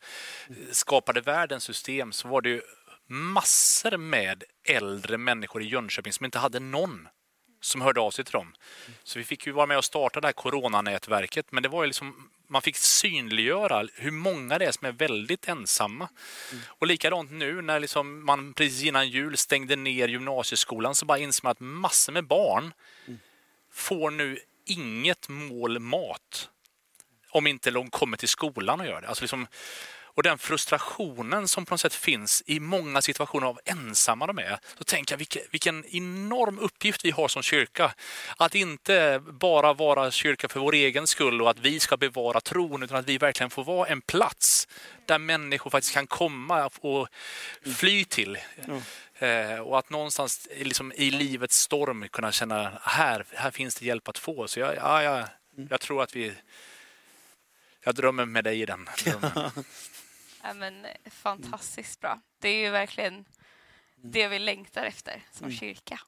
eh, 0.48 0.56
skapade 0.70 1.20
världens 1.20 1.64
system 1.64 2.12
så 2.12 2.28
var 2.28 2.40
det 2.40 2.48
ju 2.48 2.60
massor 3.08 3.96
med 3.96 4.44
äldre 4.64 5.18
människor 5.18 5.62
i 5.62 5.66
Jönköping 5.66 6.12
som 6.12 6.24
inte 6.24 6.38
hade 6.38 6.60
någon 6.60 7.08
som 7.60 7.80
hörde 7.80 8.00
av 8.00 8.10
sig 8.10 8.24
till 8.24 8.32
dem. 8.32 8.54
Så 9.04 9.18
vi 9.18 9.24
fick 9.24 9.46
ju 9.46 9.52
vara 9.52 9.66
med 9.66 9.78
och 9.78 9.84
starta 9.84 10.20
det 10.20 10.26
här 10.26 10.32
coronanätverket, 10.32 11.52
men 11.52 11.62
det 11.62 11.68
var 11.68 11.82
ju 11.82 11.86
liksom, 11.86 12.30
man 12.48 12.62
fick 12.62 12.76
synliggöra 12.76 13.86
hur 13.94 14.10
många 14.10 14.58
det 14.58 14.64
är 14.64 14.72
som 14.72 14.86
är 14.86 14.92
väldigt 14.92 15.48
ensamma. 15.48 16.08
Mm. 16.52 16.64
Och 16.68 16.86
likadant 16.86 17.30
nu 17.30 17.62
när 17.62 17.80
liksom 17.80 18.26
man 18.26 18.54
precis 18.54 18.84
innan 18.84 19.08
jul 19.08 19.36
stängde 19.36 19.76
ner 19.76 20.08
gymnasieskolan 20.08 20.94
så 20.94 21.06
bara 21.06 21.18
inser 21.18 21.44
man 21.44 21.50
att 21.50 21.60
massor 21.60 22.12
med 22.12 22.26
barn 22.26 22.72
mm. 23.06 23.18
får 23.72 24.10
nu 24.10 24.38
inget 24.66 25.28
mål 25.28 25.78
mat 25.78 26.48
om 27.30 27.46
inte 27.46 27.70
de 27.70 27.90
kommer 27.90 28.16
till 28.16 28.28
skolan 28.28 28.80
och 28.80 28.86
gör 28.86 29.00
det. 29.00 29.08
Alltså 29.08 29.22
liksom, 29.22 29.46
och 30.18 30.22
den 30.22 30.38
frustrationen 30.38 31.48
som 31.48 31.64
på 31.66 31.74
något 31.74 31.80
sätt 31.80 31.94
finns 31.94 32.42
i 32.46 32.60
många 32.60 33.02
situationer 33.02 33.46
av 33.46 33.60
ensamma 33.64 34.26
de 34.26 34.38
är. 34.38 34.58
Så 34.78 34.84
tänker 34.84 35.12
jag 35.12 35.18
vilken, 35.18 35.42
vilken 35.50 35.84
enorm 35.86 36.58
uppgift 36.58 37.04
vi 37.04 37.10
har 37.10 37.28
som 37.28 37.42
kyrka. 37.42 37.94
Att 38.36 38.54
inte 38.54 39.22
bara 39.26 39.72
vara 39.72 40.10
kyrka 40.10 40.48
för 40.48 40.60
vår 40.60 40.74
egen 40.74 41.06
skull 41.06 41.42
och 41.42 41.50
att 41.50 41.58
vi 41.58 41.80
ska 41.80 41.96
bevara 41.96 42.40
tron 42.40 42.82
utan 42.82 42.96
att 42.96 43.08
vi 43.08 43.18
verkligen 43.18 43.50
får 43.50 43.64
vara 43.64 43.88
en 43.88 44.00
plats 44.00 44.68
där 45.06 45.18
människor 45.18 45.70
faktiskt 45.70 45.94
kan 45.94 46.06
komma 46.06 46.70
och 46.80 47.08
fly 47.76 48.04
till. 48.04 48.38
Mm. 48.64 48.82
Eh, 49.18 49.60
och 49.60 49.78
att 49.78 49.90
någonstans 49.90 50.48
liksom, 50.56 50.92
i 50.92 51.10
livets 51.10 51.56
storm 51.56 52.08
kunna 52.08 52.32
känna 52.32 52.72
här, 52.82 53.24
här 53.34 53.50
finns 53.50 53.74
det 53.74 53.86
hjälp 53.86 54.08
att 54.08 54.18
få. 54.18 54.48
Så 54.48 54.60
jag, 54.60 54.76
ja, 54.76 55.02
jag, 55.02 55.24
jag 55.70 55.80
tror 55.80 56.02
att 56.02 56.16
vi 56.16 56.34
jag 57.84 57.94
drömmer 57.94 58.24
med 58.24 58.44
dig 58.44 58.60
i 58.62 58.66
den. 58.66 58.88
Ja, 60.42 60.54
men, 60.54 60.86
fantastiskt 61.10 62.00
bra. 62.00 62.20
Det 62.38 62.48
är 62.48 62.64
ju 62.64 62.70
verkligen 62.70 63.14
mm. 63.14 63.24
det 63.94 64.28
vi 64.28 64.38
längtar 64.38 64.84
efter 64.84 65.22
som 65.30 65.46
mm. 65.46 65.56
kyrka. 65.56 66.00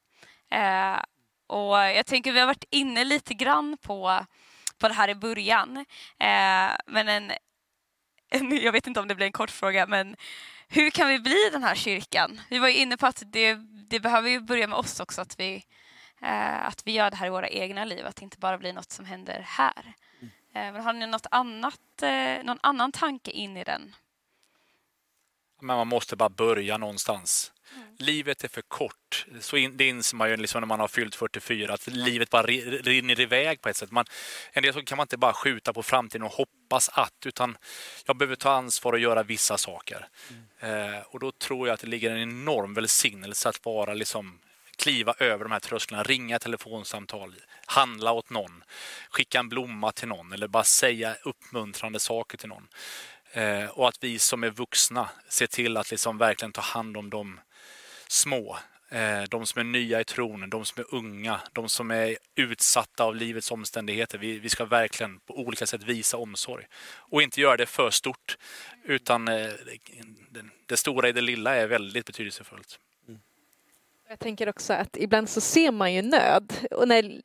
Eh, 0.51 1.03
och 1.47 1.77
jag 1.77 2.07
tänker 2.07 2.33
vi 2.33 2.40
har 2.40 2.47
varit 2.47 2.64
inne 2.71 3.05
lite 3.05 3.35
grann 3.35 3.77
på, 3.77 4.27
på 4.79 4.88
det 4.88 4.95
här 4.95 5.09
i 5.09 5.14
början. 5.14 5.77
Eh, 6.19 6.71
men 6.87 7.09
en, 7.09 7.33
en, 8.31 8.59
jag 8.62 8.73
vet 8.73 8.87
inte 8.87 9.01
om 9.01 9.09
det 9.09 9.14
blir 9.14 9.27
en 9.27 9.33
kort 9.33 9.51
fråga, 9.51 9.87
men 9.87 10.16
hur 10.69 10.90
kan 10.90 11.09
vi 11.09 11.19
bli 11.19 11.49
den 11.53 11.62
här 11.62 11.75
kyrkan? 11.75 12.40
Vi 12.51 12.59
var 12.59 12.69
inne 12.69 12.97
på 12.97 13.07
att 13.07 13.23
det, 13.27 13.55
det 13.88 14.01
behöver 14.01 14.31
ju 14.31 14.40
börja 14.40 14.66
med 14.66 14.79
oss 14.79 15.01
också, 15.01 15.21
att 15.21 15.40
vi, 15.40 15.64
eh, 16.23 16.66
att 16.66 16.83
vi 16.85 16.93
gör 16.93 17.11
det 17.11 17.16
här 17.16 17.27
i 17.27 17.31
våra 17.31 17.49
egna 17.49 17.85
liv, 17.85 18.07
att 18.07 18.16
det 18.16 18.23
inte 18.23 18.38
bara 18.38 18.59
blir 18.59 18.73
något 18.73 18.90
som 18.90 19.05
händer 19.05 19.40
här. 19.47 19.95
Eh, 20.55 20.73
men 20.73 20.83
har 20.83 20.93
ni 20.93 21.07
något 21.07 21.27
annat, 21.31 22.03
eh, 22.03 22.45
någon 22.45 22.59
annan 22.62 22.93
tanke 22.93 23.31
in 23.31 23.57
i 23.57 23.64
den? 23.64 23.95
Men 25.62 25.77
man 25.77 25.88
måste 25.88 26.16
bara 26.16 26.29
börja 26.29 26.79
någonstans. 26.79 27.53
Mm. 27.77 27.88
Livet 27.99 28.44
är 28.44 28.49
för 28.49 28.62
kort. 28.62 29.27
Så 29.40 29.57
in, 29.57 29.77
det 29.77 29.88
inser 29.88 30.16
man 30.16 30.31
ju 30.31 30.37
liksom 30.37 30.61
när 30.61 30.66
man 30.66 30.81
har 30.81 30.88
fyllt 30.88 31.14
44, 31.14 31.75
att 31.75 31.87
livet 31.87 32.31
bara 32.31 32.42
rinner 32.42 33.20
iväg 33.20 33.61
på 33.61 33.68
ett 33.68 33.77
sätt. 33.77 33.90
Man, 33.90 34.05
en 34.53 34.62
del 34.62 34.75
så 34.75 34.83
kan 34.83 34.96
man 34.96 35.05
inte 35.05 35.16
bara 35.16 35.33
skjuta 35.33 35.73
på 35.73 35.83
framtiden 35.83 36.23
och 36.23 36.33
hoppas 36.33 36.88
att, 36.88 37.27
utan 37.27 37.57
jag 38.07 38.16
behöver 38.16 38.37
ta 38.37 38.51
ansvar 38.51 38.92
och 38.92 38.99
göra 38.99 39.23
vissa 39.23 39.59
saker. 39.59 40.09
Mm. 40.61 40.94
Eh, 40.94 41.01
och 41.01 41.20
då 41.20 41.33
tror 41.33 41.68
jag 41.68 41.75
att 41.75 41.81
det 41.81 41.87
ligger 41.87 42.11
en 42.11 42.23
enorm 42.23 42.75
välsignelse 42.75 43.49
att 43.49 43.64
vara 43.64 43.94
liksom 43.94 44.38
kliva 44.81 45.14
över 45.18 45.44
de 45.44 45.53
här 45.53 45.61
trösklarna, 45.61 46.03
ringa 46.03 46.38
telefonsamtal, 46.38 47.35
handla 47.66 48.12
åt 48.12 48.31
någon, 48.31 48.64
skicka 49.11 49.38
en 49.38 49.49
blomma 49.49 49.92
till 49.92 50.09
någon 50.09 50.33
eller 50.33 50.49
bara 50.49 50.64
säga 50.64 51.16
uppmuntrande 51.25 52.01
saker 52.01 52.38
till 52.38 52.49
någon. 52.49 52.68
Eh, 53.33 53.64
och 53.64 53.88
att 53.88 53.97
vi 54.01 54.19
som 54.19 54.45
är 54.45 54.51
vuxna 54.51 55.09
ser 55.29 55.47
till 55.47 55.77
att 55.77 55.90
liksom 55.90 56.19
verkligen 56.19 56.53
ta 56.53 56.61
hand 56.61 56.97
om 56.97 57.11
de 57.11 57.40
små. 58.09 58.59
Eh, 58.88 59.23
de 59.23 59.47
som 59.47 59.61
är 59.61 59.64
nya 59.64 60.01
i 60.01 60.05
tron, 60.05 60.51
de 60.51 60.64
som 60.64 60.81
är 60.81 60.95
unga, 60.95 61.40
de 61.53 61.69
som 61.69 61.90
är 61.90 62.16
utsatta 62.35 63.05
av 63.05 63.16
livets 63.16 63.51
omständigheter. 63.51 64.19
Vi, 64.19 64.38
vi 64.38 64.49
ska 64.49 64.64
verkligen 64.64 65.21
på 65.21 65.38
olika 65.38 65.66
sätt 65.66 65.83
visa 65.83 66.16
omsorg. 66.16 66.66
Och 66.97 67.23
inte 67.23 67.40
göra 67.40 67.57
det 67.57 67.66
för 67.66 67.90
stort, 67.90 68.37
utan 68.85 69.29
eh, 69.29 69.51
det, 70.31 70.45
det 70.66 70.77
stora 70.77 71.09
i 71.09 71.12
det 71.12 71.21
lilla 71.21 71.55
är 71.55 71.66
väldigt 71.66 72.07
betydelsefullt. 72.07 72.79
Jag 74.09 74.19
tänker 74.19 74.49
också 74.49 74.73
att 74.73 74.97
ibland 74.97 75.29
så 75.29 75.40
ser 75.40 75.71
man 75.71 75.95
ju 75.95 76.03
nöd 76.03 76.53
och 76.71 76.88
när 76.88 77.21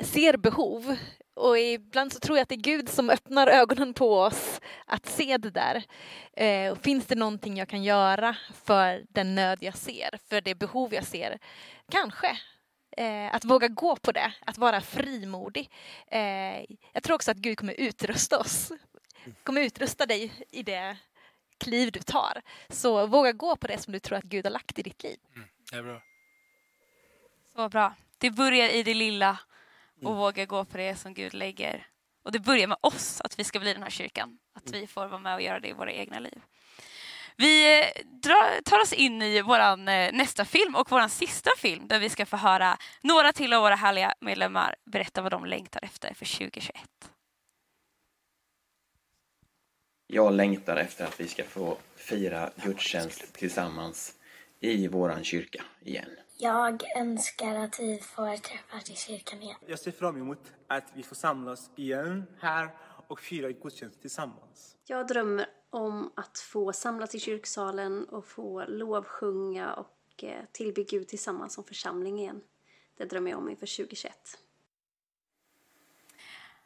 ser 0.00 0.36
behov 0.36 0.96
och 1.42 1.58
ibland 1.58 2.12
så 2.12 2.18
tror 2.18 2.38
jag 2.38 2.42
att 2.42 2.48
det 2.48 2.54
är 2.54 2.56
Gud 2.56 2.88
som 2.88 3.10
öppnar 3.10 3.46
ögonen 3.46 3.94
på 3.94 4.20
oss 4.20 4.60
att 4.86 5.06
se 5.06 5.36
det 5.36 5.50
där. 5.50 5.84
Eh, 6.32 6.74
finns 6.76 7.06
det 7.06 7.14
någonting 7.14 7.56
jag 7.56 7.68
kan 7.68 7.82
göra 7.82 8.36
för 8.64 9.04
den 9.08 9.34
nöd 9.34 9.58
jag 9.60 9.76
ser, 9.76 10.18
för 10.28 10.40
det 10.40 10.54
behov 10.54 10.94
jag 10.94 11.04
ser? 11.04 11.38
Kanske. 11.90 12.38
Eh, 12.96 13.34
att 13.34 13.44
våga 13.44 13.68
gå 13.68 13.96
på 13.96 14.12
det, 14.12 14.32
att 14.46 14.58
vara 14.58 14.80
frimodig. 14.80 15.70
Eh, 16.06 16.64
jag 16.92 17.02
tror 17.02 17.14
också 17.14 17.30
att 17.30 17.36
Gud 17.36 17.58
kommer 17.58 17.80
utrusta 17.80 18.38
oss, 18.38 18.72
kommer 19.44 19.60
utrusta 19.60 20.06
dig 20.06 20.32
i 20.50 20.62
det 20.62 20.96
kliv 21.58 21.92
du 21.92 22.00
tar. 22.00 22.42
Så 22.68 23.06
våga 23.06 23.32
gå 23.32 23.56
på 23.56 23.66
det 23.66 23.78
som 23.78 23.92
du 23.92 23.98
tror 23.98 24.18
att 24.18 24.24
Gud 24.24 24.46
har 24.46 24.50
lagt 24.52 24.78
i 24.78 24.82
ditt 24.82 25.02
liv. 25.02 25.18
Mm, 25.34 25.48
det 25.70 25.76
är 25.76 25.82
bra. 25.82 26.02
Så 27.54 27.68
bra. 27.68 27.94
Det 28.18 28.30
börjar 28.30 28.68
i 28.68 28.82
det 28.82 28.94
lilla 28.94 29.38
och 30.02 30.10
mm. 30.10 30.18
våga 30.18 30.44
gå 30.44 30.64
på 30.64 30.76
det 30.76 30.96
som 30.96 31.14
Gud 31.14 31.34
lägger. 31.34 31.86
Och 32.24 32.32
det 32.32 32.38
börjar 32.38 32.66
med 32.66 32.78
oss, 32.80 33.20
att 33.20 33.38
vi 33.38 33.44
ska 33.44 33.60
bli 33.60 33.72
den 33.72 33.82
här 33.82 33.90
kyrkan. 33.90 34.38
Att 34.54 34.68
mm. 34.68 34.80
vi 34.80 34.86
får 34.86 35.06
vara 35.06 35.20
med 35.20 35.34
och 35.34 35.42
göra 35.42 35.60
det 35.60 35.68
i 35.68 35.72
våra 35.72 35.92
egna 35.92 36.18
liv. 36.18 36.40
Vi 37.36 37.80
eh, 37.80 38.62
tar 38.64 38.80
oss 38.80 38.92
in 38.92 39.22
i 39.22 39.42
vår 39.42 39.60
eh, 39.60 40.12
nästa 40.12 40.44
film 40.44 40.74
och 40.74 40.90
vår 40.90 41.08
sista 41.08 41.50
film 41.58 41.88
där 41.88 41.98
vi 41.98 42.08
ska 42.08 42.26
få 42.26 42.36
höra 42.36 42.78
några 43.02 43.32
till 43.32 43.52
av 43.52 43.62
våra 43.62 43.74
härliga 43.74 44.14
medlemmar 44.20 44.74
berätta 44.84 45.22
vad 45.22 45.32
de 45.32 45.44
längtar 45.44 45.84
efter 45.84 46.14
för 46.14 46.38
2021. 46.38 46.76
Jag 50.06 50.32
längtar 50.32 50.76
efter 50.76 51.04
att 51.04 51.20
vi 51.20 51.28
ska 51.28 51.44
få 51.44 51.78
fira 51.96 52.50
gudstjänst 52.56 53.32
tillsammans 53.34 54.14
i 54.60 54.88
våran 54.88 55.24
kyrka 55.24 55.62
igen. 55.80 56.10
Jag 56.42 56.82
önskar 56.96 57.54
att 57.54 57.80
vi 57.80 57.98
får 57.98 58.36
träffas 58.36 58.90
i 58.90 58.94
kyrkan 58.94 59.42
igen. 59.42 59.56
Jag 59.66 59.78
ser 59.78 59.90
fram 59.90 60.16
emot 60.16 60.52
att 60.66 60.84
vi 60.94 61.02
får 61.02 61.16
samlas 61.16 61.70
igen 61.76 62.26
här 62.40 62.70
och 63.08 63.20
fira 63.20 63.50
gudstjänst 63.50 64.00
tillsammans. 64.00 64.76
Jag 64.86 65.06
drömmer 65.06 65.46
om 65.70 66.12
att 66.16 66.38
få 66.38 66.72
samlas 66.72 67.14
i 67.14 67.20
kyrksalen 67.20 68.04
och 68.04 68.26
få 68.26 68.64
lovsjunga 68.64 69.72
och 69.72 70.24
eh, 70.24 70.44
tillbe 70.52 70.82
Gud 70.82 71.08
tillsammans 71.08 71.54
som 71.54 71.64
församling 71.64 72.18
igen. 72.18 72.40
Det 72.98 73.04
drömmer 73.04 73.30
jag 73.30 73.38
om 73.38 73.50
inför 73.50 73.76
2021 73.76 74.12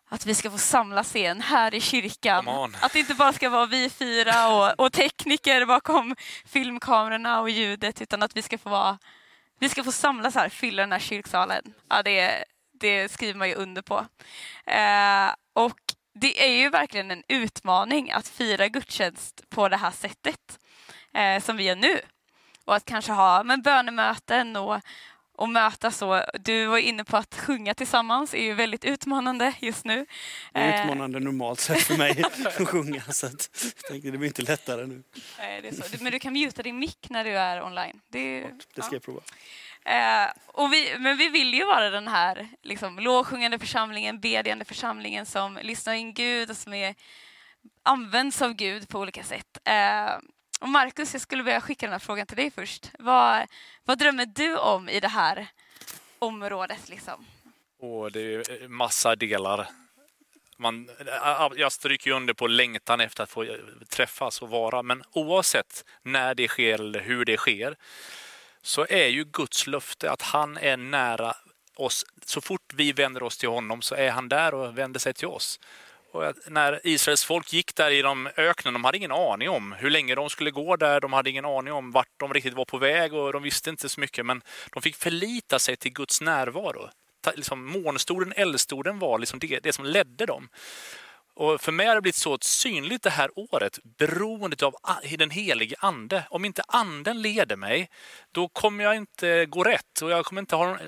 att 0.08 0.26
vi 0.26 0.34
ska 0.34 0.50
få 0.50 0.58
samlas 0.58 1.16
igen 1.16 1.40
här 1.40 1.74
i 1.74 1.80
kyrkan. 1.80 2.48
Att 2.80 2.92
det 2.92 2.98
inte 2.98 3.14
bara 3.14 3.32
ska 3.32 3.48
vara 3.48 3.66
vi 3.66 3.90
fyra 3.90 4.48
och, 4.48 4.84
och 4.84 4.92
tekniker 4.92 5.66
bakom 5.66 6.14
filmkamerorna 6.44 7.40
och 7.40 7.50
ljudet 7.50 8.02
utan 8.02 8.22
att 8.22 8.36
vi 8.36 8.42
ska 8.42 8.58
få 8.58 8.70
vara 8.70 8.98
vi 9.58 9.68
ska 9.68 9.84
få 9.84 9.92
samlas 9.92 10.34
här, 10.34 10.48
fylla 10.48 10.82
den 10.82 10.92
här 10.92 10.98
kyrksalen. 10.98 11.62
Ja, 11.88 12.02
det, 12.02 12.44
det 12.80 13.12
skriver 13.12 13.38
man 13.38 13.48
ju 13.48 13.54
under 13.54 13.82
på. 13.82 14.06
Eh, 14.66 15.34
och 15.52 15.80
det 16.14 16.44
är 16.44 16.58
ju 16.58 16.70
verkligen 16.70 17.10
en 17.10 17.22
utmaning 17.28 18.10
att 18.10 18.28
fira 18.28 18.68
gudstjänst 18.68 19.48
på 19.48 19.68
det 19.68 19.76
här 19.76 19.90
sättet 19.90 20.58
eh, 21.14 21.42
som 21.42 21.56
vi 21.56 21.64
gör 21.64 21.76
nu. 21.76 22.00
Och 22.64 22.74
att 22.74 22.84
kanske 22.84 23.12
ha 23.12 23.42
men, 23.42 23.62
bönemöten 23.62 24.56
och, 24.56 24.80
och 25.36 25.48
mötas 25.48 25.98
så. 25.98 26.24
Du 26.40 26.66
var 26.66 26.78
inne 26.78 27.04
på 27.04 27.16
att 27.16 27.34
sjunga 27.34 27.74
tillsammans 27.74 28.34
är 28.34 28.42
ju 28.42 28.54
väldigt 28.54 28.84
utmanande 28.84 29.52
just 29.60 29.84
nu. 29.84 30.06
Det 30.52 30.60
är 30.60 30.82
utmanande 30.82 31.20
normalt 31.20 31.60
sett 31.60 31.82
för 31.82 31.96
mig 31.96 32.22
att 32.44 32.68
sjunga 32.68 33.02
så 33.02 33.26
att 33.26 33.50
jag 33.76 33.90
tänkte 33.90 34.10
det 34.10 34.18
blir 34.18 34.28
inte 34.28 34.42
lättare 34.42 34.86
nu. 34.86 35.02
Nej, 35.38 35.62
det 35.62 35.68
är 35.68 35.72
så. 35.72 36.04
Men 36.04 36.12
du 36.12 36.18
kan 36.18 36.32
muta 36.32 36.62
din 36.62 36.78
mick 36.78 37.06
när 37.10 37.24
du 37.24 37.30
är 37.30 37.62
online. 37.62 38.00
Det, 38.08 38.40
det 38.40 38.82
ska 38.82 38.82
ja. 38.82 38.88
jag 38.92 39.02
prova. 39.02 39.20
Eh, 39.84 40.30
och 40.46 40.72
vi, 40.72 40.98
men 40.98 41.16
vi 41.16 41.28
vill 41.28 41.54
ju 41.54 41.64
vara 41.64 41.90
den 41.90 42.08
här 42.08 42.48
liksom, 42.62 42.98
lovsjungande 42.98 43.58
församlingen, 43.58 44.20
bedjande 44.20 44.64
församlingen 44.64 45.26
som 45.26 45.58
lyssnar 45.62 45.94
in 45.94 46.14
Gud 46.14 46.50
och 46.50 46.56
som 46.56 46.72
är, 46.74 46.94
används 47.82 48.42
av 48.42 48.52
Gud 48.52 48.88
på 48.88 49.00
olika 49.00 49.22
sätt. 49.22 49.58
Eh, 49.64 50.18
och 50.60 50.68
Marcus, 50.68 51.12
jag 51.12 51.22
skulle 51.22 51.42
vilja 51.42 51.60
skicka 51.60 51.86
den 51.86 51.92
här 51.92 51.98
frågan 51.98 52.26
till 52.26 52.36
dig 52.36 52.50
först. 52.50 52.90
Vad, 52.98 53.46
vad 53.84 53.98
drömmer 53.98 54.26
du 54.26 54.56
om 54.56 54.88
i 54.88 55.00
det 55.00 55.08
här 55.08 55.46
området? 56.18 56.88
Liksom? 56.88 57.26
Oh, 57.78 58.10
det 58.10 58.34
är 58.34 58.62
eh, 58.62 58.68
massa 58.68 59.16
delar. 59.16 59.68
Man, 60.58 60.88
eh, 60.88 61.40
ah, 61.40 61.52
jag 61.56 61.72
stryker 61.72 62.10
under 62.10 62.34
på 62.34 62.46
längtan 62.46 63.00
efter 63.00 63.22
att 63.22 63.30
få 63.30 63.42
eh, 63.42 63.56
träffas 63.88 64.42
och 64.42 64.48
vara, 64.48 64.82
men 64.82 65.02
oavsett 65.12 65.84
när 66.02 66.34
det 66.34 66.48
sker 66.48 66.74
eller 66.74 67.00
hur 67.00 67.24
det 67.24 67.36
sker 67.36 67.76
så 68.62 68.86
är 68.88 69.06
ju 69.06 69.24
Guds 69.24 69.66
löfte 69.66 70.10
att 70.10 70.22
han 70.22 70.56
är 70.56 70.76
nära 70.76 71.36
oss. 71.76 72.06
Så 72.24 72.40
fort 72.40 72.72
vi 72.74 72.92
vänder 72.92 73.22
oss 73.22 73.38
till 73.38 73.48
honom 73.48 73.82
så 73.82 73.94
är 73.94 74.10
han 74.10 74.28
där 74.28 74.54
och 74.54 74.78
vänder 74.78 75.00
sig 75.00 75.14
till 75.14 75.28
oss. 75.28 75.60
Och 76.16 76.34
när 76.46 76.80
Israels 76.84 77.24
folk 77.24 77.52
gick 77.52 77.74
där 77.74 77.90
i 77.90 78.02
de 78.02 78.28
öknen, 78.36 78.74
de 78.74 78.84
hade 78.84 78.98
ingen 78.98 79.12
aning 79.12 79.48
om 79.48 79.72
hur 79.72 79.90
länge 79.90 80.14
de 80.14 80.30
skulle 80.30 80.50
gå 80.50 80.76
där, 80.76 81.00
de 81.00 81.12
hade 81.12 81.30
ingen 81.30 81.44
aning 81.44 81.72
om 81.72 81.92
vart 81.92 82.08
de 82.16 82.34
riktigt 82.34 82.54
var 82.54 82.64
på 82.64 82.78
väg 82.78 83.14
och 83.14 83.32
de 83.32 83.42
visste 83.42 83.70
inte 83.70 83.88
så 83.88 84.00
mycket, 84.00 84.26
men 84.26 84.42
de 84.72 84.82
fick 84.82 84.96
förlita 84.96 85.58
sig 85.58 85.76
till 85.76 85.92
Guds 85.92 86.20
närvaro. 86.20 86.88
Liksom, 87.34 87.64
månstoden, 87.66 88.32
eldstoden 88.36 88.98
var 88.98 89.18
liksom 89.18 89.38
det, 89.38 89.60
det 89.62 89.72
som 89.72 89.84
ledde 89.84 90.26
dem. 90.26 90.48
Och 91.34 91.60
för 91.60 91.72
mig 91.72 91.86
har 91.86 91.94
det 91.94 92.00
blivit 92.00 92.16
så 92.16 92.38
synligt 92.40 93.02
det 93.02 93.10
här 93.10 93.30
året, 93.36 93.78
beroendet 93.98 94.62
av 94.62 94.74
den 95.18 95.30
helige 95.30 95.76
ande. 95.78 96.26
Om 96.30 96.44
inte 96.44 96.62
anden 96.68 97.22
leder 97.22 97.56
mig, 97.56 97.88
då 98.32 98.48
kommer 98.48 98.84
jag 98.84 98.96
inte 98.96 99.46
gå 99.46 99.64
rätt. 99.64 100.02
Och 100.02 100.10
jag 100.10 100.24
kommer 100.24 100.40
inte 100.40 100.56
ha 100.56 100.78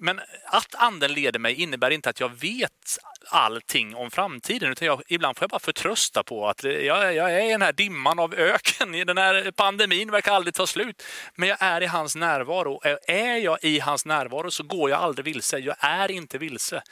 men 0.00 0.20
att 0.44 0.74
anden 0.74 1.12
leder 1.12 1.38
mig 1.38 1.54
innebär 1.54 1.90
inte 1.90 2.10
att 2.10 2.20
jag 2.20 2.40
vet 2.40 2.98
allting 3.28 3.94
om 3.94 4.10
framtiden. 4.10 4.72
Utan 4.72 4.86
jag, 4.86 5.02
ibland 5.08 5.36
får 5.36 5.42
jag 5.42 5.50
bara 5.50 5.60
förtrösta 5.60 6.22
på 6.22 6.48
att 6.48 6.64
jag, 6.64 7.14
jag, 7.14 7.34
är 7.34 7.44
i 7.44 7.50
den 7.50 7.62
här 7.62 7.72
dimman 7.72 8.18
av 8.18 8.34
öken. 8.34 8.92
Den 8.92 9.18
här 9.18 9.50
pandemin 9.50 10.10
verkar 10.10 10.32
aldrig 10.32 10.54
ta 10.54 10.66
slut. 10.66 11.02
Men 11.34 11.48
jag 11.48 11.58
är 11.60 11.80
i 11.80 11.86
hans 11.86 12.16
närvaro. 12.16 12.80
Är 13.06 13.36
jag 13.36 13.58
i 13.62 13.78
hans 13.78 14.06
närvaro 14.06 14.50
så 14.50 14.62
går 14.62 14.90
jag 14.90 15.00
aldrig 15.00 15.24
vilse. 15.24 15.58
Jag 15.58 15.76
är 15.78 16.10
inte 16.10 16.38
vilse. 16.38 16.82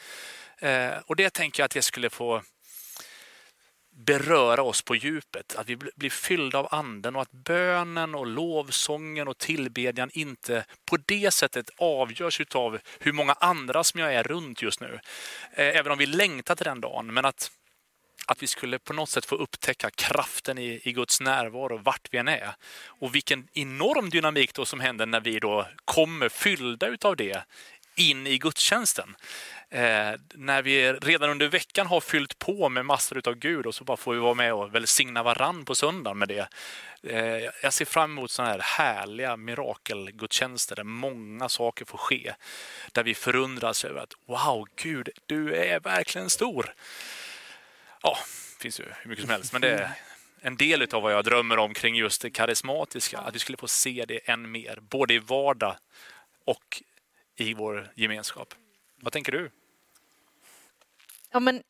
Eh, 0.59 0.91
och 1.07 1.17
det 1.17 1.31
tänker 1.31 1.61
jag 1.61 1.65
att 1.65 1.75
jag 1.75 1.85
skulle 1.85 2.11
få 2.11 2.43
beröra 3.99 4.63
oss 4.63 4.83
på 4.83 4.97
djupet, 4.97 5.57
att 5.57 5.69
vi 5.69 5.77
blir 5.77 6.11
fyllda 6.11 6.59
av 6.59 6.69
anden 6.71 7.17
och 7.17 7.23
att 7.23 7.33
bönen 7.33 8.15
och 8.15 8.27
lovsången 8.27 9.29
och 9.29 9.39
tillbedjan 9.39 10.11
inte 10.13 10.65
på 10.91 10.97
det 10.97 11.31
sättet 11.31 11.71
avgörs 11.79 12.41
av 12.55 12.79
hur 12.99 13.13
många 13.13 13.33
andra 13.33 13.85
som 13.85 14.01
jag 14.01 14.15
är 14.15 14.23
runt 14.23 14.63
just 14.63 14.81
nu. 14.81 15.01
Eh, 15.53 15.77
även 15.77 15.93
om 15.93 15.99
vi 15.99 16.07
längtar 16.07 16.55
till 16.55 16.65
den 16.65 16.81
dagen, 16.81 17.15
men 17.15 17.25
att, 17.25 17.51
att 18.27 18.43
vi 18.43 18.47
skulle 18.47 18.79
på 18.79 18.93
något 18.93 19.11
sätt 19.11 19.27
få 19.27 19.37
upptäcka 19.37 19.91
kraften 19.91 20.59
i, 20.59 20.81
i 20.85 20.93
Guds 20.93 21.21
närvaro 21.21 21.79
vart 21.79 22.09
vi 22.11 22.19
än 22.19 22.29
är. 22.29 22.55
Och 22.87 23.15
vilken 23.15 23.49
enorm 23.53 24.11
dynamik 24.11 24.55
då 24.55 24.65
som 24.65 24.81
händer 24.81 25.07
när 25.07 25.21
vi 25.21 25.39
då 25.39 25.67
kommer 25.85 26.29
fyllda 26.29 26.87
utav 26.87 27.17
det 27.17 27.45
in 27.99 28.27
i 28.27 28.39
gudstjänsten. 28.39 29.17
Eh, 29.71 30.15
när 30.35 30.63
vi 30.63 30.93
redan 30.93 31.31
under 31.31 31.49
veckan 31.49 31.87
har 31.87 32.01
fyllt 32.01 32.39
på 32.39 32.69
med 32.69 32.87
massor 32.87 33.29
av 33.29 33.35
Gud 33.35 33.67
och 33.67 33.75
så 33.75 33.85
bara 33.85 33.97
får 33.97 34.15
vi 34.15 34.21
vara 34.21 34.35
med 34.35 34.55
och 34.55 34.75
välsigna 34.75 35.23
varann 35.23 35.65
på 35.65 35.75
söndagen 35.75 36.19
med 36.19 36.29
det. 36.29 36.49
Eh, 37.03 37.51
jag 37.63 37.73
ser 37.73 37.85
fram 37.85 38.11
emot 38.11 38.31
sådana 38.31 38.53
här 38.53 38.61
härliga 38.61 39.37
mirakelgudstjänster 39.37 40.77
där 40.77 40.85
många 40.85 41.49
saker 41.49 41.85
får 41.85 41.99
ske. 41.99 42.35
Där 42.93 43.05
vi 43.05 43.15
förundras 43.15 43.85
över 43.85 44.01
att 44.01 44.15
wow, 44.27 44.67
Gud, 44.77 45.09
du 45.27 45.55
är 45.55 45.81
verkligen 45.81 46.31
stor. 46.31 46.75
Ja, 48.03 48.19
det 48.57 48.63
finns 48.63 48.81
ju 48.81 48.85
hur 49.03 49.09
mycket 49.11 49.25
som 49.25 49.31
helst, 49.31 49.53
men 49.53 49.63
det 49.63 49.71
är 49.71 49.91
en 50.41 50.57
del 50.57 50.83
av 50.93 51.03
vad 51.03 51.13
jag 51.13 51.25
drömmer 51.25 51.59
om 51.59 51.75
kring 51.75 51.95
just 51.95 52.23
det 52.23 52.31
karismatiska. 52.31 53.19
Att 53.19 53.35
vi 53.35 53.39
skulle 53.39 53.59
få 53.59 53.69
se 53.69 54.05
det 54.09 54.19
än 54.19 54.51
mer, 54.51 54.79
både 54.81 55.15
i 55.15 55.19
vardag 55.19 55.77
och 56.45 56.83
i 57.37 57.55
vår 57.55 57.91
gemenskap. 57.95 58.55
Vad 59.01 59.13
tänker 59.13 59.33
du? 59.33 59.51
Ja, 61.31 61.41
men 61.41 61.63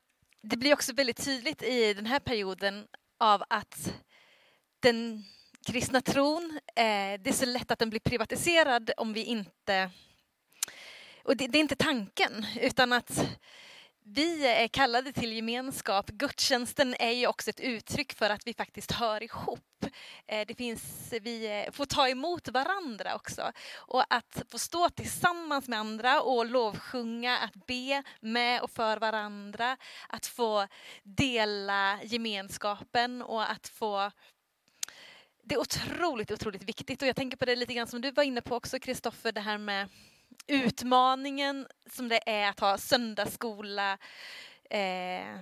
det 0.43 0.57
blir 0.57 0.72
också 0.72 0.93
väldigt 0.93 1.24
tydligt 1.24 1.62
i 1.62 1.95
den 1.95 2.07
här 2.07 2.20
perioden 2.20 2.87
av 3.18 3.43
att 3.51 3.95
den 4.81 5.24
kristna 5.66 6.01
tron, 6.01 6.61
eh, 6.66 7.20
det 7.20 7.26
är 7.26 7.33
så 7.33 7.47
lätt 7.47 7.70
att 7.70 7.79
den 7.79 7.91
blir 7.91 8.01
privatiserad 8.01 8.91
om 8.97 9.12
vi 9.12 9.24
inte... 9.24 9.91
Och 11.24 11.37
det, 11.37 11.47
det 11.47 11.59
är 11.59 11.61
inte 11.61 11.76
tanken, 11.76 12.47
utan 12.61 12.93
att 12.93 13.29
vi 14.11 14.47
är 14.47 14.69
kallade 14.69 15.13
till 15.13 15.33
gemenskap. 15.33 16.11
Gudstjänsten 16.11 16.95
är 16.99 17.11
ju 17.11 17.27
också 17.27 17.51
ett 17.51 17.61
uttryck 17.61 18.13
för 18.13 18.31
att 18.31 18.47
vi 18.47 18.55
faktiskt 18.55 18.93
hör 18.93 19.23
ihop. 19.23 19.61
Eh, 20.27 20.47
det 20.47 20.55
finns, 20.55 21.13
vi 21.23 21.65
eh, 21.67 21.73
får 21.73 21.85
ta 21.85 22.09
emot 22.09 22.49
varandra 22.49 23.15
också. 23.15 23.53
Och 23.77 24.05
att 24.15 24.43
få 24.49 24.59
stå 24.59 24.89
tillsammans 24.89 25.69
med 25.69 25.79
andra 25.79 26.23
och 26.23 26.47
lovsjunga, 26.47 27.39
att 27.39 27.67
be 27.67 28.03
med 28.21 28.61
och 28.61 28.71
för 28.71 28.97
varandra. 28.97 29.77
Att 30.09 30.27
få 30.27 30.67
dela 31.03 31.99
gemenskapen 32.03 33.23
och 33.23 33.51
att 33.51 33.69
få 33.69 34.11
det 35.43 35.55
är 35.55 35.61
otroligt, 35.61 36.31
otroligt 36.31 36.63
viktigt 36.63 37.03
och 37.03 37.09
jag 37.09 37.17
tänker 37.17 37.37
på 37.37 37.45
det 37.45 37.57
lite 37.57 37.75
grann 37.75 37.87
som 37.87 38.01
du 38.01 38.11
var 38.11 38.23
inne 38.23 38.41
på 38.41 38.57
också 38.57 38.79
Kristoffer, 38.79 39.33
det 39.33 39.41
här 39.41 39.59
med 39.59 39.89
utmaningen 40.47 41.66
som 41.91 42.09
det 42.09 42.20
är 42.26 42.49
att 42.49 42.61
ha 42.61 42.78
söndagsskola 42.78 43.99
eh, 44.70 45.41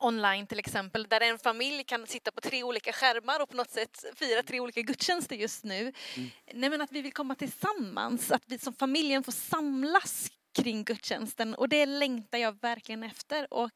online 0.00 0.46
till 0.46 0.58
exempel, 0.58 1.06
där 1.08 1.20
en 1.20 1.38
familj 1.38 1.84
kan 1.84 2.06
sitta 2.06 2.32
på 2.32 2.40
tre 2.40 2.62
olika 2.62 2.92
skärmar 2.92 3.42
och 3.42 3.48
på 3.48 3.56
något 3.56 3.70
sätt 3.70 4.04
fira 4.16 4.42
tre 4.42 4.60
olika 4.60 4.80
gudstjänster 4.82 5.36
just 5.36 5.64
nu. 5.64 5.80
Mm. 5.80 6.30
Nej, 6.54 6.70
men 6.70 6.80
att 6.80 6.92
vi 6.92 7.02
vill 7.02 7.12
komma 7.12 7.34
tillsammans, 7.34 8.30
att 8.30 8.42
vi 8.46 8.58
som 8.58 8.74
familjen 8.74 9.24
får 9.24 9.32
samlas 9.32 10.30
kring 10.54 10.84
gudstjänsten 10.84 11.54
och 11.54 11.68
det 11.68 11.86
längtar 11.86 12.38
jag 12.38 12.60
verkligen 12.60 13.02
efter. 13.02 13.54
Och 13.54 13.70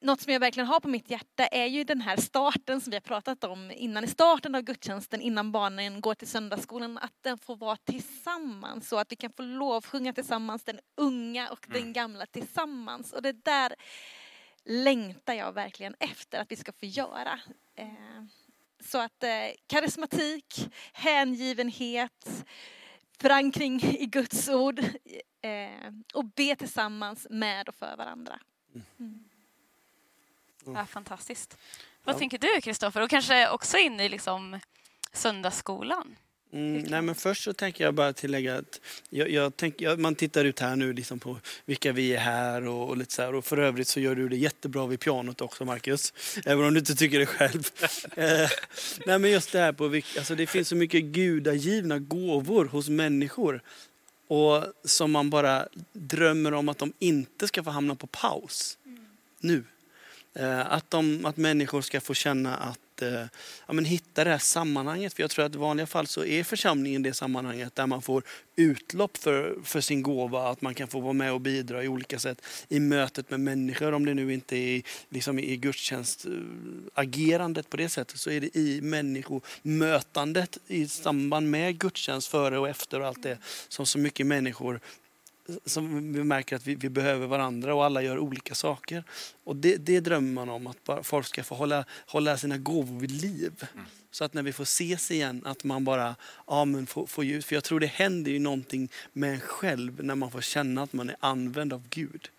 något 0.00 0.20
som 0.20 0.32
jag 0.32 0.40
verkligen 0.40 0.66
har 0.66 0.80
på 0.80 0.88
mitt 0.88 1.10
hjärta 1.10 1.46
är 1.46 1.66
ju 1.66 1.84
den 1.84 2.00
här 2.00 2.16
starten 2.16 2.80
som 2.80 2.90
vi 2.90 2.96
har 2.96 3.00
pratat 3.00 3.44
om 3.44 3.70
innan, 3.70 4.04
i 4.04 4.06
starten 4.06 4.54
av 4.54 4.62
gudstjänsten 4.62 5.20
innan 5.20 5.52
barnen 5.52 6.00
går 6.00 6.14
till 6.14 6.28
söndagsskolan, 6.28 6.98
att 6.98 7.22
den 7.22 7.38
får 7.38 7.56
vara 7.56 7.76
tillsammans 7.76 8.88
så 8.88 8.96
att 8.96 9.12
vi 9.12 9.16
kan 9.16 9.32
få 9.32 9.42
lovsjunga 9.42 10.12
tillsammans, 10.12 10.64
den 10.64 10.80
unga 10.96 11.50
och 11.50 11.68
mm. 11.68 11.82
den 11.82 11.92
gamla 11.92 12.26
tillsammans. 12.26 13.12
Och 13.12 13.22
det 13.22 13.44
där 13.44 13.74
längtar 14.64 15.34
jag 15.34 15.52
verkligen 15.52 15.94
efter 16.00 16.40
att 16.40 16.52
vi 16.52 16.56
ska 16.56 16.72
få 16.72 16.86
göra. 16.86 17.40
Eh, 17.76 18.24
så 18.84 18.98
att 18.98 19.22
eh, 19.22 19.30
karismatik, 19.66 20.68
hängivenhet, 20.92 22.44
förankring 23.20 23.80
i 23.82 24.06
Guds 24.06 24.48
ord 24.48 24.78
eh, 25.42 25.92
och 26.14 26.24
be 26.24 26.56
tillsammans 26.56 27.26
med 27.30 27.68
och 27.68 27.74
för 27.74 27.96
varandra. 27.96 28.40
Mm. 28.98 29.29
Ja, 30.66 30.86
fantastiskt. 30.86 31.56
Vad 32.04 32.14
ja. 32.14 32.18
tänker 32.18 32.38
du 32.38 32.60
Kristoffer? 32.60 33.02
Och 33.02 33.10
kanske 33.10 33.48
också 33.48 33.78
in 33.78 34.00
i 34.00 34.08
liksom 34.08 34.60
söndagsskolan? 35.12 36.16
Mm, 36.52 36.82
nej 36.82 37.02
men 37.02 37.14
först 37.14 37.42
så 37.42 37.52
tänker 37.52 37.84
jag 37.84 37.94
bara 37.94 38.12
tillägga 38.12 38.56
att 38.56 38.80
jag, 39.08 39.30
jag 39.30 39.56
tänk, 39.56 39.80
jag, 39.80 39.98
man 39.98 40.14
tittar 40.14 40.44
ut 40.44 40.60
här 40.60 40.76
nu 40.76 40.92
liksom 40.92 41.18
på 41.18 41.36
vilka 41.64 41.92
vi 41.92 42.14
är 42.14 42.18
här 42.18 42.66
och, 42.66 42.88
och, 42.88 42.96
lite 42.96 43.14
så 43.14 43.22
här. 43.22 43.34
Och 43.34 43.44
för 43.44 43.58
övrigt 43.58 43.88
så 43.88 44.00
gör 44.00 44.14
du 44.14 44.28
det 44.28 44.36
jättebra 44.36 44.86
vid 44.86 45.00
pianot 45.00 45.40
också 45.40 45.64
Marcus. 45.64 46.12
Även 46.46 46.64
om 46.64 46.74
du 46.74 46.80
inte 46.80 46.94
tycker 46.94 47.18
det 47.18 47.26
själv. 47.26 47.68
eh, 48.16 48.48
nej 49.06 49.18
men 49.18 49.30
just 49.30 49.52
det 49.52 49.58
här 49.58 49.72
på 49.72 49.84
alltså 50.18 50.34
det 50.34 50.46
finns 50.46 50.68
så 50.68 50.76
mycket 50.76 51.04
gudagivna 51.04 51.98
gåvor 51.98 52.64
hos 52.64 52.88
människor. 52.88 53.62
Och 54.28 54.64
som 54.84 55.10
man 55.10 55.30
bara 55.30 55.68
drömmer 55.92 56.54
om 56.54 56.68
att 56.68 56.78
de 56.78 56.92
inte 56.98 57.48
ska 57.48 57.62
få 57.62 57.70
hamna 57.70 57.94
på 57.94 58.06
paus. 58.06 58.78
Mm. 58.86 59.06
Nu. 59.40 59.64
Eh, 60.34 60.72
att, 60.72 60.90
de, 60.90 61.26
att 61.26 61.36
människor 61.36 61.82
ska 61.82 62.00
få 62.00 62.14
känna 62.14 62.56
att 62.56 63.02
eh, 63.02 63.24
ja, 63.66 63.72
men 63.72 63.84
hitta 63.84 64.24
det 64.24 64.30
här 64.30 64.38
sammanhanget. 64.38 65.14
För 65.14 65.22
jag 65.22 65.30
tror 65.30 65.44
att 65.44 65.54
i 65.54 65.58
vanliga 65.58 65.86
fall 65.86 66.06
så 66.06 66.24
är 66.24 66.44
församlingen 66.44 67.02
det 67.02 67.14
sammanhanget 67.14 67.74
där 67.74 67.86
man 67.86 68.02
får 68.02 68.22
utlopp 68.56 69.16
för, 69.16 69.56
för 69.64 69.80
sin 69.80 70.02
gåva. 70.02 70.50
Att 70.50 70.62
man 70.62 70.74
kan 70.74 70.88
få 70.88 71.00
vara 71.00 71.12
med 71.12 71.32
och 71.32 71.40
bidra 71.40 71.84
i 71.84 71.88
olika 71.88 72.18
sätt 72.18 72.42
i 72.68 72.80
mötet 72.80 73.30
med 73.30 73.40
människor. 73.40 73.92
Om 73.92 74.06
det 74.06 74.14
nu 74.14 74.34
inte 74.34 74.56
är 74.56 74.82
liksom 75.08 75.38
i 75.38 75.56
gudstjänstagerandet 75.56 77.70
på 77.70 77.76
det 77.76 77.88
sättet 77.88 78.20
så 78.20 78.30
är 78.30 78.40
det 78.40 78.56
i 78.56 78.80
människomötandet 78.80 80.58
i 80.66 80.88
samband 80.88 81.50
med 81.50 81.78
gudstjänst 81.78 82.28
före 82.28 82.58
och 82.58 82.68
efter 82.68 83.00
och 83.00 83.06
allt 83.06 83.22
det 83.22 83.38
som 83.68 83.86
så 83.86 83.98
mycket 83.98 84.26
människor 84.26 84.80
som 85.66 86.12
vi 86.12 86.24
märker 86.24 86.56
att 86.56 86.66
vi, 86.66 86.74
vi, 86.74 86.88
behöver 86.88 87.26
varandra 87.26 87.74
och 87.74 87.84
alla 87.84 88.02
gör 88.02 88.18
olika 88.18 88.54
saker. 88.54 89.04
Och 89.44 89.56
det, 89.56 89.76
det 89.76 90.00
drömmer 90.00 90.32
man 90.32 90.48
om, 90.48 90.66
att 90.66 90.84
bara 90.84 91.02
folk 91.02 91.26
ska 91.26 91.44
få 91.44 91.54
hålla, 91.54 91.84
hålla 92.06 92.36
sina 92.36 92.58
gåvor 92.58 93.00
vid 93.00 93.10
liv. 93.10 93.64
Mm. 93.74 93.86
Så 94.10 94.24
att 94.24 94.34
när 94.34 94.42
vi 94.42 94.52
får 94.52 94.62
ses 94.62 95.10
igen, 95.10 95.42
att 95.44 95.64
man 95.64 95.84
bara 95.84 96.16
ja, 96.46 96.64
men 96.64 96.86
får, 96.86 97.06
får 97.06 97.24
ljus. 97.24 97.46
För 97.46 97.56
jag 97.56 97.64
tror 97.64 97.80
det 97.80 97.86
händer 97.86 98.32
ju 98.32 98.38
någonting 98.38 98.88
med 99.12 99.34
en 99.34 99.40
själv 99.40 100.04
när 100.04 100.14
man 100.14 100.30
får 100.30 100.40
känna 100.40 100.82
att 100.82 100.92
man 100.92 101.10
är 101.10 101.16
använd 101.20 101.72
av 101.72 101.88
Gud 101.88 102.30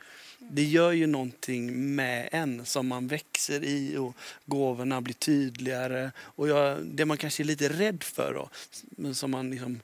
det 0.50 0.64
gör 0.64 0.92
ju 0.92 1.08
någonting 1.08 1.96
med 1.96 2.30
en 2.32 2.66
som 2.66 2.88
man 2.88 3.08
växer 3.08 3.64
i 3.64 3.98
och 3.98 4.16
gåvorna 4.46 5.02
blir 5.02 5.14
tydligare. 5.14 6.12
Och 6.18 6.48
jag, 6.48 6.86
det 6.86 7.06
man 7.06 7.18
kanske 7.18 7.44
är 7.44 7.46
lite 7.46 7.70
rädd 7.70 8.04
för 8.04 8.34
då, 8.34 8.50
men 8.82 9.16
som 9.16 9.32
man 9.32 9.52
liksom 9.52 9.80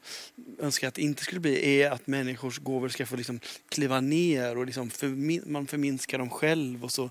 önskar 0.60 0.88
att 0.88 0.94
det 0.94 1.02
inte 1.02 1.24
skulle 1.24 1.42
bli, 1.42 1.82
är 1.82 1.92
att 1.92 2.08
människors 2.08 2.60
gåvor 2.60 2.90
ska 2.90 3.06
få 3.06 3.16
liksom 3.16 3.40
kliva 3.70 4.02
ner 4.02 4.58
och 4.58 4.66
liksom 4.66 4.90
förmin 4.90 5.44
man 5.46 5.68
förminskar 5.68 6.18
dem 6.18 6.30
själv 6.30 6.84
och 6.84 6.92
så 6.92 7.10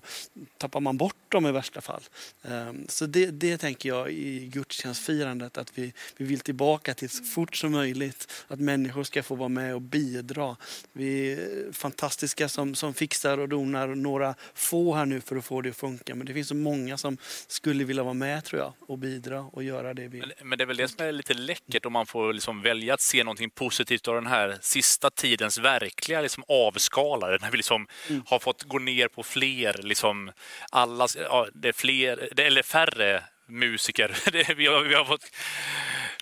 tappar 0.57 0.79
man 0.79 0.97
bort 0.97 1.31
dem 1.31 1.45
i 1.45 1.51
värsta 1.51 1.81
fall. 1.81 2.03
Um, 2.41 2.85
så 2.89 3.05
det, 3.05 3.25
det 3.25 3.57
tänker 3.57 3.89
jag 3.89 4.11
i 4.11 4.47
gudstjänstfirandet, 4.47 5.57
att 5.57 5.77
vi, 5.77 5.93
vi 6.17 6.25
vill 6.25 6.39
tillbaka 6.39 6.93
till 6.93 7.09
så 7.09 7.23
fort 7.23 7.55
som 7.55 7.71
möjligt. 7.71 8.31
Att 8.47 8.59
människor 8.59 9.03
ska 9.03 9.23
få 9.23 9.35
vara 9.35 9.49
med 9.49 9.75
och 9.75 9.81
bidra. 9.81 10.55
Vi 10.93 11.31
är 11.31 11.71
fantastiska 11.71 12.49
som, 12.49 12.75
som 12.75 12.93
fixar 12.93 13.36
och 13.39 13.49
donar 13.49 13.87
några 13.87 14.35
få 14.53 14.95
här 14.95 15.05
nu 15.05 15.21
för 15.21 15.35
att 15.35 15.45
få 15.45 15.61
det 15.61 15.69
att 15.69 15.77
funka. 15.77 16.15
Men 16.15 16.27
det 16.27 16.33
finns 16.33 16.47
så 16.47 16.55
många 16.55 16.97
som 16.97 17.17
skulle 17.47 17.83
vilja 17.83 18.03
vara 18.03 18.13
med 18.13 18.43
tror 18.43 18.61
jag 18.61 18.73
och 18.79 18.97
bidra 18.97 19.41
och 19.41 19.63
göra 19.63 19.93
det 19.93 20.07
vi... 20.07 20.23
Men 20.43 20.57
det 20.57 20.63
är 20.63 20.65
väl 20.65 20.77
det 20.77 20.87
som 20.87 21.05
är 21.05 21.11
lite 21.11 21.33
läckert 21.33 21.85
om 21.85 21.93
man 21.93 22.05
får 22.05 22.33
liksom 22.33 22.61
välja 22.61 22.93
att 22.93 23.01
se 23.01 23.23
någonting 23.23 23.49
positivt 23.49 24.07
av 24.07 24.15
den 24.15 24.27
här 24.27 24.57
sista 24.61 25.09
tidens 25.09 25.57
verkliga 25.57 26.21
liksom 26.21 26.43
avskalare. 26.47 27.37
När 27.41 27.51
vi 27.51 27.57
liksom 27.57 27.87
mm. 28.09 28.23
har 28.25 28.39
fått 28.39 28.63
gå 28.63 28.79
ner 28.79 29.07
på 29.07 29.23
fler, 29.23 29.79
liksom 29.83 30.31
alla, 30.71 31.07
ja, 31.15 31.47
det 31.53 31.67
är 31.67 31.73
fler, 31.73 32.29
det, 32.35 32.43
eller 32.43 32.63
färre 32.63 33.23
musiker. 33.47 34.17
vi, 34.55 34.67
har, 34.67 34.83
vi 34.83 34.93
har 34.93 35.05
fått 35.05 35.25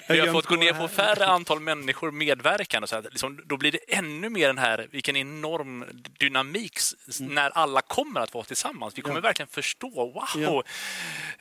vi 0.07 0.19
har 0.19 0.33
fått 0.33 0.45
gå 0.45 0.55
ner 0.55 0.73
på 0.73 0.87
färre 0.87 1.25
antal 1.25 1.59
människor 1.59 2.11
medverkande. 2.11 2.87
Så 2.87 2.95
att 2.95 3.05
liksom, 3.05 3.41
då 3.45 3.57
blir 3.57 3.71
det 3.71 3.79
ännu 3.87 4.29
mer 4.29 4.47
den 4.47 4.57
här, 4.57 4.87
vilken 4.91 5.15
enorm 5.15 5.85
dynamik 6.19 6.79
mm. 7.19 7.33
när 7.33 7.49
alla 7.49 7.81
kommer 7.81 8.21
att 8.21 8.33
vara 8.33 8.43
tillsammans. 8.43 8.97
Vi 8.97 9.01
kommer 9.01 9.15
ja. 9.15 9.21
verkligen 9.21 9.47
förstå, 9.47 9.89
wow! 9.89 10.63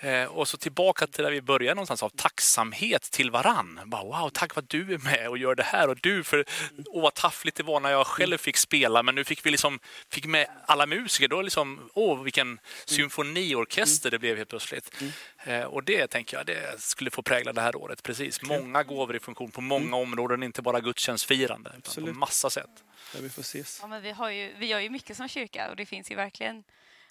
Ja. 0.01 0.09
Eh, 0.09 0.25
och 0.25 0.49
så 0.49 0.57
tillbaka 0.57 1.07
till 1.07 1.25
där 1.25 1.31
vi 1.31 1.43
började 1.43 1.75
någonstans, 1.75 2.03
av 2.03 2.09
tacksamhet 2.09 3.03
till 3.03 3.31
varann. 3.31 3.81
Bara, 3.85 4.05
wow, 4.05 4.29
tack 4.29 4.55
för 4.55 4.61
att 4.61 4.69
du 4.69 4.95
är 4.95 4.99
med 4.99 5.29
och 5.29 5.39
gör 5.39 5.55
det 5.55 5.63
här. 5.63 5.89
Och 5.89 5.99
du, 6.01 6.25
för 6.25 6.45
åh, 6.87 7.03
vad 7.03 7.15
taffligt 7.15 7.57
det 7.57 7.63
var 7.63 7.81
när 7.81 7.91
jag 7.91 8.07
själv 8.07 8.39
fick 8.39 8.57
spela, 8.57 9.03
men 9.03 9.15
nu 9.15 9.25
fick 9.25 9.47
vi 9.47 9.51
liksom, 9.51 9.79
fick 10.11 10.27
med 10.27 10.47
alla 10.67 10.87
musiker. 10.87 11.29
Då 11.29 11.43
liksom, 11.43 11.91
åh, 11.95 12.23
vilken 12.23 12.49
mm. 12.49 12.59
symfoniorkester 12.85 14.11
det 14.11 14.19
blev 14.19 14.37
helt 14.37 14.49
plötsligt. 14.49 14.91
Mm. 15.01 15.13
Eh, 15.45 15.65
och 15.65 15.85
det 15.85 16.07
tänker 16.07 16.37
jag, 16.37 16.47
det 16.47 16.81
skulle 16.81 17.11
få 17.11 17.23
prägla 17.23 17.53
det 17.53 17.61
här 17.61 17.77
året, 17.77 18.03
precis 18.03 18.43
många 18.61 18.83
gåvor 18.83 19.17
i 19.17 19.21
funktion 19.21 19.51
på 19.51 19.61
många 19.61 19.87
mm. 19.87 19.95
områden, 19.95 20.43
inte 20.43 20.63
bara 20.63 20.81
gudstjänstfirande, 20.81 21.73
utan 21.79 22.05
på 22.05 22.13
massa 22.13 22.51
sätt. 22.51 22.85
Där 23.13 23.23
vi 23.23 23.29
får 23.29 23.43
ses. 23.43 23.79
Ja, 23.83 23.87
men 23.87 24.03
vi, 24.03 24.11
har 24.11 24.31
ju, 24.31 24.55
vi 24.59 24.67
gör 24.67 24.81
ju 24.81 24.91
mycket 24.91 25.17
som 25.17 25.29
kyrka 25.29 25.71
och 25.71 25.77
det 25.77 25.87
finns 25.87 26.11
ju 26.11 26.15
verkligen 26.15 26.65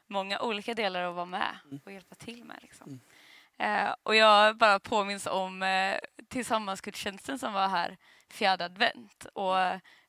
många 0.08 0.40
olika 0.40 0.74
delar 0.74 1.04
att 1.04 1.16
vara 1.16 1.26
med 1.26 1.58
mm. 1.66 1.80
och 1.86 1.92
hjälpa 1.92 2.16
till 2.16 2.44
med. 2.44 2.60
Liksom. 2.62 2.88
Mm. 2.88 3.86
Eh, 3.88 3.96
och 4.04 4.16
jag 4.16 4.58
bara 4.58 4.80
påminns 4.80 5.28
om 5.28 5.64
eh, 5.64 5.98
tillsammansgudstjänsten 6.30 7.40
som 7.40 7.54
var 7.54 7.68
här 7.68 7.98
fjärde 8.34 8.66
advent. 8.66 9.26
Och 9.34 9.56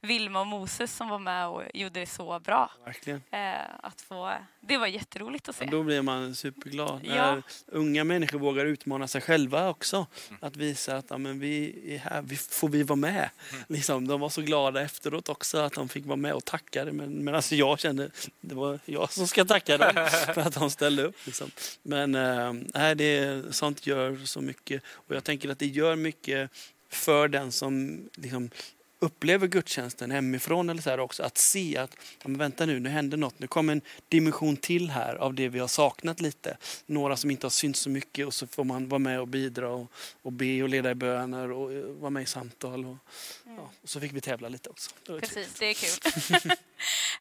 Vilma 0.05 0.41
och 0.41 0.47
Moses 0.47 0.97
som 0.97 1.09
var 1.09 1.19
med 1.19 1.49
och 1.49 1.63
gjorde 1.75 2.01
det 2.01 2.07
så 2.07 2.41
bra. 2.41 2.71
Verkligen. 2.85 3.23
Eh, 3.31 3.55
att 3.83 4.01
få, 4.01 4.33
det 4.61 4.77
var 4.77 4.87
jätteroligt 4.87 5.49
att 5.49 5.57
se. 5.57 5.65
Och 5.65 5.71
då 5.71 5.83
blir 5.83 6.03
man 6.03 6.35
superglad. 6.35 7.01
Ja. 7.05 7.15
När 7.15 7.43
unga 7.67 8.05
människor 8.05 8.39
vågar 8.39 8.67
utmana 8.67 9.09
sig 9.09 9.21
själva 9.21 9.69
också. 9.69 10.07
Att 10.41 10.57
visa 10.57 10.97
att 10.97 11.05
ja, 11.09 11.19
men 11.19 11.39
vi 11.41 11.75
är 11.95 11.99
här, 11.99 12.23
vi, 12.23 12.37
får 12.37 12.69
vi 12.69 12.83
vara 12.83 12.97
med? 12.97 13.31
Liksom, 13.69 14.09
de 14.09 14.21
var 14.21 14.29
så 14.29 14.43
glada 14.43 14.83
efteråt 14.83 15.29
också 15.29 15.59
att 15.59 15.73
de 15.73 15.89
fick 15.89 16.07
vara 16.07 16.17
med 16.17 16.33
och 16.33 16.45
tackade. 16.45 16.93
Men, 16.93 17.25
men 17.25 17.35
alltså 17.35 17.55
jag 17.55 17.79
kände 17.79 18.11
det 18.41 18.55
var 18.55 18.79
jag 18.85 19.13
som 19.13 19.27
ska 19.27 19.45
tacka 19.45 19.79
dem 19.79 19.93
för 20.35 20.41
att 20.41 20.55
de 20.55 20.71
ställde 20.71 21.03
upp. 21.03 21.17
Liksom. 21.27 21.51
Men 21.83 22.15
äh, 22.15 22.91
det, 22.95 23.43
sånt 23.55 23.87
gör 23.87 24.17
så 24.25 24.41
mycket. 24.41 24.83
Och 24.87 25.15
jag 25.15 25.25
tänker 25.25 25.49
att 25.49 25.59
det 25.59 25.67
gör 25.67 25.97
mycket 25.97 26.51
för 26.89 27.29
den 27.29 27.53
som 27.53 28.03
liksom, 28.15 28.51
upplever 29.05 29.47
gudstjänsten 29.47 30.11
hemifrån 30.11 30.71
eller 30.71 30.83
så 30.83 30.91
här 30.91 31.01
också, 31.01 31.23
att 31.23 31.39
se 31.39 31.77
att 31.77 31.97
men 32.25 32.39
vänta 32.39 32.67
nu, 32.67 32.81
nu 32.81 32.89
händer 32.89 33.17
något, 33.17 33.39
nu 33.39 33.47
kommer 33.47 33.73
en 33.73 33.81
dimension 34.09 34.57
till 34.57 34.91
här 34.91 35.15
av 35.15 35.35
det 35.35 35.49
vi 35.49 35.59
har 35.59 35.69
saknat 35.69 36.21
lite. 36.21 36.57
Några 36.87 37.17
som 37.17 37.31
inte 37.31 37.47
har 37.47 37.51
synts 37.51 37.81
så 37.81 37.91
mycket 37.91 38.27
och 38.27 38.35
så 38.35 38.47
får 38.47 38.65
man 38.65 38.89
vara 38.89 38.99
med 38.99 39.21
och 39.21 39.29
bidra 39.29 39.69
och, 39.69 39.93
och 40.23 40.33
be 40.33 40.63
och 40.63 40.69
leda 40.69 40.91
i 40.91 40.95
böner 40.95 41.51
och 41.51 41.73
eh, 41.73 41.85
vara 41.85 42.11
med 42.11 42.23
i 42.23 42.27
samtal. 42.27 42.85
Och, 42.85 42.97
ja, 43.45 43.71
och 43.83 43.89
så 43.89 44.01
fick 44.01 44.13
vi 44.13 44.21
tävla 44.21 44.49
lite 44.49 44.71
också. 44.71 44.91
Det 45.07 45.21
Precis, 45.21 45.55
det 45.59 45.67
är 45.67 45.75
kul. 45.75 46.53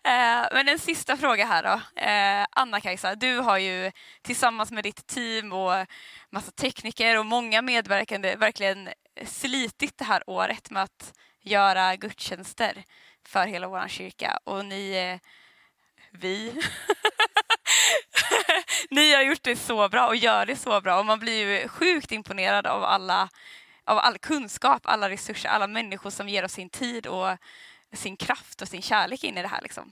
Eh, 0.05 0.47
Men 0.51 0.69
en 0.69 0.79
sista 0.79 1.17
fråga 1.17 1.45
här 1.45 1.63
då. 1.63 2.01
Eh, 2.01 2.45
Anna-Kajsa, 2.49 3.15
du 3.15 3.37
har 3.37 3.57
ju 3.57 3.91
tillsammans 4.21 4.71
med 4.71 4.83
ditt 4.83 5.07
team 5.07 5.53
och 5.53 5.87
massa 6.29 6.51
tekniker 6.51 7.19
och 7.19 7.25
många 7.25 7.61
medverkande 7.61 8.35
verkligen 8.35 8.89
slitit 9.25 9.97
det 9.97 10.05
här 10.05 10.29
året 10.29 10.69
med 10.69 10.83
att 10.83 11.13
göra 11.41 11.95
gudstjänster 11.95 12.83
för 13.25 13.47
hela 13.47 13.67
vår 13.67 13.87
kyrka. 13.87 14.39
Och 14.43 14.65
ni, 14.65 14.91
eh, 14.91 15.29
vi, 16.11 16.53
ni 18.89 19.13
har 19.13 19.21
gjort 19.21 19.43
det 19.43 19.55
så 19.55 19.89
bra 19.89 20.07
och 20.07 20.15
gör 20.15 20.45
det 20.45 20.55
så 20.55 20.81
bra 20.81 20.99
och 20.99 21.05
man 21.05 21.19
blir 21.19 21.47
ju 21.47 21.67
sjukt 21.67 22.11
imponerad 22.11 22.67
av 22.67 22.83
alla 22.83 23.29
av 23.85 23.97
all 23.97 24.17
kunskap, 24.17 24.81
alla 24.83 25.09
resurser, 25.09 25.49
alla 25.49 25.67
människor 25.67 26.09
som 26.09 26.29
ger 26.29 26.45
oss 26.45 26.51
sin 26.51 26.69
tid 26.69 27.07
och 27.07 27.37
sin 27.93 28.17
kraft 28.17 28.61
och 28.61 28.67
sin 28.67 28.81
kärlek 28.81 29.23
in 29.23 29.37
i 29.37 29.41
det 29.41 29.47
här. 29.47 29.61
Liksom. 29.61 29.91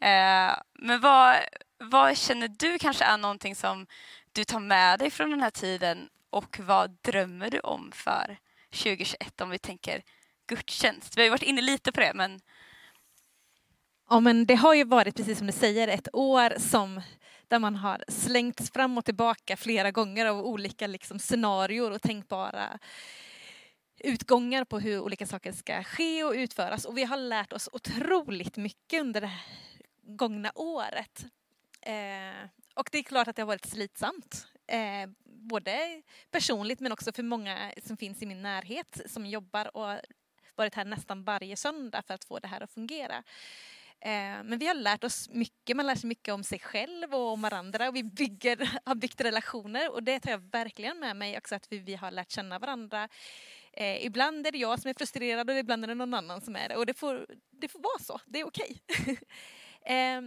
Eh, 0.00 0.56
men 0.72 1.00
vad, 1.00 1.36
vad 1.78 2.18
känner 2.18 2.48
du 2.48 2.78
kanske 2.78 3.04
är 3.04 3.18
någonting 3.18 3.56
som 3.56 3.86
du 4.32 4.44
tar 4.44 4.60
med 4.60 4.98
dig 4.98 5.10
från 5.10 5.30
den 5.30 5.40
här 5.40 5.50
tiden 5.50 6.08
och 6.30 6.58
vad 6.60 6.90
drömmer 7.02 7.50
du 7.50 7.60
om 7.60 7.92
för 7.92 8.38
2021 8.70 9.40
om 9.40 9.50
vi 9.50 9.58
tänker 9.58 10.02
gudstjänst? 10.48 11.16
Vi 11.16 11.20
har 11.20 11.24
ju 11.24 11.30
varit 11.30 11.42
inne 11.42 11.60
lite 11.60 11.92
på 11.92 12.00
det 12.00 12.12
men 12.14 12.40
Ja, 14.10 14.20
men 14.20 14.46
det 14.46 14.54
har 14.54 14.74
ju 14.74 14.84
varit, 14.84 15.16
precis 15.16 15.38
som 15.38 15.46
du 15.46 15.52
säger, 15.52 15.88
ett 15.88 16.08
år 16.12 16.58
som 16.58 17.00
där 17.48 17.58
man 17.58 17.76
har 17.76 18.04
slängts 18.08 18.70
fram 18.70 18.98
och 18.98 19.04
tillbaka 19.04 19.56
flera 19.56 19.90
gånger 19.90 20.26
av 20.26 20.46
olika 20.46 20.86
liksom, 20.86 21.18
scenarier 21.18 21.90
och 21.90 22.02
tänkbara 22.02 22.78
utgångar 23.98 24.64
på 24.64 24.78
hur 24.78 25.00
olika 25.00 25.26
saker 25.26 25.52
ska 25.52 25.84
ske 25.84 26.24
och 26.24 26.32
utföras. 26.32 26.84
Och 26.84 26.98
vi 26.98 27.04
har 27.04 27.16
lärt 27.16 27.52
oss 27.52 27.68
otroligt 27.72 28.56
mycket 28.56 29.00
under 29.00 29.20
det 29.20 29.32
gångna 30.02 30.52
året. 30.54 31.26
Eh, 31.80 32.48
och 32.74 32.88
det 32.92 32.98
är 32.98 33.02
klart 33.02 33.28
att 33.28 33.36
det 33.36 33.42
har 33.42 33.46
varit 33.46 33.66
slitsamt. 33.66 34.46
Eh, 34.66 35.10
både 35.38 36.02
personligt 36.30 36.80
men 36.80 36.92
också 36.92 37.12
för 37.12 37.22
många 37.22 37.72
som 37.82 37.96
finns 37.96 38.22
i 38.22 38.26
min 38.26 38.42
närhet 38.42 39.00
som 39.06 39.26
jobbar 39.26 39.76
och 39.76 39.82
har 39.82 40.00
varit 40.54 40.74
här 40.74 40.84
nästan 40.84 41.24
varje 41.24 41.56
söndag 41.56 42.02
för 42.02 42.14
att 42.14 42.24
få 42.24 42.38
det 42.38 42.48
här 42.48 42.60
att 42.60 42.72
fungera. 42.72 43.22
Eh, 44.00 44.42
men 44.44 44.58
vi 44.58 44.66
har 44.66 44.74
lärt 44.74 45.04
oss 45.04 45.28
mycket, 45.28 45.76
man 45.76 45.86
lär 45.86 45.94
sig 45.94 46.08
mycket 46.08 46.34
om 46.34 46.44
sig 46.44 46.58
själv 46.58 47.14
och 47.14 47.32
om 47.32 47.42
varandra 47.42 47.88
och 47.88 47.96
vi 47.96 48.02
bygger, 48.02 48.80
har 48.84 48.94
byggt 48.94 49.20
relationer 49.20 49.92
och 49.92 50.02
det 50.02 50.20
tar 50.20 50.30
jag 50.30 50.50
verkligen 50.52 50.98
med 50.98 51.16
mig 51.16 51.38
också 51.38 51.54
att 51.54 51.72
vi, 51.72 51.78
vi 51.78 51.94
har 51.94 52.10
lärt 52.10 52.30
känna 52.30 52.58
varandra. 52.58 53.08
Eh, 53.72 54.06
ibland 54.06 54.46
är 54.46 54.52
det 54.52 54.58
jag 54.58 54.80
som 54.80 54.88
är 54.88 54.94
frustrerad 54.94 55.50
och 55.50 55.56
ibland 55.56 55.84
är 55.84 55.88
det 55.88 55.94
någon 55.94 56.14
annan 56.14 56.40
som 56.40 56.56
är 56.56 56.68
det 56.68 56.76
och 56.76 56.86
det 56.86 56.94
får, 56.94 57.26
det 57.50 57.68
får 57.68 57.78
vara 57.78 57.98
så, 57.98 58.20
det 58.26 58.40
är 58.40 58.46
okej. 58.46 58.82
eh, 59.84 60.20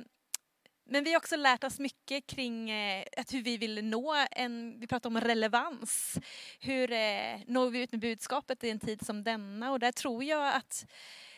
men 0.86 1.04
vi 1.04 1.12
har 1.12 1.18
också 1.18 1.36
lärt 1.36 1.64
oss 1.64 1.80
mycket 1.80 2.28
kring 2.28 2.70
eh, 2.70 3.06
att 3.18 3.34
hur 3.34 3.42
vi 3.42 3.58
vill 3.58 3.86
nå 3.86 4.26
en, 4.32 4.80
vi 4.80 4.88
pratar 4.88 5.10
om 5.10 5.22
relevans. 5.22 6.18
Hur 6.60 6.92
eh, 6.92 7.40
når 7.48 7.70
vi 7.70 7.82
ut 7.82 7.92
med 7.92 8.02
budskapet 8.02 8.64
i 8.64 8.70
en 8.70 8.80
tid 8.80 9.06
som 9.06 9.24
denna 9.24 9.72
och 9.72 9.80
där 9.80 9.92
tror 9.92 10.24
jag 10.24 10.56
att 10.56 10.86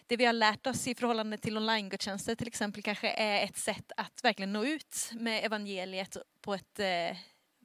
det 0.08 0.18
vi 0.18 0.26
har 0.26 0.34
lärt 0.34 0.68
oss 0.68 0.88
i 0.88 0.96
förhållande 0.96 1.38
till 1.38 1.58
online-gudstjänster 1.58 2.36
till 2.36 2.48
exempel 2.48 2.84
kanske 2.84 3.10
är 3.10 3.46
ett 3.46 3.58
sätt 3.58 3.91
att 3.98 4.24
verkligen 4.24 4.54
nå 4.54 4.66
ut 4.66 5.12
med 5.14 5.46
evangeliet 5.46 6.18
på 6.41 6.54
ett 6.54 6.80
eh, 6.80 7.18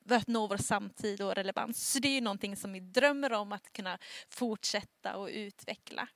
för 0.09 0.15
att 0.15 0.27
nå 0.27 0.47
vår 0.47 0.57
samtid 0.57 1.21
och 1.21 1.35
relevans. 1.35 1.91
Så 1.93 1.99
det 1.99 2.09
är 2.09 2.13
ju 2.13 2.21
någonting 2.21 2.57
som 2.57 2.73
vi 2.73 2.81
drömmer 2.81 3.33
om 3.33 3.53
att 3.53 3.73
kunna 3.73 3.99
fortsätta 4.29 5.17
och 5.17 5.29
utveckla. 5.33 6.09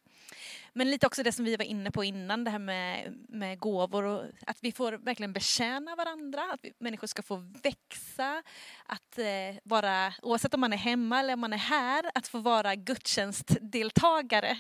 Men 0.73 0.91
lite 0.91 1.07
också 1.07 1.23
det 1.23 1.33
som 1.33 1.45
vi 1.45 1.57
var 1.57 1.65
inne 1.65 1.91
på 1.91 2.05
innan, 2.05 2.45
det 2.45 2.51
här 2.51 2.59
med, 2.59 3.15
med 3.29 3.59
gåvor 3.59 4.05
och 4.05 4.25
att 4.47 4.59
vi 4.61 4.73
får 4.73 4.93
verkligen 4.93 5.33
betjäna 5.33 5.97
varandra, 5.97 6.53
att 6.53 6.61
vi, 6.63 6.73
människor 6.79 7.07
ska 7.07 7.23
få 7.23 7.37
växa, 7.63 8.43
att 8.87 9.19
eh, 9.19 9.57
vara, 9.65 10.15
oavsett 10.23 10.55
om 10.55 10.61
man 10.61 10.73
är 10.73 10.77
hemma 10.77 11.21
eller 11.21 11.35
om 11.35 11.41
man 11.41 11.53
är 11.53 11.57
här, 11.57 12.11
att 12.15 12.29
få 12.29 12.39
vara 12.39 12.75
gudstjänstdeltagare, 12.75 14.57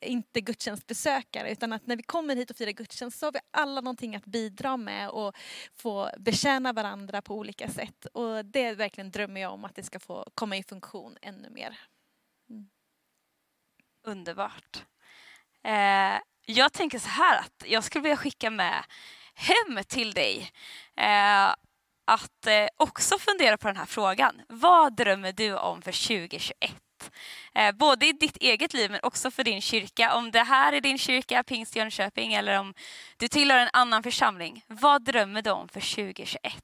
inte 0.00 0.40
gudstjänstbesökare, 0.40 1.52
utan 1.52 1.72
att 1.72 1.86
när 1.86 1.96
vi 1.96 2.02
kommer 2.02 2.36
hit 2.36 2.50
och 2.50 2.56
firar 2.56 2.70
gudstjänst 2.70 3.18
så 3.18 3.26
har 3.26 3.32
vi 3.32 3.38
alla 3.50 3.80
någonting 3.80 4.16
att 4.16 4.24
bidra 4.24 4.76
med 4.76 5.08
och 5.08 5.36
få 5.74 6.10
betjäna 6.18 6.72
varandra 6.72 7.22
på 7.22 7.34
olika 7.34 7.68
sätt. 7.68 8.06
Och 8.06 8.44
det 8.44 8.74
verkligen 8.74 9.10
drömmer 9.10 9.40
jag 9.40 9.52
om 9.52 9.64
att 9.64 9.74
det 9.74 9.82
ska 9.82 9.98
få 9.98 10.30
komma 10.34 10.56
i 10.56 10.62
funktion 10.62 11.16
ännu 11.22 11.50
mer. 11.50 11.78
Mm. 12.50 12.68
Underbart. 14.02 14.84
Eh, 15.64 16.20
jag 16.46 16.72
tänker 16.72 16.98
så 16.98 17.08
här 17.08 17.38
att 17.38 17.64
jag 17.66 17.84
skulle 17.84 18.02
vilja 18.02 18.16
skicka 18.16 18.50
med 18.50 18.84
hem 19.34 19.84
till 19.88 20.12
dig 20.12 20.50
eh, 20.96 21.54
att 22.04 22.46
eh, 22.46 22.66
också 22.76 23.18
fundera 23.18 23.56
på 23.56 23.66
den 23.66 23.76
här 23.76 23.86
frågan. 23.86 24.42
Vad 24.48 24.96
drömmer 24.96 25.32
du 25.32 25.56
om 25.56 25.82
för 25.82 26.08
2021? 26.08 26.74
Eh, 27.54 27.72
både 27.72 28.06
i 28.06 28.12
ditt 28.12 28.36
eget 28.36 28.74
liv 28.74 28.90
men 28.90 29.00
också 29.02 29.30
för 29.30 29.44
din 29.44 29.60
kyrka. 29.60 30.14
Om 30.14 30.30
det 30.30 30.42
här 30.42 30.72
är 30.72 30.80
din 30.80 30.98
kyrka, 30.98 31.42
Pingst 31.42 31.76
Jönköping, 31.76 32.34
eller 32.34 32.58
om 32.58 32.74
du 33.16 33.28
tillhör 33.28 33.58
en 33.58 33.70
annan 33.72 34.02
församling. 34.02 34.64
Vad 34.66 35.04
drömmer 35.04 35.42
du 35.42 35.50
om 35.50 35.68
för 35.68 35.94
2021? 35.94 36.62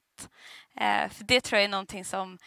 Eh, 0.79 1.09
för 1.09 1.23
det 1.23 1.41
tror 1.41 1.57
jag 1.57 1.65
är 1.65 1.69
någonting 1.69 2.05
som 2.05 2.37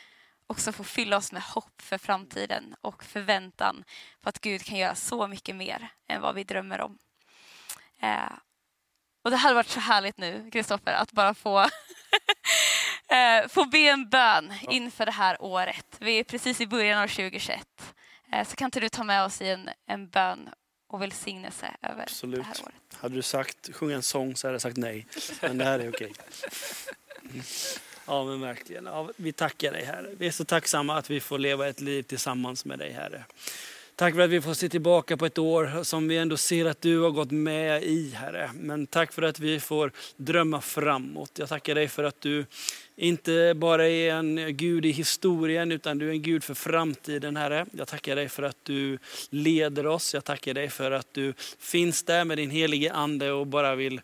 också 0.53 0.72
får 0.72 0.84
fylla 0.84 1.16
oss 1.16 1.32
med 1.32 1.42
hopp 1.42 1.82
för 1.82 1.98
framtiden 1.98 2.74
och 2.80 3.05
förväntan 3.05 3.84
på 4.20 4.28
att 4.28 4.40
Gud 4.40 4.64
kan 4.64 4.78
göra 4.78 4.94
så 4.94 5.26
mycket 5.26 5.57
mer 5.57 5.88
än 6.09 6.20
vad 6.20 6.34
vi 6.34 6.44
drömmer 6.44 6.80
om. 6.80 6.98
Eh, 8.03 8.32
och 9.24 9.30
det 9.30 9.36
hade 9.36 9.55
varit 9.55 9.68
så 9.68 9.80
härligt 9.80 10.18
nu, 10.18 10.50
Kristoffer, 10.53 10.92
att 10.92 11.12
bara 11.12 11.34
få, 11.34 11.61
eh, 13.09 13.48
få 13.48 13.64
be 13.64 13.78
en 13.78 14.09
bön 14.09 14.53
inför 14.62 15.07
det 15.07 15.12
här 15.12 15.42
året. 15.42 15.96
Vi 15.98 16.18
är 16.18 16.24
precis 16.24 16.61
i 16.61 16.66
början 16.66 17.03
av 17.03 17.09
2021. 17.09 17.94
Eh, 18.32 18.46
så 18.46 18.57
kan 18.57 18.66
inte 18.66 18.80
du 18.80 18.88
ta 18.88 19.05
med 19.05 19.24
oss 19.24 19.42
i 19.42 19.48
en, 19.48 19.70
en 19.86 20.09
bön 20.09 20.48
och 20.88 21.03
välsignelse 21.03 21.76
över 21.82 21.96
det 21.96 22.03
Absolut. 22.03 22.46
här 22.46 22.57
året? 22.64 22.96
Hade 23.00 23.14
du 23.14 23.22
sagt 23.22 23.74
sjunga 23.74 23.94
en 23.94 24.03
sång 24.03 24.36
så 24.36 24.46
hade 24.46 24.55
jag 24.55 24.62
sagt 24.62 24.76
nej. 24.76 25.07
Men 25.40 25.59
det 25.59 25.64
här 25.64 25.78
är 25.78 25.88
okej. 25.88 26.12
Ja 28.07 28.24
men 28.24 28.40
verkligen. 28.40 28.84
Ja, 28.86 29.11
vi 29.16 29.32
tackar 29.32 29.72
dig 29.72 29.84
Herre. 29.84 30.09
Vi 30.18 30.26
är 30.26 30.30
så 30.30 30.44
tacksamma 30.44 30.98
att 30.98 31.11
vi 31.11 31.20
får 31.20 31.38
leva 31.38 31.68
ett 31.68 31.80
liv 31.80 32.03
tillsammans 32.03 32.64
med 32.64 32.78
dig 32.78 32.92
Herre. 32.92 33.24
Tack 33.96 34.14
för 34.14 34.20
att 34.20 34.30
vi 34.30 34.40
får 34.40 34.55
se 34.55 34.68
tillbaka 34.68 35.16
på 35.16 35.26
ett 35.26 35.38
år 35.38 35.84
som 35.84 36.09
vi 36.09 36.16
ändå 36.16 36.36
ser 36.36 36.64
att 36.64 36.80
du 36.80 37.00
har 37.00 37.11
gått 37.11 37.30
med 37.30 37.82
i 37.82 38.11
Herre. 38.11 38.50
Men 38.55 38.86
tack 38.86 39.12
för 39.12 39.22
att 39.22 39.40
vi 39.40 39.61
får 39.61 39.92
drömma 40.16 40.61
framåt. 40.61 41.30
Jag 41.38 41.48
tackar 41.48 41.74
dig 41.74 41.88
för 41.88 42.05
att 42.05 42.20
du 42.20 42.46
inte 42.96 43.55
bara 43.57 43.88
är 43.88 44.12
en 44.12 44.57
Gud 44.57 44.86
i 44.86 44.90
historien 44.90 45.72
utan 45.72 45.98
du 45.98 46.09
är 46.09 46.12
en 46.12 46.22
Gud 46.22 46.44
för 46.44 46.55
framtiden 46.55 47.36
Herre. 47.36 47.66
Jag 47.72 47.88
tackar 47.88 48.16
dig 48.16 48.28
för 48.28 48.42
att 48.42 48.57
du 48.62 48.98
leder 49.30 49.86
oss. 49.86 50.14
Jag 50.14 50.24
tackar 50.24 50.55
dig 50.55 50.68
för 50.68 50.90
att 50.90 51.14
du 51.14 51.34
finns 51.59 52.03
där 52.03 52.24
med 52.24 52.38
din 52.38 52.50
helige 52.50 52.92
ande 52.92 53.32
och 53.32 53.46
bara 53.46 53.74
vill, 53.74 54.00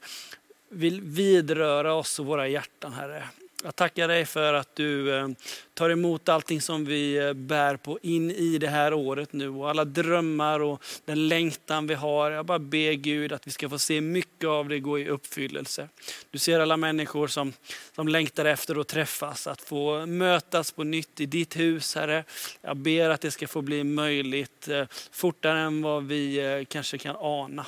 vill 0.68 1.01
vidröra 1.01 1.94
oss 1.94 2.18
och 2.18 2.26
våra 2.26 2.49
hjärtan 2.49 2.92
Herre. 2.92 3.24
Jag 3.64 3.76
tackar 3.76 4.09
dig 4.09 4.24
för 4.24 4.54
att 4.54 4.76
du 4.76 5.16
eh, 5.16 5.28
tar 5.74 5.90
emot 5.90 6.28
allting 6.28 6.61
som 6.61 6.84
vi 6.84 7.16
eh, 7.16 7.32
bär 7.32 7.76
på 7.76 7.98
in 8.02 8.30
i 8.30 8.59
det 8.59 8.68
här 8.68 8.94
året 8.94 9.32
nu 9.32 9.48
och 9.48 9.70
alla 9.70 9.84
drömmar 9.84 10.61
och 10.61 10.82
den 11.04 11.28
längtan 11.28 11.86
vi 11.86 11.94
har. 11.94 12.30
Jag 12.30 12.46
bara 12.46 12.59
ber 12.59 12.92
Gud 12.92 13.32
att 13.32 13.46
vi 13.46 13.50
ska 13.50 13.68
få 13.68 13.78
se 13.78 14.00
mycket 14.00 14.48
av 14.48 14.68
det 14.68 14.80
gå 14.80 14.98
i 14.98 15.09
uppfyllelse. 15.09 15.88
Du 16.30 16.38
ser 16.38 16.61
alla 16.61 16.76
människor 16.76 17.26
som, 17.26 17.52
som 17.94 18.09
längtar 18.09 18.44
efter 18.44 18.80
att 18.80 18.88
träffas, 18.88 19.46
att 19.46 19.61
få 19.61 20.06
mötas 20.06 20.72
på 20.72 20.84
nytt 20.84 21.20
i 21.20 21.26
ditt 21.26 21.56
hus 21.56 21.94
Herre. 21.94 22.24
Jag 22.61 22.76
ber 22.76 23.11
att 23.11 23.20
det 23.20 23.30
ska 23.30 23.48
få 23.48 23.62
bli 23.62 23.84
möjligt 23.84 24.68
eh, 24.68 24.84
fortare 25.11 25.61
än 25.61 25.82
vad 25.82 26.04
vi 26.04 26.66
kanske 26.68 26.98
kan 26.98 27.16
ana. 27.18 27.66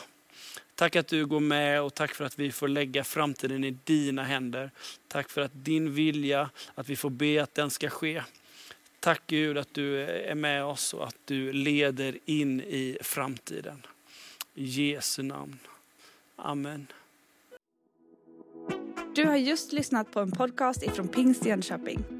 Tack 0.80 0.96
att 0.96 1.08
du 1.08 1.26
går 1.26 1.40
med 1.40 1.82
och 1.82 1.94
tack 1.94 2.14
för 2.14 2.24
att 2.24 2.38
vi 2.38 2.52
får 2.52 2.68
lägga 2.68 3.04
framtiden 3.04 3.64
i 3.64 3.70
dina 3.70 4.22
händer. 4.22 4.70
Tack 5.08 5.30
för 5.30 5.40
att 5.40 5.50
din 5.54 5.94
vilja, 5.94 6.50
att 6.74 6.88
vi 6.88 6.96
får 6.96 7.10
be 7.10 7.42
att 7.42 7.54
den 7.54 7.70
ska 7.70 7.90
ske. 7.90 8.22
Tack 9.00 9.22
Gud 9.26 9.58
att 9.58 9.74
du 9.74 10.00
är 10.00 10.34
med 10.34 10.64
oss 10.64 10.94
och 10.94 11.06
att 11.06 11.16
du 11.24 11.52
leder 11.52 12.18
in 12.24 12.60
i 12.60 12.98
framtiden. 13.00 13.86
I 14.54 14.64
Jesu 14.64 15.22
namn. 15.22 15.58
Amen. 16.36 16.86
Du 19.14 19.24
har 19.24 19.36
just 19.36 19.72
lyssnat 19.72 20.12
på 20.12 20.20
en 20.20 20.30
podcast 20.30 20.82
ifrån 20.82 21.08
Pingst 21.08 21.46
Jönköping. 21.46 22.19